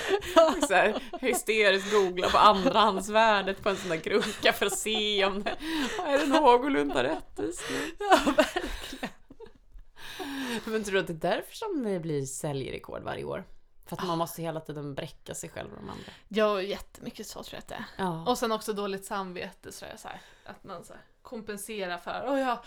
Och 0.57 0.63
så 0.67 0.73
här, 0.73 1.03
hysteriskt 1.21 1.91
googlar 1.91 2.29
på 2.29 2.37
andrahandsvärdet 2.37 3.63
på 3.63 3.69
en 3.69 3.77
sån 3.77 3.89
där 3.89 3.97
krunka 3.97 4.53
för 4.53 4.65
att 4.65 4.77
se 4.77 5.25
om 5.25 5.43
det 5.43 5.55
är 6.05 6.17
det 6.19 6.25
någorlunda 6.27 7.03
rättvist. 7.03 7.63
Ja, 7.99 8.19
verkligen. 8.37 9.09
Men 10.65 10.83
tror 10.83 10.93
du 10.93 10.99
att 10.99 11.07
det 11.07 11.13
är 11.13 11.31
därför 11.35 11.55
som 11.55 11.83
det 11.83 11.99
blir 11.99 12.25
säljrekord 12.25 13.03
varje 13.03 13.23
år? 13.23 13.43
För 13.95 14.03
att 14.03 14.07
man 14.07 14.17
måste 14.17 14.41
hela 14.41 14.59
tiden 14.59 14.93
bräcka 14.95 15.35
sig 15.35 15.49
själv 15.49 15.69
och 15.71 15.77
de 15.77 15.89
andra. 15.89 16.11
Ja, 16.27 16.61
jättemycket 16.61 17.27
så 17.27 17.43
tror 17.43 17.53
jag 17.55 17.59
att 17.59 17.67
det 17.67 17.75
är. 17.75 17.85
Ja. 17.97 18.23
Och 18.27 18.37
sen 18.37 18.51
också 18.51 18.73
dåligt 18.73 19.05
samvete 19.05 19.71
så 19.71 19.85
är 19.85 19.97
så 19.97 20.07
här, 20.07 20.21
att 20.45 20.63
man 20.63 20.83
så 20.83 20.93
här, 20.93 21.01
kompenserar 21.21 21.97
för, 21.97 22.25
oh 22.27 22.39
ja, 22.39 22.63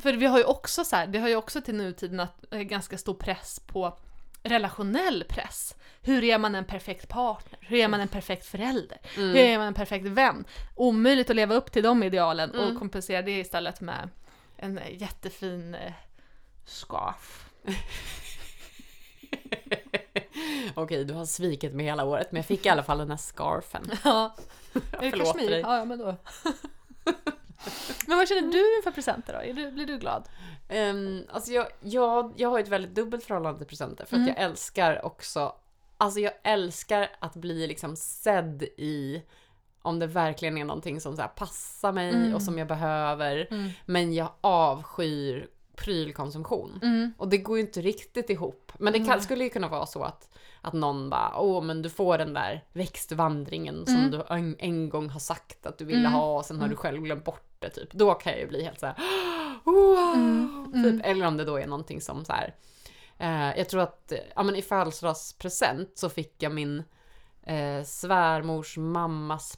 för 0.00 0.12
vi 0.12 0.26
har 0.26 0.38
ju 0.38 0.44
också 0.44 0.84
så 0.84 0.96
här, 0.96 1.06
det 1.06 1.18
har 1.18 1.28
ju 1.28 1.36
också 1.36 1.60
till 1.60 1.74
nutiden 1.74 2.20
att 2.20 2.52
eh, 2.52 2.60
ganska 2.60 2.98
stor 2.98 3.14
press 3.14 3.60
på 3.66 3.98
relationell 4.42 5.24
press. 5.28 5.74
Hur 6.02 6.24
är 6.24 6.38
man 6.38 6.54
en 6.54 6.64
perfekt 6.64 7.08
partner? 7.08 7.58
Hur 7.62 7.78
är 7.78 7.88
man 7.88 8.00
en 8.00 8.08
perfekt 8.08 8.46
förälder? 8.46 8.98
Mm. 9.16 9.28
Hur 9.28 9.36
är 9.36 9.58
man 9.58 9.66
en 9.66 9.74
perfekt 9.74 10.06
vän? 10.06 10.44
Omöjligt 10.74 11.30
att 11.30 11.36
leva 11.36 11.54
upp 11.54 11.72
till 11.72 11.82
de 11.82 12.02
idealen 12.02 12.50
Mm. 12.54 12.66
och 12.72 12.78
kompensera 12.78 13.22
det 13.22 13.38
istället 13.40 13.80
med 13.80 14.10
en 14.56 14.80
jättefin 14.90 15.74
eh, 15.74 15.92
scarf. 16.64 17.44
Okej, 20.82 21.04
du 21.04 21.14
har 21.14 21.24
svikit 21.24 21.74
mig 21.74 21.86
hela 21.86 22.04
året, 22.04 22.32
men 22.32 22.36
jag 22.36 22.46
fick 22.46 22.66
i 22.66 22.68
alla 22.68 22.82
fall 22.82 22.98
den 22.98 23.10
här 23.10 23.16
scarfen. 23.16 23.90
Ja, 24.04 24.34
förlåter 24.72 25.18
kashmir? 25.24 25.50
dig. 25.50 25.60
Ja, 25.60 25.76
ja, 25.78 25.84
men 25.84 25.98
då. 25.98 26.16
men 28.06 28.16
vad 28.18 28.28
känner 28.28 28.52
du 28.52 28.76
inför 28.76 28.90
presenter 28.90 29.32
då? 29.46 29.52
Du, 29.52 29.70
blir 29.72 29.86
du 29.86 29.98
glad? 29.98 30.28
Um, 30.70 31.24
alltså 31.32 31.52
jag, 31.52 31.66
jag, 31.80 32.32
jag 32.36 32.48
har 32.48 32.58
ett 32.60 32.68
väldigt 32.68 32.94
dubbelt 32.94 33.24
förhållande 33.24 33.58
till 33.58 33.66
presenter 33.68 34.04
för 34.04 34.16
att 34.16 34.20
Mm. 34.22 34.34
jag 34.36 34.44
älskar 34.44 35.04
också, 35.06 35.52
alltså 35.98 36.20
jag 36.20 36.32
älskar 36.42 37.08
att 37.18 37.36
bli 37.36 37.66
liksom 37.66 37.96
sedd 37.96 38.62
i 38.62 39.22
om 39.82 39.98
det 39.98 40.06
verkligen 40.06 40.58
är 40.58 40.64
någonting 40.64 41.00
som 41.00 41.16
så 41.16 41.22
passar 41.36 41.92
mig 41.92 42.08
Mm. 42.14 42.34
och 42.34 42.42
som 42.42 42.58
jag 42.58 42.68
behöver. 42.68 43.48
Men 43.86 44.14
jag 44.14 44.28
avskyr 44.40 45.48
prylkonsumtion. 45.76 46.78
Mm. 46.82 47.12
Och 47.18 47.28
det 47.28 47.38
går 47.38 47.56
ju 47.58 47.64
inte 47.64 47.80
riktigt 47.80 48.30
ihop. 48.30 48.72
Men 48.78 48.92
det 48.92 49.04
kan, 49.04 49.20
skulle 49.22 49.44
ju 49.44 49.50
kunna 49.50 49.68
vara 49.68 49.86
så 49.86 50.02
att, 50.02 50.30
att 50.68 50.74
någon 50.74 51.10
bara, 51.10 51.32
åh 51.40 51.62
men 51.62 51.82
du 51.82 51.90
får 51.90 52.18
den 52.18 52.32
där 52.32 52.64
växtvandringen 52.72 53.86
som 53.86 53.96
Mm. 53.96 54.10
du 54.10 54.22
en, 54.28 54.56
en 54.58 54.88
gång 54.88 55.08
har 55.10 55.20
sagt 55.20 55.66
att 55.66 55.78
du 55.78 55.84
ville 55.84 56.00
Mm. 56.00 56.12
ha 56.12 56.36
och 56.38 56.44
sen 56.44 56.56
har 56.56 56.64
Mm. 56.64 56.70
du 56.70 56.76
själv 56.76 57.02
glömt 57.02 57.24
bort 57.24 57.44
det 57.58 57.70
typ. 57.70 57.92
Då 57.92 58.14
kan 58.14 58.32
jag 58.32 58.40
ju 58.40 58.48
bli 58.48 58.62
helt 58.64 58.80
så 58.80 58.86
här, 58.86 58.96
wow! 59.64 60.14
Mm. 60.14 60.64
Typ. 60.66 60.74
Mm. 60.74 61.00
Eller 61.04 61.26
om 61.26 61.36
det 61.36 61.44
då 61.44 61.56
är 61.58 61.66
någonting 61.66 62.00
som 62.00 62.24
så 62.24 62.32
här. 62.32 62.54
Eh, 63.18 63.58
jag 63.58 63.68
tror 63.68 63.80
att, 63.80 64.12
ja 64.36 64.42
men 64.42 64.56
i 64.56 64.62
födelsedagspresent 64.62 65.92
så 65.98 66.08
fick 66.08 66.42
jag 66.42 66.52
min 66.52 66.84
eh, 67.42 67.82
svärmors 67.84 68.76
mammas 68.76 69.56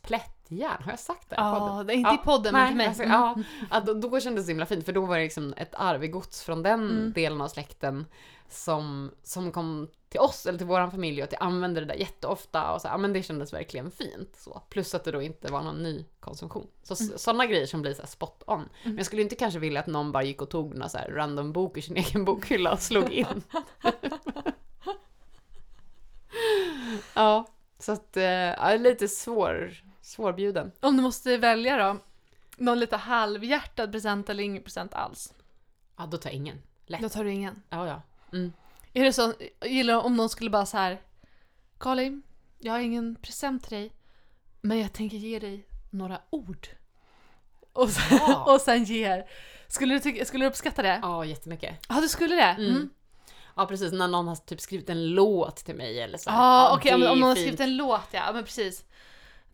plättjärn. 0.58 0.82
Har 0.84 0.92
jag 0.92 0.98
sagt 1.00 1.30
det? 1.30 1.36
Ja, 1.38 1.84
det 1.86 1.92
är 1.92 1.96
inte 1.96 2.14
i 2.14 2.18
podden 2.24 2.52
men 2.52 2.68
för 2.68 2.74
mig. 2.76 2.86
Mm. 2.86 2.88
alltså, 2.88 3.04
ja, 3.04 3.34
att 3.70 3.86
då, 3.86 3.94
då 3.94 4.20
kändes 4.20 4.42
det 4.42 4.46
så 4.46 4.50
himla 4.50 4.66
fint 4.66 4.84
för 4.84 4.92
då 4.92 5.06
var 5.06 5.16
det 5.16 5.22
liksom 5.24 5.54
ett 5.56 5.74
arvegods 5.74 6.42
från 6.42 6.62
den 6.62 6.90
Mm. 6.90 7.12
delen 7.12 7.40
av 7.40 7.48
släkten 7.48 8.06
som, 8.48 9.10
som 9.22 9.52
kom 9.52 9.88
till 10.08 10.20
oss 10.20 10.46
eller 10.46 10.58
till 10.58 10.66
våran 10.66 10.90
familj 10.90 11.20
och 11.22 11.24
att 11.24 11.32
jag 11.32 11.42
använde 11.42 11.80
det 11.80 11.86
där 11.86 11.94
jätteofta 11.94 12.72
och 12.72 12.80
så, 12.80 12.88
ja 12.88 12.96
men 12.96 13.12
det 13.12 13.22
kändes 13.22 13.52
verkligen 13.52 13.90
fint. 13.90 14.36
Så. 14.36 14.62
Plus 14.70 14.94
att 14.94 15.04
det 15.04 15.12
då 15.12 15.22
inte 15.22 15.52
var 15.52 15.62
någon 15.62 15.82
ny 15.82 16.04
konsumtion. 16.20 16.66
Så 16.82 17.04
Mm. 17.04 17.18
sådana 17.18 17.46
grejer 17.46 17.66
som 17.66 17.82
blir 17.82 17.94
så 17.94 18.06
spot 18.06 18.42
on. 18.46 18.68
Men 18.84 18.96
jag 18.96 19.06
skulle 19.06 19.22
inte 19.22 19.34
kanske 19.34 19.58
vilja 19.60 19.80
att 19.80 19.86
någon 19.86 20.12
bara 20.12 20.22
gick 20.22 20.42
och 20.42 20.50
tog 20.50 20.74
några 20.74 20.88
så 20.88 20.98
random 21.08 21.52
bok 21.52 21.76
i 21.78 21.82
sin 21.82 21.96
egen 21.96 22.24
bokhylla 22.24 22.72
och 22.72 22.80
slog 22.80 23.10
in. 23.12 23.26
ja, 27.14 27.46
så 27.78 27.92
att, 27.92 28.16
eh, 28.16 28.22
ja, 28.24 28.76
lite 28.76 29.08
svår, 29.08 29.74
Svårbjuden. 30.10 30.72
Om 30.80 30.96
du 30.96 31.02
måste 31.02 31.36
välja 31.36 31.76
då, 31.76 31.98
någon 32.56 32.78
lite 32.78 32.96
halvhjärtad 32.96 33.92
present 33.92 34.30
eller 34.30 34.42
ingen 34.42 34.62
present 34.62 34.94
alls? 34.94 35.34
Ja, 35.96 36.06
då 36.06 36.16
tar 36.16 36.30
jag 36.30 36.36
ingen. 36.36 36.62
Lätt. 36.86 37.00
Då 37.00 37.08
tar 37.08 37.24
du 37.24 37.32
ingen. 37.32 37.62
Ja, 37.68 37.86
ja. 37.86 38.02
Mm. 38.32 38.52
Är 38.92 39.04
det 39.04 39.12
så, 39.12 39.32
gillar 39.64 39.96
om 39.96 40.16
någon 40.16 40.28
skulle 40.28 40.50
bara 40.50 40.66
så 40.66 40.76
här. 40.76 41.00
Karlin, 41.78 42.22
jag 42.58 42.72
har 42.72 42.80
ingen 42.80 43.16
present 43.16 43.62
till 43.62 43.76
dig, 43.76 43.92
men 44.60 44.78
jag 44.78 44.92
tänker 44.92 45.16
ge 45.16 45.38
dig 45.38 45.66
några 45.90 46.20
ord. 46.30 46.68
Och 47.72 47.90
sen, 47.90 48.18
Ja. 48.18 48.44
och 48.54 48.60
sen 48.60 48.84
ger. 48.84 49.30
Skulle 49.68 49.94
du, 49.94 50.00
tycka, 50.00 50.24
skulle 50.24 50.44
du 50.44 50.48
uppskatta 50.48 50.82
det? 50.82 50.98
Ja, 51.02 51.24
jättemycket. 51.24 51.86
Ja, 51.88 52.00
du 52.00 52.08
skulle 52.08 52.34
det? 52.34 52.42
Mm. 52.42 52.90
Ja, 53.56 53.66
precis. 53.66 53.92
När 53.92 54.08
någon 54.08 54.28
har 54.28 54.36
typ 54.36 54.60
skrivit 54.60 54.90
en 54.90 55.10
låt 55.10 55.56
till 55.56 55.74
mig 55.74 56.00
eller 56.00 56.18
så. 56.18 56.30
Ja, 56.30 56.32
här. 56.32 56.76
okej, 56.76 56.90
det 56.90 57.06
om, 57.06 57.12
om 57.12 57.20
någon 57.20 57.28
har 57.28 57.36
skrivit 57.36 57.60
en 57.60 57.76
låt 57.76 58.08
ja, 58.10 58.22
ja 58.26 58.32
men 58.32 58.44
precis. 58.44 58.84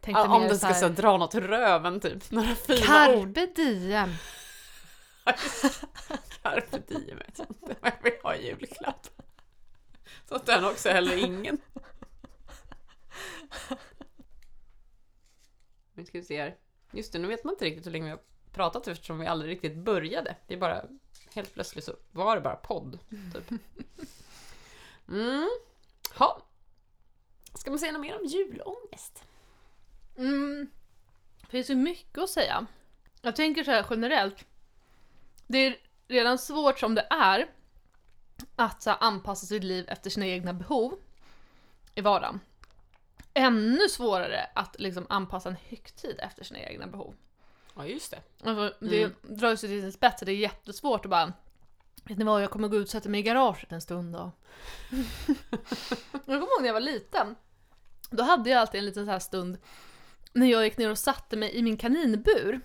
Tänkte 0.00 0.22
om 0.22 0.48
så 0.48 0.56
ska 0.56 0.66
här, 0.66 0.88
dra 0.88 1.16
något 1.16 1.34
röven 1.34 2.00
typ. 2.00 2.30
Några 2.30 2.54
fina 2.54 3.08
ord. 3.16 3.34
Carpe 3.34 3.46
diem. 3.46 4.10
Carpe 6.42 6.78
diem 6.78 7.18
vet 7.18 7.38
jag 7.38 7.46
inte. 7.50 7.76
Jag 7.82 8.02
vill 8.02 8.12
ha 8.22 8.34
en 8.34 8.42
julklapp. 8.42 9.06
Så 10.28 10.34
att 10.34 10.46
den 10.46 10.64
också 10.64 10.88
heller 10.88 11.16
ingen. 11.16 11.58
Nu 15.94 16.04
ska 16.04 16.18
vi 16.18 16.24
se 16.24 16.40
här. 16.40 16.56
Just 16.92 17.12
det, 17.12 17.18
nu 17.18 17.28
vet 17.28 17.44
man 17.44 17.54
inte 17.54 17.64
riktigt 17.64 17.86
hur 17.86 17.90
länge 17.90 18.04
vi 18.04 18.10
har 18.10 18.20
pratat 18.52 18.88
eftersom 18.88 19.18
vi 19.18 19.26
aldrig 19.26 19.50
riktigt 19.50 19.76
började. 19.76 20.36
Det 20.46 20.54
är 20.54 20.58
bara 20.58 20.84
helt 21.34 21.54
plötsligt 21.54 21.84
så 21.84 21.96
var 22.10 22.34
det 22.34 22.40
bara 22.42 22.56
podd. 22.56 22.98
Typ. 23.34 23.60
Mm. 25.08 25.48
Ha. 26.14 26.42
Ska 27.54 27.70
man 27.70 27.78
säga 27.78 27.92
något 27.92 28.00
mer 28.00 28.20
om 28.20 28.26
julångest? 28.26 29.24
Mm. 30.16 30.70
Det 31.40 31.46
finns 31.46 31.70
ju 31.70 31.74
mycket 31.74 32.18
att 32.18 32.30
säga. 32.30 32.66
Jag 33.22 33.36
tänker 33.36 33.64
så 33.64 33.70
här 33.70 33.86
generellt. 33.90 34.44
Det 35.46 35.58
är 35.58 35.76
redan 36.08 36.38
svårt 36.38 36.78
som 36.78 36.94
det 36.94 37.06
är 37.10 37.50
att 38.56 38.82
så 38.82 38.90
här, 38.90 38.98
anpassa 39.00 39.46
sitt 39.46 39.64
liv 39.64 39.84
efter 39.88 40.10
sina 40.10 40.26
egna 40.26 40.52
behov 40.52 40.98
i 41.94 42.00
vardagen. 42.00 42.40
Ännu 43.34 43.88
svårare 43.88 44.50
att 44.54 44.76
liksom 44.80 45.06
anpassa 45.08 45.48
en 45.48 45.56
högtid 45.68 46.16
efter 46.18 46.44
sina 46.44 46.60
egna 46.60 46.86
behov. 46.86 47.14
Ja, 47.76 47.86
just 47.86 48.10
det. 48.10 48.48
Alltså, 48.48 48.86
det 48.86 49.02
Mm. 49.02 49.14
drar 49.22 49.50
ju 49.50 49.56
sig 49.56 49.68
till 49.68 49.80
sin 49.82 49.92
spets, 49.92 50.22
det 50.26 50.32
är 50.32 50.36
jättesvårt 50.36 51.04
att 51.04 51.10
bara 51.10 51.32
Vet 52.04 52.18
ni 52.18 52.24
vad, 52.24 52.42
jag 52.42 52.50
kommer 52.50 52.68
gå 52.68 52.76
ut 52.76 52.84
och 52.84 52.90
sätta 52.90 53.08
mig 53.08 53.20
i 53.20 53.22
garaget 53.22 53.72
en 53.72 53.80
stund 53.80 54.12
då. 54.12 54.32
jag 56.12 56.22
kommer 56.24 56.36
ihåg 56.38 56.60
när 56.60 56.66
jag 56.66 56.72
var 56.72 56.80
liten. 56.80 57.36
Då 58.10 58.22
hade 58.22 58.50
jag 58.50 58.60
alltid 58.60 58.78
en 58.78 58.84
liten 58.84 59.04
så 59.04 59.10
här 59.10 59.18
stund 59.18 59.58
när 60.36 60.46
jag 60.46 60.64
gick 60.64 60.78
ner 60.78 60.90
och 60.90 60.98
satte 60.98 61.36
mig 61.36 61.54
i 61.56 61.62
min 61.62 61.76
kaninbur 61.76 62.60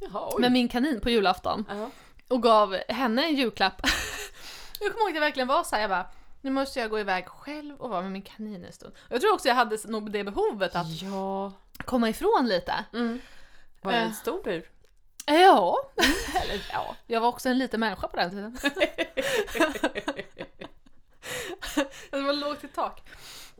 Jaha, 0.00 0.28
oj. 0.34 0.40
med 0.40 0.52
min 0.52 0.68
kanin 0.68 1.00
på 1.00 1.10
julafton 1.10 1.64
Ja. 1.68 1.90
och 2.28 2.42
gav 2.42 2.76
henne 2.88 3.24
en 3.24 3.34
julklapp. 3.36 3.80
jag 4.80 4.92
kommer 4.92 5.00
ihåg 5.04 5.08
att 5.10 5.14
det 5.14 5.20
verkligen 5.20 5.48
var 5.48 5.64
så 5.64 5.74
här, 5.74 5.82
jag 5.82 5.90
bara 5.90 6.06
nu 6.40 6.50
måste 6.50 6.80
jag 6.80 6.90
gå 6.90 7.00
iväg 7.00 7.26
själv 7.28 7.76
och 7.76 7.90
vara 7.90 8.02
med 8.02 8.12
min 8.12 8.22
kanin 8.22 8.64
en 8.64 8.72
stund. 8.72 8.94
Jag 9.08 9.20
tror 9.20 9.32
också 9.34 9.48
jag 9.48 9.54
hade 9.54 9.78
nog 9.88 10.10
det 10.12 10.24
behovet 10.24 10.76
att 10.76 11.02
Ja. 11.02 11.52
komma 11.84 12.08
ifrån 12.08 12.46
lite. 12.48 12.84
Mm. 12.92 13.20
Var 13.82 13.92
det 13.92 13.98
Eh. 13.98 14.04
en 14.06 14.14
stor 14.14 14.42
bur? 14.42 14.70
Ja, 15.26 15.76
eller 16.42 16.66
ja, 16.72 16.96
jag 17.06 17.20
var 17.20 17.28
också 17.28 17.48
en 17.48 17.58
liten 17.58 17.80
människa 17.80 18.08
på 18.08 18.16
den 18.16 18.30
tiden. 18.30 18.58
det 22.10 22.20
var 22.20 22.32
lågt 22.32 22.64
i 22.64 22.68
tak. 22.68 23.02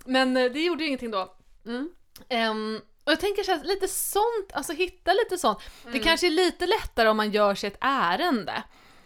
Men 0.05 0.37
eh, 0.37 0.53
det 0.53 0.61
gjorde 0.65 0.83
ju 0.83 0.87
ingenting 0.89 1.11
då. 1.11 1.35
Mm. 1.67 1.91
Ehm, 2.29 2.81
och 3.09 3.13
jag 3.13 3.21
tänker 3.21 3.43
så 3.43 3.53
här, 3.53 3.65
lite 3.65 3.89
sånt, 3.89 4.53
alltså 4.53 4.73
hitta 4.73 5.13
lite 5.13 5.39
sånt. 5.39 5.59
Det 5.83 5.89
Mm. 5.89 6.03
kanske 6.03 6.27
är 6.27 6.31
lite 6.31 6.67
lättare 6.67 7.09
om 7.09 7.17
man 7.17 7.31
gör 7.31 7.55
sig 7.55 7.67
ett 7.67 7.79
ärende. 7.81 8.63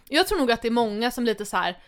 Jag 0.08 0.26
tror 0.28 0.38
nog 0.38 0.50
att 0.52 0.62
det 0.62 0.68
är 0.68 0.72
många 0.72 1.10
som 1.10 1.24
lite 1.24 1.46
så 1.46 1.56
här. 1.56 1.78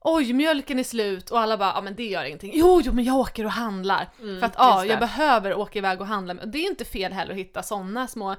Oj, 0.00 0.32
mjölken 0.32 0.78
är 0.78 0.84
slut 0.84 1.30
och 1.30 1.40
alla 1.40 1.56
bara, 1.56 1.72
ja 1.74 1.80
men 1.80 1.94
det 1.94 2.06
gör 2.06 2.24
ingenting. 2.24 2.50
Jo, 2.54 2.80
jo 2.84 2.92
men 2.92 3.04
jag 3.04 3.16
åker 3.16 3.44
och 3.44 3.50
handlar. 3.50 4.08
Mm, 4.20 4.38
För 4.40 4.46
att 4.46 4.54
ja, 4.58 4.84
jag 4.84 4.96
det. 4.96 5.00
behöver 5.00 5.54
åka 5.54 5.78
iväg 5.78 6.00
och 6.00 6.06
handla. 6.06 6.34
Det 6.34 6.58
är 6.58 6.66
inte 6.70 6.84
fel 6.84 7.12
heller 7.12 7.32
att 7.32 7.38
hitta 7.38 7.62
sådana 7.62 8.08
små 8.08 8.36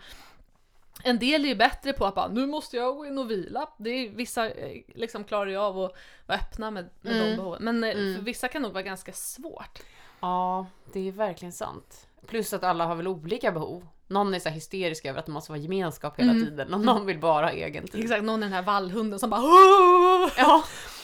en 1.04 1.20
del 1.20 1.46
är 1.46 1.50
ju 1.50 1.56
bättre 1.56 1.94
på 1.94 2.06
att 2.06 2.16
bara, 2.16 2.28
nu 2.28 2.46
måste 2.46 2.78
jag 2.78 2.96
gå 2.98 3.06
in 3.06 3.18
och 3.18 3.32
vila. 3.32 3.70
Det 3.78 3.90
är, 3.90 4.10
vissa 4.10 4.50
eh, 4.50 4.82
liksom 4.96 5.24
klarar 5.24 5.50
ju 5.50 5.58
av 5.58 5.80
att 5.80 5.96
vara 6.26 6.38
öppna 6.40 6.72
med, 6.72 6.90
med 7.02 7.14
de 7.16 7.20
Mm. 7.22 7.36
behoven. 7.38 7.64
Men 7.64 7.84
eh, 7.84 7.90
Mm. 7.92 8.16
för 8.16 8.22
vissa 8.24 8.48
kan 8.48 8.62
nog 8.62 8.72
vara 8.74 8.84
ganska 8.84 9.14
svårt. 9.14 9.80
Ja, 10.20 10.66
det 10.94 11.08
är 11.08 11.12
verkligen 11.12 11.52
sant. 11.52 12.07
Plus 12.28 12.54
att 12.54 12.64
alla 12.64 12.86
har 12.86 12.96
väl 12.96 13.08
olika 13.08 13.52
behov. 13.52 13.88
Någon 14.08 14.34
är 14.34 14.40
så 14.40 14.50
hysterisk 14.50 15.06
över 15.06 15.20
att 15.20 15.26
det 15.26 15.32
måste 15.32 15.52
vara 15.52 15.60
gemenskap 15.62 16.20
hela 16.20 16.32
Mm. 16.32 16.44
tiden 16.46 16.74
och 16.74 16.80
någon 16.82 17.06
vill 17.06 17.20
bara 17.20 17.46
ha 17.46 17.52
egen 17.54 17.88
tid. 17.88 18.04
Exakt, 18.04 18.24
någon 18.24 18.44
är 18.44 18.48
den 18.48 18.54
här 18.54 18.62
vallhunden 18.62 19.20
som 19.20 19.30
bara 19.30 19.42
"Åh!" 19.44 20.30
Ja. 20.38 20.64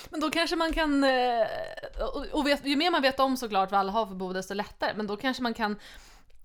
Men 0.10 0.20
då 0.20 0.30
kanske 0.30 0.56
man 0.56 0.74
kan, 0.74 1.04
eh, 1.04 1.48
och 2.32 2.48
vet, 2.48 2.66
ju 2.66 2.76
mer 2.76 2.92
man 2.92 3.02
vet 3.02 3.20
om 3.20 3.38
såklart 3.38 3.72
vad 3.72 3.80
alla 3.80 3.92
har 3.92 4.06
för 4.06 4.16
behov 4.16 4.34
desto 4.34 4.54
lättare, 4.54 4.92
men 4.96 5.08
då 5.08 5.18
kanske 5.18 5.44
man 5.44 5.54
kan 5.54 5.76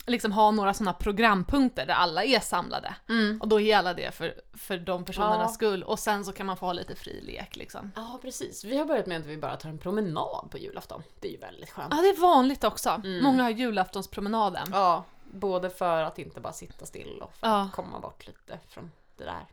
liksom 0.08 0.32
ha 0.32 0.50
några 0.50 0.74
sådana 0.74 0.92
programpunkter 0.92 1.86
där 1.86 1.94
alla 1.94 2.24
är 2.24 2.40
samlade. 2.40 2.94
Mm. 3.08 3.40
Och 3.40 3.48
då 3.48 3.60
alla 3.76 3.94
det 3.94 4.14
för, 4.14 4.40
för 4.54 4.78
de 4.78 5.04
personernas 5.04 5.40
Ja. 5.50 5.54
skull, 5.54 5.82
och 5.82 5.98
sen 5.98 6.24
så 6.24 6.32
kan 6.32 6.46
man 6.46 6.56
få 6.56 6.66
ha 6.66 6.72
lite 6.72 6.94
fri 6.94 7.20
lek 7.20 7.56
liksom. 7.56 7.92
ja, 7.96 8.18
precis. 8.22 8.64
Vi 8.64 8.78
har 8.78 8.84
börjat 8.84 9.06
med 9.06 9.20
att 9.20 9.26
vi 9.26 9.36
bara 9.36 9.56
tar 9.56 9.68
en 9.68 9.78
promenad 9.78 10.48
på 10.50 10.58
julafton. 10.58 11.02
Det 11.20 11.28
är 11.28 11.32
ju 11.32 11.38
väldigt 11.38 11.70
skönt. 11.70 11.94
Ja, 11.96 12.02
det 12.02 12.08
är 12.08 12.20
vanligt 12.20 12.64
också. 12.64 12.90
Mm. 12.90 13.24
Många 13.24 13.42
har 13.42 13.50
julaftonspromenaden. 13.50 14.68
Ja, 14.72 15.04
både 15.32 15.70
för 15.70 16.02
att 16.02 16.18
inte 16.18 16.40
bara 16.40 16.52
sitta 16.52 16.86
still 16.86 17.18
och 17.22 17.32
för 17.34 17.46
Ja. 17.46 17.60
att 17.62 17.72
komma 17.72 18.00
bort 18.00 18.26
lite 18.26 18.58
från 18.68 18.90
det 19.16 19.24
där. 19.24 19.46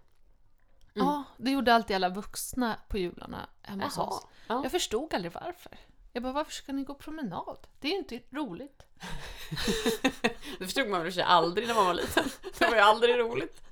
Mm. 0.95 1.07
Ja, 1.07 1.23
det 1.37 1.51
gjorde 1.51 1.73
alltid 1.75 1.95
alla 1.95 2.09
vuxna 2.09 2.75
på 2.87 2.97
jularna 2.97 3.49
hemma 3.61 3.83
hos 3.83 3.97
oss. 3.97 4.21
Ja. 4.47 4.59
Jag 4.63 4.71
förstod 4.71 5.13
aldrig 5.13 5.33
varför. 5.33 5.77
Jag 6.15 6.23
bara, 6.23 6.33
varför 6.33 6.51
ska 6.51 6.73
ni 6.73 6.83
gå 6.83 6.93
promenad? 6.93 7.57
Det 7.79 7.87
är 7.87 7.91
ju 7.91 7.97
inte 7.97 8.21
roligt. 8.29 8.85
Det 10.59 10.65
förstod 10.65 10.89
man 10.89 11.03
väl 11.03 11.21
aldrig 11.21 11.67
när 11.67 11.75
man 11.75 11.85
var 11.85 11.93
liten. 11.93 12.23
Det 12.59 12.65
var 12.65 12.75
ju 12.75 12.79
aldrig 12.79 13.19
roligt. 13.19 13.61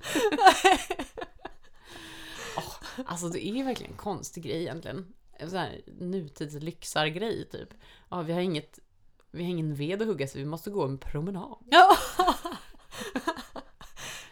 Åh, 2.56 2.74
alltså 3.06 3.28
det 3.28 3.46
är 3.46 3.64
verkligen 3.64 3.92
en 3.92 3.98
konstig 3.98 4.42
grej 4.42 4.60
egentligen. 4.62 5.14
En 5.32 5.50
sån 5.50 5.58
här 5.58 5.82
nutidslyxargrej 5.86 7.48
typ. 7.48 7.68
Ja, 8.08 8.22
vi 8.22 8.32
har 8.32 8.40
inget 8.40 8.78
vi 9.30 9.42
har 9.42 9.50
ingen 9.50 9.74
ved 9.74 10.02
att 10.02 10.08
hugga 10.08 10.28
så 10.28 10.38
vi 10.38 10.44
måste 10.44 10.70
gå 10.70 10.84
en 10.84 10.98
promenad. 10.98 11.58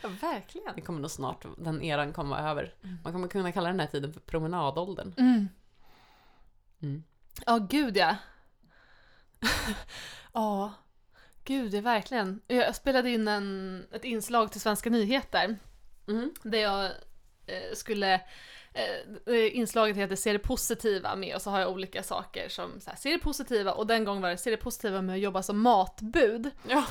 Ja, 0.03 0.09
verkligen. 0.21 0.75
Det 0.75 0.81
kommer 0.81 1.01
nog 1.01 1.11
snart, 1.11 1.47
den 1.59 1.83
eran 1.83 2.13
kommer 2.13 2.31
vara 2.31 2.51
över. 2.51 2.75
Man 3.05 3.13
kommer 3.13 3.29
kunna 3.29 3.53
kalla 3.53 3.69
den 3.69 3.81
här 3.81 3.87
tiden 3.87 4.13
för 4.13 4.21
promenadåldern. 4.21 5.15
Mm. 5.19 5.49
Mm. 6.83 7.03
Ja, 7.47 7.59
gud 7.59 7.97
ja. 7.97 8.17
Ja, 10.33 10.75
gud 11.45 11.71
det 11.71 11.79
är 11.79 11.83
verkligen. 11.83 12.41
Jag 12.47 12.77
spelade 12.77 13.11
in 13.11 13.29
en, 13.29 13.87
ett 13.93 14.05
inslag 14.05 14.53
till 14.53 14.61
Svenska 14.61 14.91
nyheter 14.91 15.59
Mm. 16.09 16.35
där 16.43 16.59
jag 16.59 16.85
eh, 17.47 17.75
skulle 17.75 18.21
eh, 18.75 19.57
inslaget 19.57 19.97
heter 19.97 20.17
Se 20.17 20.33
det 20.33 20.39
positiva 20.39 21.17
med 21.17 21.35
och 21.35 21.43
så 21.43 21.51
har 21.51 21.61
jag 21.61 21.71
olika 21.71 22.03
saker 22.03 22.49
som 22.49 22.81
så 22.81 22.91
här, 22.91 22.97
Se 22.97 23.11
det 23.13 23.19
positiva 23.19 23.73
och 23.73 23.87
den 23.87 24.05
gången 24.05 24.23
var 24.23 24.31
det 24.31 24.37
Se 24.37 24.51
det 24.51 24.57
positiva 24.57 25.03
med 25.03 25.15
att 25.15 25.21
jobba 25.21 25.43
som 25.43 25.61
matbud. 25.61 26.51
Ja. 26.69 26.85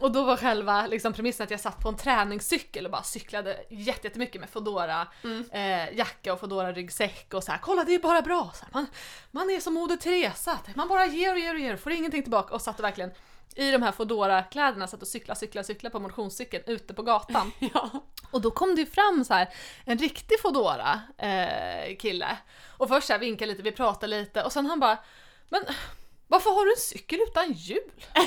Och 0.00 0.12
då 0.12 0.24
var 0.24 0.36
själva 0.36 0.86
liksom, 0.86 1.12
premissen 1.12 1.44
att 1.44 1.50
jag 1.50 1.60
satt 1.60 1.80
på 1.82 1.88
en 1.88 1.96
träningscykel 1.96 2.84
och 2.84 2.90
bara 2.90 3.02
cyklade 3.02 3.56
jätte- 3.70 4.06
jättemycket 4.06 4.40
med 4.40 4.50
Foodora 4.50 5.06
Mm. 5.24 5.44
eh, 5.52 5.96
jacka 5.98 6.32
och 6.32 6.40
Foodora 6.40 6.72
ryggsäck 6.72 7.34
och 7.34 7.44
så 7.44 7.50
här, 7.52 7.58
kolla 7.58 7.84
det 7.84 7.94
är 7.94 7.98
bara 7.98 8.22
bra. 8.22 8.50
Så 8.54 8.64
här, 8.64 8.70
man, 8.72 8.86
man 9.30 9.50
är 9.50 9.60
som 9.60 9.74
Moder 9.74 9.96
Teresa, 9.96 10.58
man 10.74 10.88
bara 10.88 11.06
ger 11.06 11.32
och 11.32 11.38
ger 11.38 11.54
och 11.54 11.60
ger 11.60 11.74
och 11.74 11.80
får 11.80 11.92
ingenting 11.92 12.22
tillbaka 12.22 12.54
och 12.54 12.62
satt 12.62 12.80
verkligen 12.80 13.10
i 13.56 13.70
de 13.70 13.82
här 13.82 13.92
Foodora 13.92 14.42
kläderna 14.42 14.86
satt 14.86 15.02
och 15.02 15.08
cykla, 15.08 15.34
cykla, 15.34 15.62
cykla 15.64 15.90
på 15.90 16.00
motionscykeln 16.00 16.64
ute 16.66 16.94
på 16.94 17.02
gatan. 17.02 17.52
Ja. 17.74 17.90
Och 18.30 18.40
då 18.40 18.50
kom 18.50 18.74
det 18.74 18.80
ju 18.80 18.86
fram 18.86 19.24
så 19.24 19.34
här 19.34 19.48
en 19.84 19.98
riktig 19.98 20.40
Foodora 20.40 21.00
eh, 21.18 21.96
kille. 21.96 22.36
Och 22.76 22.88
först 22.88 23.06
så 23.06 23.12
här 23.12 23.20
vinkade 23.20 23.52
lite, 23.52 23.62
vi 23.62 23.72
pratade 23.72 24.06
lite 24.20 24.44
och 24.44 24.52
sen 24.52 24.66
han 24.66 24.80
bara 24.80 24.98
Men 25.48 25.64
varför 26.26 26.50
har 26.50 26.64
du 26.64 26.70
en 26.72 26.76
cykel 26.80 27.18
utan 27.28 27.52
hjul? 27.52 27.90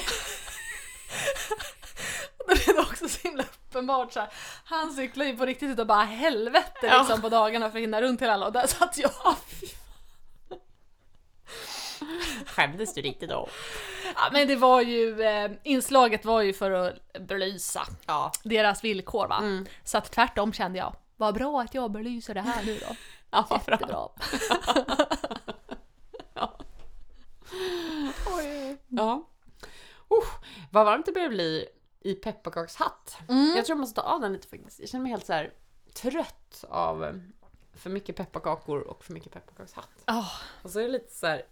Då 2.38 2.46
blev 2.46 2.76
det 2.76 2.82
också 2.82 3.10
så 3.10 3.20
himla 3.28 3.44
uppenbart 3.44 4.14
så 4.14 4.20
här. 4.20 4.30
Han 4.66 4.94
cyklar 4.94 5.26
ju 5.26 5.38
på 5.38 5.46
riktigt 5.46 5.70
utav 5.70 5.86
bara 5.86 6.04
helvete 6.04 6.80
Ja. 6.82 7.00
liksom 7.00 7.22
på 7.22 7.30
dagarna 7.30 7.72
för 7.72 7.78
att 7.78 7.84
hinna 7.84 8.02
runt 8.02 8.20
till 8.20 8.30
alla 8.30 8.46
och 8.46 8.54
där 8.54 8.68
satt 8.68 8.98
jag. 8.98 9.12
Skämdes 12.46 12.94
du 12.94 13.02
riktigt 13.02 13.30
då? 13.30 13.50
Ja, 14.16 14.30
men 14.32 14.48
det 14.48 14.56
var 14.56 14.82
ju, 14.82 15.22
eh, 15.22 15.52
inslaget 15.64 16.26
var 16.26 16.42
ju 16.42 16.54
för 16.54 16.72
att 16.72 16.96
belysa 17.28 17.82
Ja. 18.06 18.32
deras 18.44 18.84
villkor 18.84 19.28
va. 19.28 19.38
Mm. 19.38 19.66
Så 19.84 19.98
att 19.98 20.12
tvärtom 20.12 20.54
kände 20.54 20.80
jag, 20.80 20.96
vad 21.18 21.34
bra 21.34 21.62
att 21.62 21.74
jag 21.74 21.92
belyser 21.92 22.34
det 22.34 22.42
här 22.42 22.64
nu 22.64 22.80
då. 22.88 22.96
Ja, 23.34 23.46
vad 23.50 23.60
bra. 23.66 23.72
Jättebra. 23.72 24.10
Oj. 28.38 28.78
Ja. 28.88 29.28
Uh, 30.12 30.28
vad 30.72 30.86
varmt 30.86 31.06
det 31.06 31.12
börjar 31.12 31.30
bli 31.30 31.66
i 32.02 32.14
pepparkakshatt. 32.14 33.18
Mm. 33.30 33.54
Jag 33.56 33.66
tror 33.66 33.76
jag 33.76 33.80
måste 33.80 34.02
ta 34.02 34.08
av 34.08 34.22
den 34.22 34.34
lite 34.34 34.48
faktiskt. 34.48 34.80
Jag 34.80 34.90
känner 34.90 35.04
mig 35.04 35.12
helt 35.12 35.26
så 35.26 35.34
här 35.34 35.54
trött 35.94 36.64
av 36.70 37.22
för 37.82 37.90
mycket 37.90 38.16
pepparkakor 38.16 38.80
och 38.82 39.04
för 39.04 39.14
mycket 39.14 39.32
pepparkakshatt. 39.32 39.90
Åh, 40.08 40.32
Och 40.64 40.70
så 40.72 40.80
är 40.80 40.84
det 40.84 40.90
lite 40.90 41.14
så 41.14 41.28
här, 41.28 41.44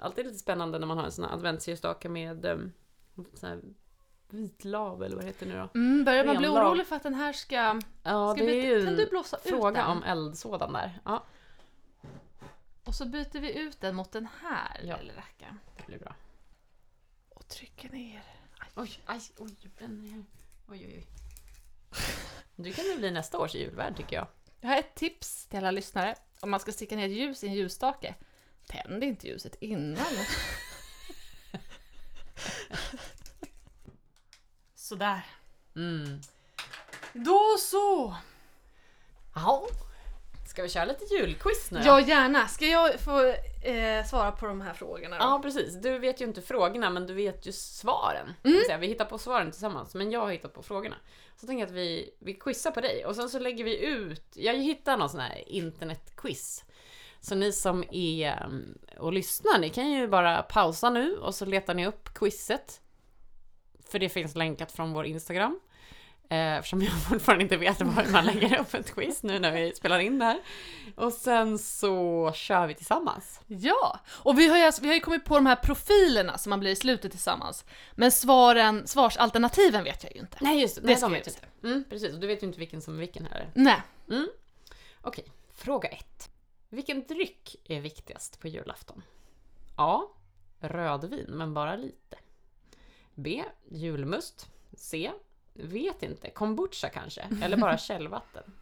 alltid 0.00 0.26
lite 0.26 0.38
spännande 0.38 0.78
när 0.78 0.86
man 0.86 0.98
har 0.98 1.04
en 1.04 1.12
sån 1.12 1.24
här 1.24 1.32
adventsljusstake 1.32 2.08
med 2.08 2.44
sån 3.34 3.48
här 3.50 3.60
vitlav 4.28 5.02
eller 5.02 5.16
vad 5.16 5.24
det 5.24 5.28
heter 5.28 5.46
nu 5.46 5.54
då. 5.54 5.68
mm, 5.80 6.04
börjar 6.04 6.24
man 6.24 6.36
bli 6.36 6.48
orolig 6.48 6.86
för 6.86 6.96
att 6.96 7.02
den 7.02 7.14
här 7.14 7.32
ska... 7.32 7.80
Ja, 8.02 8.34
ska 8.34 8.44
det 8.44 8.50
är 8.50 8.62
byta, 8.62 8.68
ju 8.68 8.84
kan 8.86 8.96
du 8.96 9.06
blåsa 9.06 9.36
ut 9.36 9.42
fråga 9.42 9.70
den? 9.80 9.90
om 9.90 10.02
eldsådan 10.02 10.72
där. 10.72 11.00
Ja, 11.04 11.22
Och 12.84 12.94
så 12.94 13.04
byter 13.06 13.40
vi 13.40 13.58
ut 13.58 13.80
den 13.80 13.94
mot 13.94 14.12
den 14.12 14.28
här 14.42 14.80
Ja. 14.84 14.96
lilla 15.00 15.12
rackaren. 15.16 15.58
det 15.76 15.86
blir 15.86 15.98
bra. 15.98 16.14
Och 17.28 17.48
trycker 17.48 17.90
ner. 17.90 18.22
Oj, 18.76 19.00
aj, 19.06 19.20
oj, 19.38 19.56
är... 19.78 19.86
Oj, 19.88 20.24
oj, 20.68 20.94
oj. 20.96 21.06
Du 22.56 22.72
kan 22.72 22.84
ju 22.84 22.96
bli 22.98 23.10
nästa 23.10 23.38
års 23.38 23.54
julvärd 23.54 23.96
tycker 23.96 24.16
jag. 24.16 24.26
Jag 24.64 24.68
har 24.70 24.76
ett 24.76 24.94
tips 24.94 25.46
till 25.46 25.58
alla 25.58 25.70
lyssnare. 25.70 26.14
Om 26.40 26.50
man 26.50 26.60
ska 26.60 26.72
sticka 26.72 26.96
ner 26.96 27.06
ett 27.06 27.16
ljus 27.16 27.44
i 27.44 27.46
en 27.48 27.54
ljusstake, 27.54 28.14
tänd 28.66 29.04
inte 29.04 29.28
ljuset 29.28 29.56
innan. 29.60 30.06
Sådär. 34.74 35.26
Mm. 35.76 36.20
Då 37.12 37.56
så! 37.58 38.16
Ja. 39.34 39.66
Ska 40.52 40.62
vi 40.62 40.68
köra 40.68 40.84
lite 40.84 41.14
julquiz 41.14 41.70
nu? 41.70 41.80
Ja, 41.84 42.00
gärna. 42.00 42.48
Ska 42.48 42.66
jag 42.66 43.00
få 43.00 43.26
eh, 43.62 44.04
svara 44.04 44.32
på 44.32 44.46
de 44.46 44.60
här 44.60 44.74
frågorna 44.74 45.18
då? 45.18 45.24
Ja, 45.24 45.40
precis. 45.42 45.74
Du 45.74 45.98
vet 45.98 46.20
ju 46.20 46.24
inte 46.24 46.42
frågorna, 46.42 46.90
men 46.90 47.06
du 47.06 47.14
vet 47.14 47.46
ju 47.46 47.52
svaren. 47.52 48.34
Mm. 48.44 48.60
Säga, 48.66 48.78
Vi 48.78 48.86
hittar 48.86 49.04
på 49.04 49.18
svaren 49.18 49.50
tillsammans, 49.50 49.94
men 49.94 50.10
jag 50.10 50.20
har 50.20 50.30
hittat 50.30 50.54
på 50.54 50.62
frågorna. 50.62 50.96
Så 51.36 51.46
tänker 51.46 51.60
jag 51.60 51.66
att 51.66 51.74
vi, 51.74 52.14
vi 52.18 52.34
quizar 52.34 52.70
på 52.70 52.80
dig 52.80 53.06
och 53.06 53.16
sen 53.16 53.28
så 53.28 53.38
lägger 53.38 53.64
vi 53.64 53.84
ut, 53.86 54.24
jag 54.34 54.54
hittar 54.54 54.96
någon 54.96 55.10
sån 55.10 55.20
här 55.20 55.42
internetquiz. 55.46 56.64
Så 57.20 57.34
ni 57.34 57.52
som 57.52 57.84
är 57.90 58.46
um, 58.46 58.78
och 58.98 59.12
lyssnar, 59.12 59.58
ni 59.58 59.70
kan 59.70 59.90
ju 59.90 60.08
bara 60.08 60.42
pausa 60.42 60.90
nu 60.90 61.16
och 61.16 61.34
så 61.34 61.44
letar 61.44 61.74
ni 61.74 61.86
upp 61.86 62.14
quizet. 62.14 62.80
För 63.90 63.98
det 63.98 64.08
finns 64.08 64.34
länkat 64.34 64.72
från 64.72 64.92
vår 64.92 65.06
Instagram. 65.06 65.60
Eh, 66.28 66.56
Eftersom 66.56 66.82
jag 66.82 66.92
fortfarande 67.08 67.42
inte 67.44 67.56
vet 67.56 67.80
var 67.82 68.12
man 68.12 68.26
lägger 68.26 68.60
upp 68.60 68.74
ett 68.74 68.94
quiz 68.94 69.22
nu 69.22 69.38
när 69.38 69.52
vi 69.52 69.74
spelar 69.74 69.98
in 69.98 70.18
det 70.18 70.24
här. 70.24 70.40
Och 70.96 71.12
sen 71.12 71.58
så 71.58 72.32
kör 72.34 72.66
vi 72.66 72.74
tillsammans. 72.74 73.40
Ja, 73.46 74.00
och 74.08 74.38
vi 74.38 74.48
har, 74.48 74.56
ju, 74.58 74.62
alltså- 74.64 74.82
vi 74.82 74.88
har 74.88 74.94
ju 74.94 75.00
kommit 75.00 75.24
på 75.24 75.34
de 75.34 75.46
här 75.46 75.56
profilerna 75.56 76.38
som 76.38 76.50
man 76.50 76.60
blir 76.60 76.70
i 76.70 76.76
slutet 76.76 77.10
tillsammans. 77.10 77.64
Men 77.92 78.12
svaren, 78.12 78.86
svarsalternativen 78.86 79.84
vet 79.84 80.04
jag 80.04 80.12
ju 80.14 80.20
inte. 80.20 80.38
Nej 80.40 80.60
just 80.60 80.74
det, 80.74 80.80
Det 80.80 80.86
nej, 80.86 80.96
ska 80.96 81.06
de 81.08 81.12
vet 81.14 81.26
inte. 81.26 81.38
inte. 81.60 81.66
Mm, 81.68 81.84
precis, 81.90 82.14
och 82.14 82.20
du 82.20 82.26
vet 82.26 82.42
ju 82.42 82.46
inte 82.46 82.58
vilken 82.58 82.82
som 82.82 82.94
är 82.94 82.98
vilken 82.98 83.26
här. 83.26 83.50
Nej. 83.54 83.82
Mm. 84.10 84.28
Okej, 85.00 85.24
fråga 85.54 85.88
ett. 85.88 86.30
Vilken 86.68 87.06
dryck 87.06 87.56
är 87.64 87.80
viktigast 87.80 88.40
på 88.40 88.48
julafton? 88.48 89.02
A. 89.76 90.00
Rödvin, 90.60 91.26
men 91.28 91.54
bara 91.54 91.76
lite. 91.76 92.16
B. 93.14 93.44
Julmust. 93.70 94.46
C. 94.76 95.10
Vet 95.54 96.02
inte, 96.02 96.30
kombucha 96.30 96.88
kanske, 96.88 97.28
eller 97.42 97.56
bara 97.56 97.78
källvatten. 97.78 98.52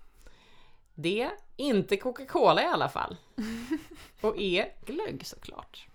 D. 0.94 1.30
Inte 1.56 1.96
Coca-Cola 1.96 2.62
i 2.62 2.66
alla 2.66 2.88
fall. 2.88 3.16
Och 4.20 4.34
E. 4.38 4.70
Glögg 4.86 5.26
såklart. 5.26 5.86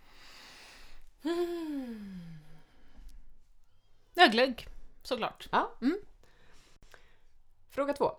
Ja, 4.14 4.28
glögg. 4.28 4.68
Såklart. 5.04 5.48
Ja. 5.52 5.72
Mm. 5.82 5.98
Fråga 7.70 7.94
två. 7.94 8.12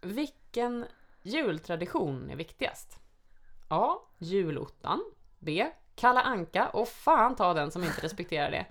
Vilken 0.00 0.86
jultradition 1.22 2.30
är 2.30 2.36
viktigast? 2.36 2.98
A. 3.68 3.96
Julottan. 4.18 5.04
B. 5.38 5.70
Kalla 5.94 6.22
Anka 6.22 6.68
och 6.68 6.88
fan 6.88 7.36
ta 7.36 7.54
den 7.54 7.70
som 7.70 7.84
inte 7.84 8.00
respekterar 8.00 8.50
det. 8.50 8.66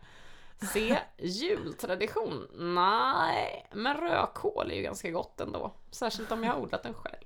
C. 0.61 0.99
Jultradition. 1.17 2.47
Nej, 2.53 3.67
men 3.71 3.97
rödkål 3.97 4.71
är 4.71 4.75
ju 4.75 4.81
ganska 4.81 5.11
gott 5.11 5.41
ändå. 5.41 5.73
Särskilt 5.91 6.31
om 6.31 6.43
jag 6.43 6.53
har 6.53 6.59
odlat 6.59 6.83
den 6.83 6.93
själv. 6.93 7.25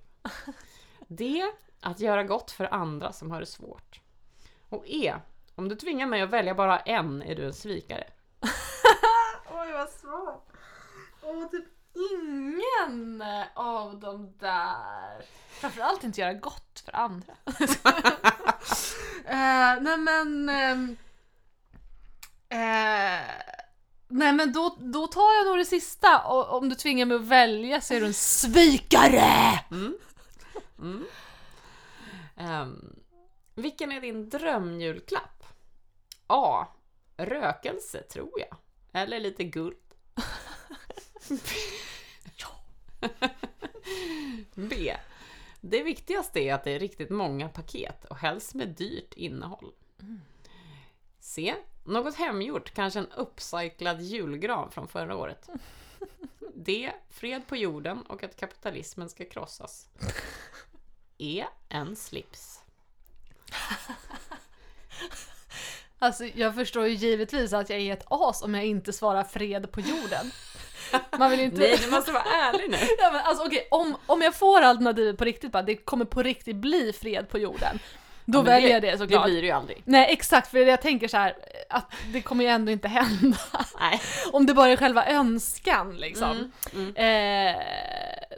D. 1.08 1.44
Att 1.80 2.00
göra 2.00 2.24
gott 2.24 2.52
för 2.52 2.74
andra 2.74 3.14
som 3.14 3.32
har 3.32 3.40
det 3.40 3.46
svårt. 3.46 4.00
Och 4.70 4.84
E. 4.88 5.16
Om 5.56 5.70
du 5.70 5.76
tvingar 5.76 6.08
mig 6.08 6.22
att 6.22 6.30
välja 6.30 6.56
bara 6.56 6.80
en 6.80 7.22
är 7.22 7.36
du 7.36 7.46
en 7.46 7.54
svikare. 7.54 8.04
Oj, 9.52 9.72
vad 9.72 9.90
svårt. 9.90 10.48
Och 11.22 11.52
typ 11.52 11.66
ingen 11.94 13.24
av 13.54 14.00
de 14.00 14.34
där. 14.40 15.26
Framförallt 15.50 16.04
inte 16.04 16.22
göra 16.22 16.34
gott 16.34 16.84
för 16.86 16.96
andra. 16.96 17.34
uh, 17.48 17.58
nej 19.82 19.98
men... 19.98 20.50
ehm, 20.50 20.98
eh, 22.54 23.22
nej 24.08 24.34
men 24.34 24.54
då, 24.54 24.78
då 24.80 25.08
tar 25.08 25.34
jag 25.34 25.46
nog 25.48 25.58
det 25.58 25.66
sista. 25.66 26.28
Och 26.28 26.58
om 26.58 26.70
du 26.70 26.76
tvingar 26.76 27.06
mig 27.06 27.16
att 27.16 27.22
välja 27.28 27.82
så 27.82 27.94
är 27.94 28.00
du 28.00 28.06
en 28.06 28.14
svikare! 28.14 29.60
Mm. 29.72 29.98
Mm. 30.80 31.06
Ehm, 32.38 32.96
vilken 33.56 33.92
är 33.92 34.02
din 34.02 34.30
drömjulklapp? 34.30 35.44
A. 36.28 36.68
Rökelse, 37.18 38.02
tror 38.02 38.40
jag. 38.40 38.58
Eller 39.02 39.20
lite 39.20 39.44
guld. 39.44 39.78
B. 44.56 44.98
Det 45.62 45.84
viktigaste 45.84 46.40
är 46.40 46.54
att 46.54 46.64
det 46.64 46.72
är 46.72 46.80
riktigt 46.80 47.10
många 47.10 47.50
paket 47.50 48.06
och 48.06 48.18
helst 48.18 48.54
med 48.54 48.68
dyrt 48.68 49.14
innehåll. 49.14 49.74
C. 51.20 51.56
Något 51.84 52.16
hemgjort, 52.16 52.74
kanske 52.74 53.00
en 53.00 53.12
uppcyklad 53.12 54.02
julgran 54.02 54.72
från 54.72 54.88
förra 54.88 55.16
året. 55.16 55.50
D. 56.56 56.92
Fred 57.10 57.48
på 57.48 57.56
jorden 57.56 58.02
och 58.02 58.24
att 58.24 58.36
kapitalismen 58.36 59.10
ska 59.10 59.26
krossas. 59.26 59.88
E. 61.18 61.46
En 61.70 61.96
slips. 61.96 62.60
Alltså 66.00 66.26
jag 66.26 66.56
förstår 66.56 66.88
ju 66.88 66.94
givetvis 66.94 67.54
att 67.54 67.70
jag 67.70 67.80
är 67.80 67.94
ett 67.94 68.06
as 68.10 68.42
om 68.42 68.56
jag 68.56 68.66
inte 68.66 68.94
svarar 68.94 69.24
fred 69.24 69.72
på 69.72 69.80
jorden. 69.80 70.32
Man 71.18 71.32
vill 71.32 71.40
inte... 71.40 71.58
Nej, 71.60 71.80
du 71.86 71.92
måste 71.92 72.12
vara 72.12 72.24
ärlig 72.24 72.70
nu. 72.72 72.78
Ja, 72.98 73.12
men 73.12 73.22
alltså, 73.22 73.46
okej, 73.46 73.68
om, 73.72 73.98
om 74.06 74.22
jag 74.22 74.36
får 74.36 74.62
alternativet 74.62 75.18
på 75.18 75.24
riktigt, 75.24 75.52
bara, 75.52 75.64
det 75.64 75.76
kommer 75.76 76.06
på 76.06 76.24
riktigt 76.24 76.56
bli 76.56 76.94
fred 76.94 77.30
på 77.30 77.38
jorden. 77.38 77.80
Då 78.26 78.40
Ja, 78.40 78.42
väljer 78.44 78.70
jag 78.70 78.82
det 78.82 78.98
såklart. 78.98 79.26
Det 79.26 79.32
blir 79.32 79.42
det 79.42 79.48
ju 79.48 79.54
aldrig. 79.54 79.82
Nej 79.86 80.08
exakt, 80.14 80.48
för 80.52 80.58
jag 80.60 80.82
tänker 80.82 81.08
så 81.08 81.18
här 81.18 81.36
att 81.70 81.92
det 82.14 82.22
kommer 82.22 82.44
ju 82.44 82.50
ändå 82.50 82.72
inte 82.72 82.88
hända. 82.88 83.38
Nej. 83.80 84.02
Om 84.34 84.46
det 84.46 84.54
bara 84.54 84.68
är 84.70 84.76
själva 84.78 85.06
önskan 85.08 85.98
liksom. 85.98 86.52
Mm, 86.74 86.96
mm. 86.96 87.56
Eh, 87.56 87.62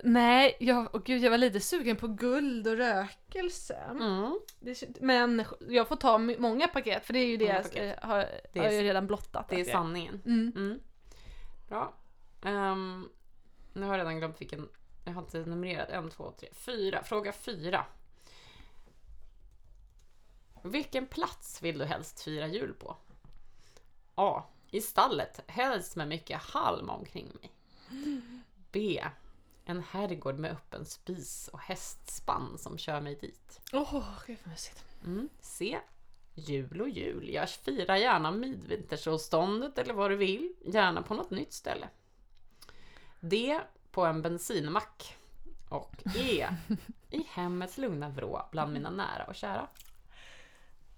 nej, 0.04 0.58
jag, 0.60 0.96
oh, 0.96 1.02
gud, 1.06 1.24
jag 1.24 1.32
var 1.32 1.38
lite 1.38 1.60
sugen 1.60 1.96
på 1.96 2.08
guld 2.08 2.68
och 2.68 2.78
rökelse. 2.78 3.78
Mm. 3.92 4.40
Det, 4.60 5.02
men 5.02 5.46
jag 5.70 5.88
får 5.88 5.96
ta 5.96 6.18
många 6.18 6.68
paket 6.68 7.06
för 7.06 7.14
det 7.14 7.20
är 7.20 7.26
ju 7.28 7.38
det 7.38 7.46
jag 7.46 7.88
eh, 7.88 7.94
har, 8.02 8.18
Det 8.54 8.60
har 8.60 8.66
är- 8.66 8.72
jag 8.72 8.74
ju 8.74 8.84
redan 8.84 9.08
blottat. 9.08 9.50
Det 9.50 9.56
är 9.56 9.60
jag- 9.60 9.68
sanningen. 9.68 10.22
Mm. 10.26 10.52
Mm. 10.56 10.80
Bra. 11.70 11.94
Ehm, 12.46 13.10
nu 13.74 13.86
har 13.86 13.94
jag 13.94 14.00
redan 14.00 14.18
glömt 14.18 14.42
vilken. 14.42 14.68
Jag 15.06 15.14
har 15.14 15.22
inte 15.22 15.38
numrerat. 15.38 15.90
En, 15.90 16.10
två, 16.10 16.32
tre, 16.40 16.50
fyra. 16.54 17.04
Fråga 17.04 17.32
fyra. 17.32 17.86
Vilken 20.66 21.08
plats 21.08 21.62
vill 21.62 21.78
du 21.78 21.86
helst 21.86 22.22
fira 22.24 22.48
jul 22.48 22.74
på? 22.74 22.98
A. 24.16 24.44
I 24.72 24.82
stallet, 24.82 25.40
helst 25.48 25.96
med 25.96 26.08
mycket 26.08 26.42
halm 26.42 26.90
omkring 26.90 27.32
mig. 27.42 27.52
B. 28.72 29.04
En 29.66 29.84
herrgård 29.84 30.40
med 30.40 30.52
öppen 30.52 30.86
spis 30.86 31.50
och 31.54 31.60
hästspann 31.60 32.58
som 32.58 32.78
kör 32.78 33.02
mig 33.02 33.16
dit. 33.16 33.62
Åh, 33.74 34.04
gud 34.28 34.38
vad 34.44 34.52
mysigt. 34.52 34.86
Mm. 35.04 35.30
C. 35.42 35.80
Jul 36.34 36.82
och 36.82 36.90
jul. 36.90 37.30
Jag 37.30 37.50
firar 37.50 37.96
gärna 37.96 38.32
midvinterssolståndet 38.32 39.78
eller 39.78 39.94
vad 39.94 40.12
du 40.12 40.16
vill. 40.16 40.54
Gärna 40.66 41.02
på 41.02 41.14
något 41.14 41.32
nytt 41.32 41.54
ställe. 41.54 41.90
D. 43.20 43.60
På 43.92 44.06
en 44.06 44.22
bensinmack. 44.22 45.18
Och 45.70 46.04
E. 46.16 46.48
I 47.10 47.24
hemmets 47.30 47.78
lugna 47.78 48.10
vrå 48.10 48.48
bland 48.52 48.74
mina 48.74 48.90
nära 48.90 49.24
och 49.24 49.36
kära. 49.36 49.68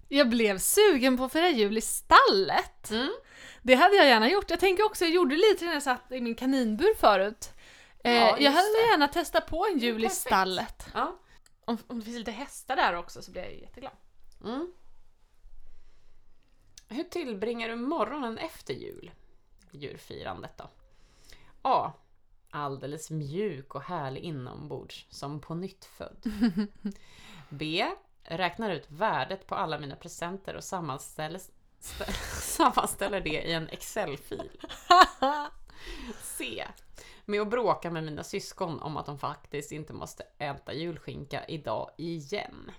Jag 0.08 0.28
blev 0.28 0.58
sugen 0.58 1.16
på 1.16 1.24
att 1.24 1.32
fira 1.32 1.48
jul 1.48 1.78
i 1.78 1.80
stallet. 1.80 2.90
Mm. 2.90 3.10
Det 3.62 3.74
hade 3.74 3.96
jag 3.96 4.06
gärna 4.06 4.30
gjort. 4.30 4.50
Jag 4.50 4.60
tänker 4.60 4.84
också, 4.84 5.04
jag 5.04 5.14
gjorde 5.14 5.36
lite 5.36 5.64
när 5.64 5.72
jag 5.72 5.82
satt 5.82 6.12
i 6.12 6.20
min 6.20 6.34
kaninbur 6.34 6.94
förut. 7.00 7.50
Eh, 8.04 8.12
Ja, 8.12 8.38
jag 8.38 8.50
hade 8.50 8.68
det. 8.68 8.90
gärna 8.90 9.08
testat 9.08 9.46
på 9.46 9.66
en 9.66 9.78
jul 9.78 10.04
i 10.04 10.08
stallet. 10.08 10.86
Ja. 10.94 11.18
Om, 11.64 11.78
om 11.86 11.98
det 11.98 12.04
finns 12.04 12.18
lite 12.18 12.30
hästar 12.30 12.76
där 12.76 12.94
också 12.96 13.22
så 13.22 13.30
blir 13.30 13.42
jag 13.42 13.54
jätteglad. 13.54 13.92
Mm. 14.44 14.72
Hur 16.88 17.04
tillbringar 17.04 17.68
du 17.68 17.76
morgonen 17.76 18.38
efter 18.38 18.74
jul? 18.74 19.10
Julfirandet 19.70 20.58
då? 20.58 20.70
A. 21.62 21.92
Alldeles 22.50 23.10
mjuk 23.10 23.74
och 23.74 23.82
härlig 23.82 24.20
inombords, 24.22 25.06
som 25.10 25.40
på 25.40 25.54
nytt 25.54 25.84
född. 25.84 26.22
B. 27.48 27.86
Räknar 28.30 28.70
ut 28.70 28.90
värdet 28.90 29.46
på 29.46 29.54
alla 29.54 29.78
mina 29.78 29.96
presenter 29.96 30.54
och 30.56 30.64
sammanställer, 30.64 31.40
stä- 31.80 32.12
sammanställer 32.40 33.20
det 33.20 33.30
i 33.48 33.52
en 33.52 33.68
Excel-fil. 33.68 34.50
C. 36.22 36.64
Med 37.24 37.40
att 37.40 37.50
bråka 37.50 37.90
med 37.90 38.04
mina 38.04 38.22
syskon 38.24 38.80
om 38.82 38.96
att 38.96 39.06
de 39.06 39.18
faktiskt 39.18 39.72
inte 39.72 39.92
måste 39.92 40.24
äta 40.38 40.72
julskinka 40.72 41.44
idag 41.44 41.90
igen. 41.96 42.70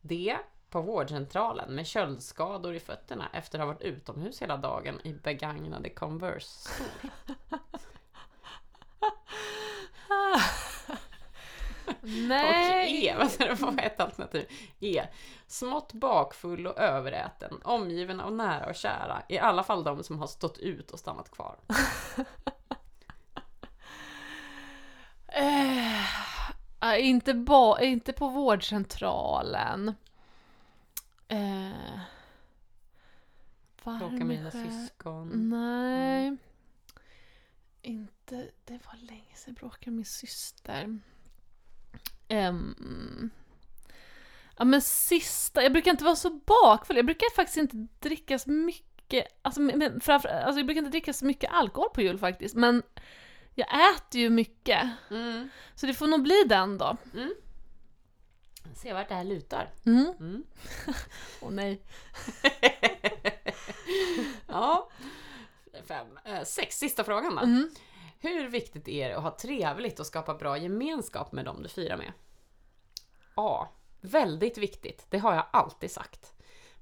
D. 0.00 0.36
På 0.70 0.80
vårdcentralen 0.80 1.74
med 1.74 1.86
köldskador 1.86 2.74
i 2.74 2.80
fötterna 2.80 3.28
efter 3.32 3.58
att 3.58 3.66
ha 3.66 3.72
varit 3.72 3.82
utomhus 3.82 4.42
hela 4.42 4.56
dagen 4.56 5.00
i 5.04 5.12
begagnade 5.12 5.90
Converse. 5.90 6.70
Nej. 12.02 12.80
Och 12.84 12.90
E, 12.90 13.14
vad 13.18 13.48
det 13.48 13.54
var 13.54 13.82
ett 13.82 14.00
alternativ. 14.00 14.46
E. 14.80 15.02
Smått 15.46 15.92
bakfull 15.92 16.66
och 16.66 16.78
överäten, 16.78 17.60
omgiven 17.62 18.20
av 18.20 18.32
nära 18.32 18.66
och 18.66 18.74
kära. 18.74 19.22
I 19.28 19.38
alla 19.38 19.62
fall 19.62 19.84
de 19.84 20.02
som 20.04 20.18
har 20.18 20.26
stått 20.26 20.58
ut 20.58 20.90
och 20.90 20.98
stannat 20.98 21.30
kvar. 21.30 21.56
Eh, 25.32 26.04
ja, 26.80 26.96
inte, 26.96 27.34
ba, 27.34 27.80
inte 27.80 28.12
på 28.12 28.28
vårdcentralen. 28.28 29.94
Eh, 31.28 31.70
Bråka 33.84 33.98
varm 34.00 34.18
med 34.18 34.26
mina 34.26 34.50
syskon. 34.50 35.48
Nej. 35.50 36.36
Inte, 37.82 38.50
det 38.64 38.72
var 38.86 39.06
länge 39.06 39.34
sedan 39.34 39.54
jag 39.54 39.54
bråkade 39.54 39.90
med 39.90 39.96
min 39.96 40.04
syster. 40.04 40.98
Ehm, 42.30 43.30
ja 44.58 44.64
men 44.64 44.82
sista, 44.82 45.62
jag 45.62 45.72
brukar 45.72 45.90
inte 45.90 46.04
vara 46.04 46.16
så 46.16 46.30
bakfull. 46.30 46.96
Jag 46.96 47.06
brukar 47.06 47.34
faktiskt 47.34 47.56
inte 47.56 47.76
dricka 47.98 48.38
så 48.38 48.50
mycket, 48.50 49.26
alltså, 49.42 49.60
men 49.60 50.00
framför, 50.00 50.28
alltså 50.28 50.58
jag 50.58 50.66
brukar 50.66 50.78
inte 50.78 50.90
dricka 50.90 51.12
så 51.12 51.24
mycket 51.24 51.52
alkohol 51.52 51.90
på 51.94 52.02
jul 52.02 52.18
faktiskt. 52.18 52.54
Men 52.54 52.82
jag 53.54 53.68
äter 53.94 54.20
ju 54.20 54.30
mycket. 54.30 54.88
Mm. 55.10 55.48
Så 55.74 55.86
det 55.86 55.94
får 55.94 56.06
nog 56.06 56.22
bli 56.22 56.44
den 56.46 56.78
då. 56.78 56.96
Se 58.74 58.92
vart 58.92 59.08
det 59.08 59.14
här 59.14 59.24
lutar. 59.24 59.68
Mm. 59.86 60.14
Mm. 60.20 60.44
Åh 61.40 61.50
nej. 61.50 61.82
Ja. 64.46 64.90
Fem. 65.88 66.06
Eh, 66.24 66.42
sex, 66.44 66.78
sista 66.78 67.04
frågan 67.04 67.34
då. 67.36 67.40
Mm. 68.20 68.36
Hur 68.36 68.48
viktigt 68.48 68.88
är 68.88 69.08
det 69.08 69.16
att 69.16 69.22
ha 69.22 69.36
trevligt 69.36 70.00
och 70.00 70.06
skapa 70.06 70.34
bra 70.34 70.58
gemenskap 70.58 71.32
med 71.32 71.44
dem 71.44 71.62
du 71.62 71.68
firar 71.68 71.96
med? 71.96 72.12
A. 73.34 73.68
Väldigt 74.00 74.58
viktigt, 74.58 75.06
det 75.10 75.18
har 75.18 75.34
jag 75.34 75.46
alltid 75.50 75.90
sagt. 75.90 76.32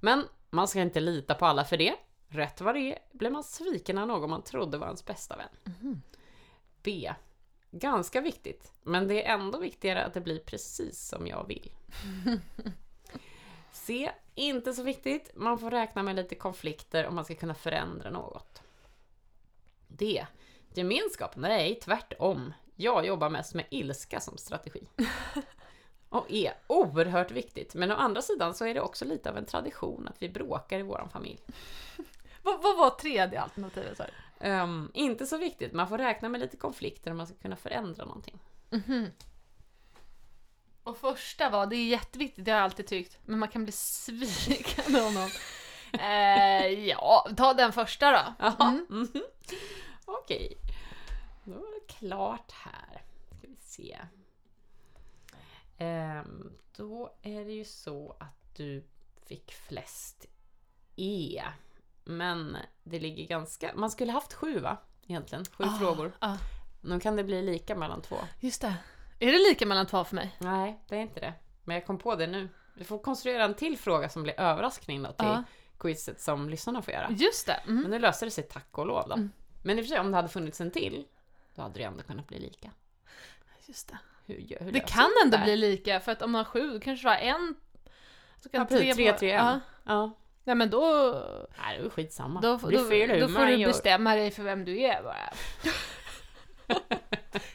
Men 0.00 0.24
man 0.50 0.68
ska 0.68 0.80
inte 0.80 1.00
lita 1.00 1.34
på 1.34 1.46
alla 1.46 1.64
för 1.64 1.76
det. 1.76 1.94
Rätt 2.28 2.60
vad 2.60 2.74
det 2.74 2.80
är 2.80 2.98
blir 3.12 3.30
man 3.30 3.44
sviken 3.44 3.98
av 3.98 4.08
någon 4.08 4.30
man 4.30 4.42
trodde 4.42 4.78
var 4.78 4.86
ens 4.86 5.04
bästa 5.04 5.36
vän. 5.36 6.02
B. 6.82 7.12
Ganska 7.70 8.20
viktigt, 8.20 8.72
men 8.82 9.08
det 9.08 9.26
är 9.26 9.34
ändå 9.34 9.58
viktigare 9.58 10.04
att 10.04 10.14
det 10.14 10.20
blir 10.20 10.38
precis 10.38 11.08
som 11.08 11.26
jag 11.26 11.46
vill. 11.48 11.72
C. 13.72 14.10
Inte 14.34 14.72
så 14.74 14.82
viktigt, 14.82 15.30
man 15.34 15.58
får 15.58 15.70
räkna 15.70 16.02
med 16.02 16.16
lite 16.16 16.34
konflikter 16.34 17.06
om 17.06 17.14
man 17.14 17.24
ska 17.24 17.34
kunna 17.34 17.54
förändra 17.54 18.10
något. 18.10 18.62
D. 19.88 20.26
Gemenskap? 20.78 21.36
Nej, 21.36 21.74
tvärtom. 21.74 22.52
Jag 22.76 23.06
jobbar 23.06 23.30
mest 23.30 23.54
med 23.54 23.64
ilska 23.70 24.20
som 24.20 24.38
strategi. 24.38 24.88
Och 26.08 26.26
E. 26.28 26.52
Oerhört 26.66 27.30
viktigt, 27.30 27.74
men 27.74 27.92
å 27.92 27.94
andra 27.94 28.22
sidan 28.22 28.54
så 28.54 28.66
är 28.66 28.74
det 28.74 28.80
också 28.80 29.04
lite 29.04 29.30
av 29.30 29.36
en 29.36 29.44
tradition 29.44 30.08
att 30.08 30.22
vi 30.22 30.28
bråkar 30.28 30.78
i 30.78 30.82
vår 30.82 31.08
familj. 31.12 31.40
Vad, 32.42 32.62
vad 32.62 32.76
var 32.76 32.90
tredje 32.90 33.40
alternativet? 33.40 34.00
Ehm, 34.40 34.90
inte 34.94 35.26
så 35.26 35.36
viktigt, 35.36 35.72
man 35.72 35.88
får 35.88 35.98
räkna 35.98 36.28
med 36.28 36.40
lite 36.40 36.56
konflikter 36.56 37.10
om 37.10 37.16
man 37.16 37.26
ska 37.26 37.36
kunna 37.36 37.56
förändra 37.56 38.04
någonting. 38.04 38.38
Och 40.82 40.98
första 40.98 41.50
var, 41.50 41.66
det 41.66 41.76
är 41.76 41.86
jätteviktigt, 41.86 42.44
det 42.44 42.50
har 42.50 42.58
jag 42.58 42.64
alltid 42.64 42.86
tyckt, 42.86 43.18
men 43.24 43.38
man 43.38 43.48
kan 43.48 43.64
bli 43.64 43.72
sviken 43.72 44.96
av 44.96 45.12
någon. 45.12 45.30
eh, 46.00 46.66
ja, 46.66 47.28
ta 47.36 47.54
den 47.54 47.72
första 47.72 48.12
då. 48.12 48.34
Ja. 48.38 48.70
mhm. 48.88 49.22
Okej. 50.04 50.58
Då 51.48 51.54
är 51.54 51.80
det 51.80 51.92
klart 51.92 52.52
här. 52.52 53.02
Ska 53.38 53.46
vi 53.46 53.56
se. 53.56 53.98
Ehm, 55.78 56.52
då 56.76 57.14
är 57.22 57.44
det 57.44 57.52
ju 57.52 57.64
så 57.64 58.16
att 58.20 58.56
du 58.56 58.84
fick 59.26 59.52
flest 59.52 60.26
E. 60.96 61.42
Men 62.04 62.56
det 62.84 63.00
ligger 63.00 63.24
ganska... 63.26 63.72
Man 63.74 63.90
skulle 63.90 64.12
haft 64.12 64.32
sju 64.34 64.58
va? 64.58 64.76
Egentligen. 65.06 65.44
Sju 65.44 65.64
Ah, 65.64 65.78
frågor. 65.78 66.12
ah. 66.18 66.36
Nu 66.80 67.00
kan 67.00 67.16
det 67.16 67.24
bli 67.24 67.42
lika 67.42 67.76
mellan 67.76 68.02
två. 68.02 68.16
Just 68.40 68.60
det. 68.62 68.74
Är 69.18 69.32
det 69.32 69.38
lika 69.38 69.66
mellan 69.66 69.86
två 69.86 70.04
för 70.04 70.14
mig? 70.16 70.36
Nej, 70.38 70.80
det 70.88 70.96
är 70.96 71.00
inte 71.00 71.20
det. 71.20 71.34
Men 71.64 71.74
jag 71.74 71.86
kom 71.86 71.98
på 71.98 72.14
det 72.14 72.26
nu. 72.26 72.48
Vi 72.74 72.84
får 72.84 72.98
konstruera 72.98 73.44
en 73.44 73.54
till 73.54 73.78
fråga 73.78 74.08
som 74.08 74.22
blir 74.22 74.40
överraskning 74.40 75.02
då 75.02 75.08
till 75.12 75.26
Ja. 75.26 75.44
quizet 75.78 76.20
som 76.20 76.48
lyssnarna 76.50 76.82
får 76.82 76.94
göra. 76.94 77.10
Just 77.10 77.46
det. 77.46 77.52
Mm. 77.52 77.82
Men 77.82 77.90
nu 77.90 77.98
löste 77.98 78.24
det 78.24 78.30
sig 78.30 78.44
tack 78.44 78.78
och 78.78 78.86
lov 78.86 79.08
då. 79.08 79.14
Mm. 79.14 79.30
Men 79.62 79.78
i 79.78 79.82
och 79.82 79.84
för 79.84 79.88
sig 79.88 80.00
om 80.00 80.10
det 80.10 80.16
hade 80.16 80.28
funnits 80.28 80.60
en 80.60 80.70
till, 80.70 81.04
då 81.58 81.62
hade 81.62 81.78
det 81.78 81.84
ändå 81.84 82.02
kunnat 82.02 82.26
bli 82.28 82.38
lika. 82.38 82.70
Just 83.66 83.88
det. 83.88 83.98
Hur, 84.26 84.34
gör- 84.36 84.60
hur 84.60 84.72
Det 84.72 84.80
kan 84.80 85.10
ändå 85.24 85.36
där? 85.36 85.44
bli 85.44 85.56
lika, 85.56 86.00
för 86.00 86.12
att 86.12 86.22
om 86.22 86.30
man 86.30 86.38
har 86.38 86.44
sju, 86.44 86.70
då 86.70 86.80
kanske 86.80 87.04
du 87.06 87.10
har 87.10 87.16
en... 87.16 87.54
Så 88.42 88.48
kan 88.48 88.60
Ja, 88.60 88.64
precis. 88.66 88.96
Tre, 88.96 89.04
vara- 89.08 89.18
tre, 89.18 89.30
en. 89.30 89.44
Ja. 89.44 89.60
Ja. 89.84 90.10
Nej 90.44 90.54
men 90.54 90.70
då... 90.70 90.80
Nej, 91.58 91.78
det 91.78 91.84
är 91.86 91.90
skitsamma. 91.90 92.40
Då, 92.40 92.56
det 92.56 92.62
då, 92.62 92.66
hur 92.68 93.20
då 93.20 93.28
får 93.28 93.46
du 93.46 93.66
bestämma 93.66 94.14
dig 94.14 94.30
för 94.30 94.42
vem 94.42 94.64
du 94.64 94.80
är 94.80 95.02
bara. 95.02 95.32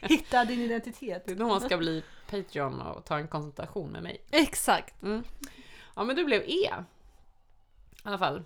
Hitta 0.00 0.44
din 0.44 0.60
identitet. 0.60 1.22
Det 1.26 1.32
är 1.32 1.36
då 1.36 1.46
man 1.48 1.60
ska 1.60 1.76
bli 1.76 2.02
Patreon 2.30 2.80
och 2.80 3.04
ta 3.04 3.18
en 3.18 3.28
konsultation 3.28 3.90
med 3.90 4.02
mig. 4.02 4.24
Exakt. 4.30 5.02
Mm. 5.02 5.24
Ja, 5.96 6.04
men 6.04 6.16
du 6.16 6.24
blev 6.24 6.42
E. 6.42 6.46
I 6.54 6.68
alla 8.02 8.18
fall. 8.18 8.42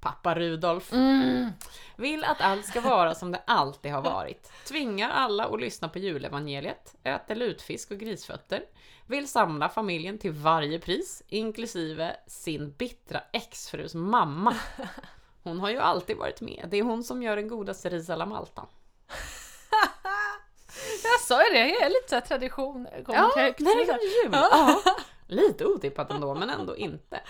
Pappa 0.00 0.34
Rudolf. 0.34 0.92
Mm. 0.92 1.50
Vill 1.96 2.24
att 2.24 2.40
allt 2.40 2.66
ska 2.66 2.80
vara 2.80 3.14
som 3.14 3.32
det 3.32 3.42
alltid 3.46 3.92
har 3.92 4.02
varit. 4.02 4.52
Tvingar 4.64 5.10
alla 5.10 5.46
att 5.46 5.60
lyssna 5.60 5.88
på 5.88 5.98
julevangeliet. 5.98 6.94
Äter 7.02 7.34
lutfisk 7.34 7.90
och 7.90 7.98
grisfötter. 7.98 8.64
Vill 9.06 9.28
samla 9.28 9.68
familjen 9.68 10.18
till 10.18 10.32
varje 10.32 10.78
pris, 10.78 11.22
inklusive 11.28 12.16
sin 12.26 12.72
bittra 12.72 13.20
exfrus 13.32 13.94
mamma. 13.94 14.56
Hon 15.42 15.60
har 15.60 15.70
ju 15.70 15.78
alltid 15.78 16.16
varit 16.16 16.40
med. 16.40 16.66
Det 16.70 16.76
är 16.76 16.82
hon 16.82 17.04
som 17.04 17.22
gör 17.22 17.36
den 17.36 17.48
godaste 17.48 17.90
ris 17.90 18.10
alla 18.10 18.26
Malta. 18.26 18.66
Jag 21.02 21.20
sa 21.20 21.44
ju 21.44 21.52
det, 21.52 21.68
jag 21.68 21.82
är 21.82 21.88
lite 21.88 22.08
såhär 22.08 22.20
tradition. 22.20 22.88
Ja, 23.06 23.32
högt. 23.36 23.60
när 23.60 23.76
det 23.76 23.84
kommer 23.84 24.24
jul. 24.24 24.30
Ja. 24.32 24.82
Lite 25.26 25.64
otippat 25.64 26.10
ändå, 26.10 26.34
men 26.34 26.50
ändå 26.50 26.76
inte. 26.76 27.20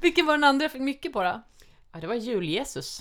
Vilken 0.00 0.26
var 0.26 0.34
den 0.34 0.44
andra 0.44 0.64
jag 0.64 0.72
fick 0.72 0.80
mycket 0.80 1.12
på 1.12 1.22
då? 1.22 1.42
Ja, 1.94 2.00
det 2.00 2.06
var 2.06 2.14
jul-Jesus. 2.14 3.00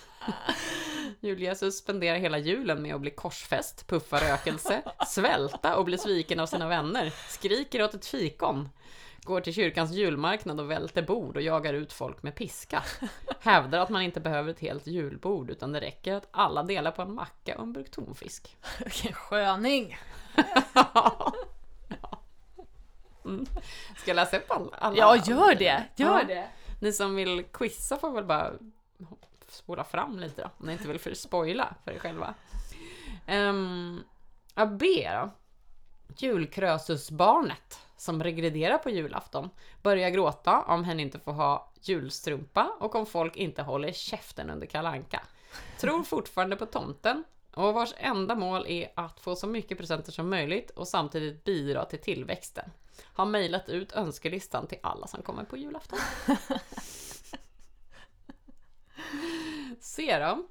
Jul-Jesus 1.20 1.78
spenderar 1.78 2.16
hela 2.16 2.38
julen 2.38 2.82
med 2.82 2.94
att 2.94 3.00
bli 3.00 3.10
korsfäst, 3.10 3.86
puffa 3.86 4.16
rökelse, 4.16 4.82
svälta 5.06 5.76
och 5.76 5.84
bli 5.84 5.98
sviken 5.98 6.40
av 6.40 6.46
sina 6.46 6.68
vänner, 6.68 7.12
skriker 7.28 7.84
åt 7.84 7.94
ett 7.94 8.06
fikon, 8.06 8.68
går 9.22 9.40
till 9.40 9.54
kyrkans 9.54 9.92
julmarknad 9.92 10.60
och 10.60 10.70
välter 10.70 11.02
bord 11.02 11.36
och 11.36 11.42
jagar 11.42 11.74
ut 11.74 11.92
folk 11.92 12.22
med 12.22 12.34
piska. 12.34 12.82
Hävdar 13.40 13.78
att 13.78 13.90
man 13.90 14.02
inte 14.02 14.20
behöver 14.20 14.50
ett 14.50 14.60
helt 14.60 14.86
julbord, 14.86 15.50
utan 15.50 15.72
det 15.72 15.80
räcker 15.80 16.14
att 16.14 16.28
alla 16.30 16.62
delar 16.62 16.90
på 16.90 17.02
en 17.02 17.14
macka 17.14 17.56
och 17.56 17.62
en 17.62 17.72
burk 17.72 17.90
tonfisk. 17.90 18.56
Vilken 18.84 19.12
sköning! 19.12 19.98
Ja. 20.74 21.32
Mm. 23.24 23.46
Ska 23.96 24.10
jag 24.10 24.14
läsa 24.14 24.36
upp 24.36 24.50
alla? 24.50 24.76
alla 24.78 24.96
Ja, 24.96 25.16
gör 25.16 25.54
det! 25.54 25.84
Gör 25.96 26.24
det! 26.24 26.48
Ni 26.78 26.92
som 26.92 27.14
vill 27.14 27.44
quizza 27.52 27.96
får 27.96 28.10
väl 28.10 28.24
bara 28.24 28.52
spola 29.48 29.84
fram 29.84 30.18
lite 30.18 30.42
då, 30.42 30.50
om 30.58 30.66
ni 30.66 30.72
inte 30.72 30.88
vill 30.88 30.98
för 30.98 31.14
spoila 31.14 31.74
för 31.84 31.92
er 31.92 31.98
själva. 31.98 32.34
Um, 33.28 34.04
ja, 34.54 34.66
B 34.66 35.10
då. 35.12 35.30
Julkrösusbarnet 36.16 37.78
som 37.96 38.22
regrederar 38.22 38.78
på 38.78 38.90
julafton 38.90 39.50
börjar 39.82 40.10
gråta 40.10 40.62
om 40.62 40.84
hen 40.84 41.00
inte 41.00 41.18
får 41.18 41.32
ha 41.32 41.72
julstrumpa 41.82 42.72
och 42.80 42.94
om 42.94 43.06
folk 43.06 43.36
inte 43.36 43.62
håller 43.62 43.92
käften 43.92 44.50
under 44.50 44.66
kalanka. 44.66 45.22
Tror 45.80 46.02
fortfarande 46.02 46.56
på 46.56 46.66
tomten 46.66 47.24
och 47.54 47.74
vars 47.74 47.94
enda 47.96 48.34
mål 48.34 48.66
är 48.68 48.92
att 48.94 49.20
få 49.20 49.36
så 49.36 49.46
mycket 49.46 49.78
presenter 49.78 50.12
som 50.12 50.30
möjligt 50.30 50.70
och 50.70 50.88
samtidigt 50.88 51.44
bidra 51.44 51.84
till 51.84 51.98
tillväxten. 51.98 52.70
Har 53.04 53.26
mejlat 53.26 53.68
ut 53.68 53.92
önskelistan 53.92 54.66
till 54.66 54.78
alla 54.82 55.06
som 55.06 55.22
kommer 55.22 55.44
på 55.44 55.56
julafton. 55.56 55.98
C 59.80 60.18
då. 60.18 60.46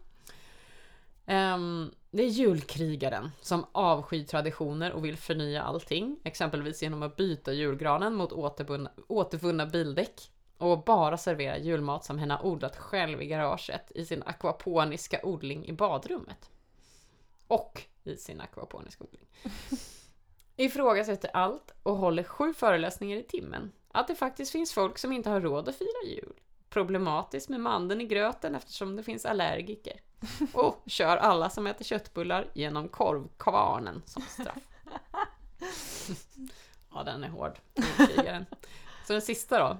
Ehm, 1.26 1.92
det 2.12 2.24
är 2.24 2.28
julkrigaren 2.28 3.32
som 3.42 3.66
avskyr 3.72 4.24
traditioner 4.24 4.92
och 4.92 5.06
vill 5.06 5.18
förnya 5.18 5.64
allting. 5.64 6.20
Exempelvis 6.24 6.84
genom 6.84 7.04
att 7.04 7.16
byta 7.16 7.54
julgranen 7.54 8.16
mot 8.16 8.32
återbunna, 8.32 8.92
återvunna 9.08 9.66
bildäck. 9.66 10.32
Och 10.58 10.84
bara 10.84 11.18
servera 11.18 11.58
julmat 11.58 12.06
som 12.06 12.20
hen 12.20 12.32
har 12.32 12.46
odlat 12.46 12.76
själv 12.76 13.22
i 13.22 13.26
garaget 13.26 13.92
i 13.96 14.06
sin 14.06 14.24
akvaponiska 14.24 15.20
odling 15.24 15.66
i 15.66 15.74
badrummet. 15.74 16.50
Och 17.48 17.82
i 18.04 18.16
sin 18.16 18.42
akvaponiska 18.42 19.04
odling. 19.04 19.26
Ifrågasätter 20.60 21.30
allt 21.34 21.74
och 21.84 21.98
håller 21.98 22.24
sju 22.24 22.54
föreläsningar 22.54 23.18
i 23.18 23.24
timmen. 23.24 23.72
Att 23.92 24.08
det 24.08 24.16
faktiskt 24.16 24.52
finns 24.52 24.74
folk 24.74 24.98
som 24.98 25.12
inte 25.12 25.30
har 25.30 25.42
råd 25.42 25.70
att 25.70 25.76
fira 25.76 26.10
jul. 26.10 26.34
Problematiskt 26.70 27.50
med 27.50 27.60
mandeln 27.60 28.02
i 28.02 28.06
gröten 28.06 28.56
eftersom 28.56 28.96
det 28.96 29.04
finns 29.04 29.26
allergiker. 29.26 30.00
Och 30.54 30.84
kör 30.86 31.18
alla 31.18 31.50
som 31.50 31.68
äter 31.68 31.86
köttbullar 31.86 32.48
genom 32.54 32.90
korvkvarnen 32.90 34.02
som 34.06 34.22
straff. 34.22 34.68
ja, 36.94 37.04
den 37.04 37.24
är 37.24 37.30
hård. 37.30 37.60
julkrigaren. 38.00 38.46
Så 39.08 39.14
den 39.14 39.22
sista 39.22 39.60
då, 39.60 39.78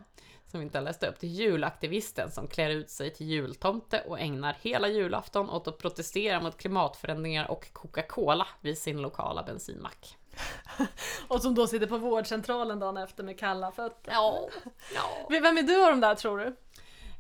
som 0.48 0.60
vi 0.60 0.64
inte 0.64 0.78
har 0.78 0.84
läst 0.84 1.04
upp, 1.04 1.20
det 1.20 1.28
är 1.28 1.32
julaktivisten 1.32 2.32
som 2.32 2.48
klär 2.48 2.70
ut 2.70 2.90
sig 2.90 3.14
till 3.14 3.28
jultomte 3.28 4.04
och 4.08 4.20
ägnar 4.20 4.58
hela 4.62 4.88
julafton 4.88 5.50
åt 5.50 5.68
att 5.68 5.78
protestera 5.78 6.42
mot 6.42 6.58
klimatförändringar 6.58 7.52
och 7.52 7.74
Coca-Cola 7.74 8.48
vid 8.62 8.78
sin 8.78 9.02
lokala 9.02 9.44
bensinmack. 9.44 10.18
Och 11.28 11.42
som 11.42 11.56
då 11.56 11.68
sitter 11.68 11.88
på 11.88 11.98
vårdcentralen 11.98 12.80
dagen 12.80 12.98
efter 12.98 13.24
med 13.24 13.40
kalla 13.40 13.72
fötter. 13.72 14.12
Ja, 14.12 14.50
ja. 14.96 15.28
Vem 15.30 15.58
är 15.58 15.64
du 15.64 15.84
av 15.84 15.90
de 15.90 16.02
där 16.02 16.16
tror 16.16 16.38
du? 16.38 16.56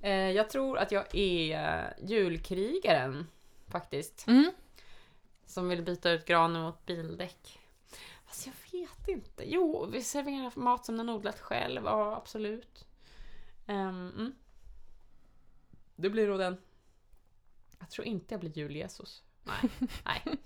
Eh, 0.02 0.32
jag 0.32 0.50
tror 0.50 0.78
att 0.78 0.92
jag 0.92 1.16
är 1.16 1.80
eh, 1.80 2.10
julkrigaren, 2.10 3.28
faktiskt. 3.68 4.28
Mm. 4.28 4.52
Som 5.46 5.70
vill 5.70 5.84
byta 5.84 6.12
ut 6.12 6.26
granen 6.26 6.62
mot 6.62 6.86
bildäck. 6.86 7.60
Fast 8.26 8.48
jag 8.48 8.80
vet 8.80 9.08
inte. 9.08 9.44
Jo, 9.52 9.86
vi 9.92 10.04
serverar 10.04 10.60
mat 10.60 10.86
som 10.86 10.98
den 10.98 11.10
odlat 11.10 11.40
själv. 11.40 11.82
Ja, 11.86 12.16
absolut. 12.16 12.88
Ehm, 13.68 14.12
mm. 14.18 14.36
Det 15.96 16.10
blir 16.10 16.28
då 16.28 16.38
den. 16.38 16.58
Jag 17.80 17.90
tror 17.90 18.08
inte 18.08 18.34
jag 18.34 18.40
blir 18.40 18.58
jul-Jesus. 18.58 19.24
Nej, 19.48 19.90
nej. 20.06 20.38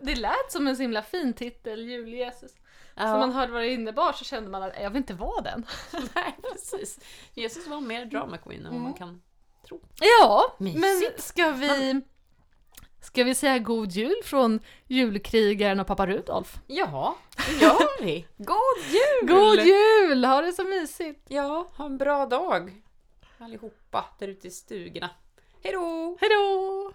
Det, 0.00 0.14
lät 0.14 0.52
som 0.52 0.66
en 0.66 0.76
så 0.76 0.82
himla 0.82 1.02
fin 1.02 1.32
titel, 1.32 1.88
Jul-Jesus. 1.88 2.52
Ja, 2.94 3.02
Så 3.02 3.18
man 3.18 3.32
hörde 3.32 3.52
vad 3.52 3.62
det 3.62 3.68
innebar 3.72 4.12
så 4.12 4.24
kände 4.24 4.50
man 4.50 4.62
att 4.62 4.72
jag 4.80 4.90
vill 4.90 4.96
inte 4.96 5.14
vara 5.14 5.40
den. 5.40 5.66
nej, 6.14 6.36
precis. 6.42 6.98
Jesus 7.34 7.66
var 7.66 7.80
mer 7.80 8.04
drama 8.04 8.38
queen 8.38 8.66
än 8.66 8.72
vad 8.72 8.82
man 8.82 8.94
kan 8.94 9.22
tro. 9.68 9.80
Ja, 10.00 10.56
Mysigt. 10.58 10.80
men 10.80 11.22
ska 11.22 11.50
vi... 11.50 12.00
Ska 13.02 13.24
vi 13.24 13.34
säga 13.34 13.58
god 13.58 13.90
jul 13.92 14.22
från 14.24 14.60
julkrigaren 14.86 15.80
och 15.80 15.86
pappa 15.86 16.06
Rudolf? 16.06 16.58
Ja, 16.66 17.16
det 17.36 17.52
gör 17.52 18.04
vi. 18.04 18.26
God 18.36 18.84
jul! 18.88 19.28
God 19.28 19.60
jul! 19.66 20.24
Ha 20.24 20.40
det 20.40 20.52
så 20.52 20.64
mysigt! 20.64 21.26
Ja, 21.28 21.68
ha 21.76 21.86
en 21.86 21.98
bra 21.98 22.26
dag 22.26 22.82
allihopa 23.40 24.04
där 24.18 24.28
ute 24.28 24.46
i 24.46 24.50
stugorna. 24.50 25.10
Hej 25.62 25.72
då! 25.72 26.16
Hejdå! 26.20 26.92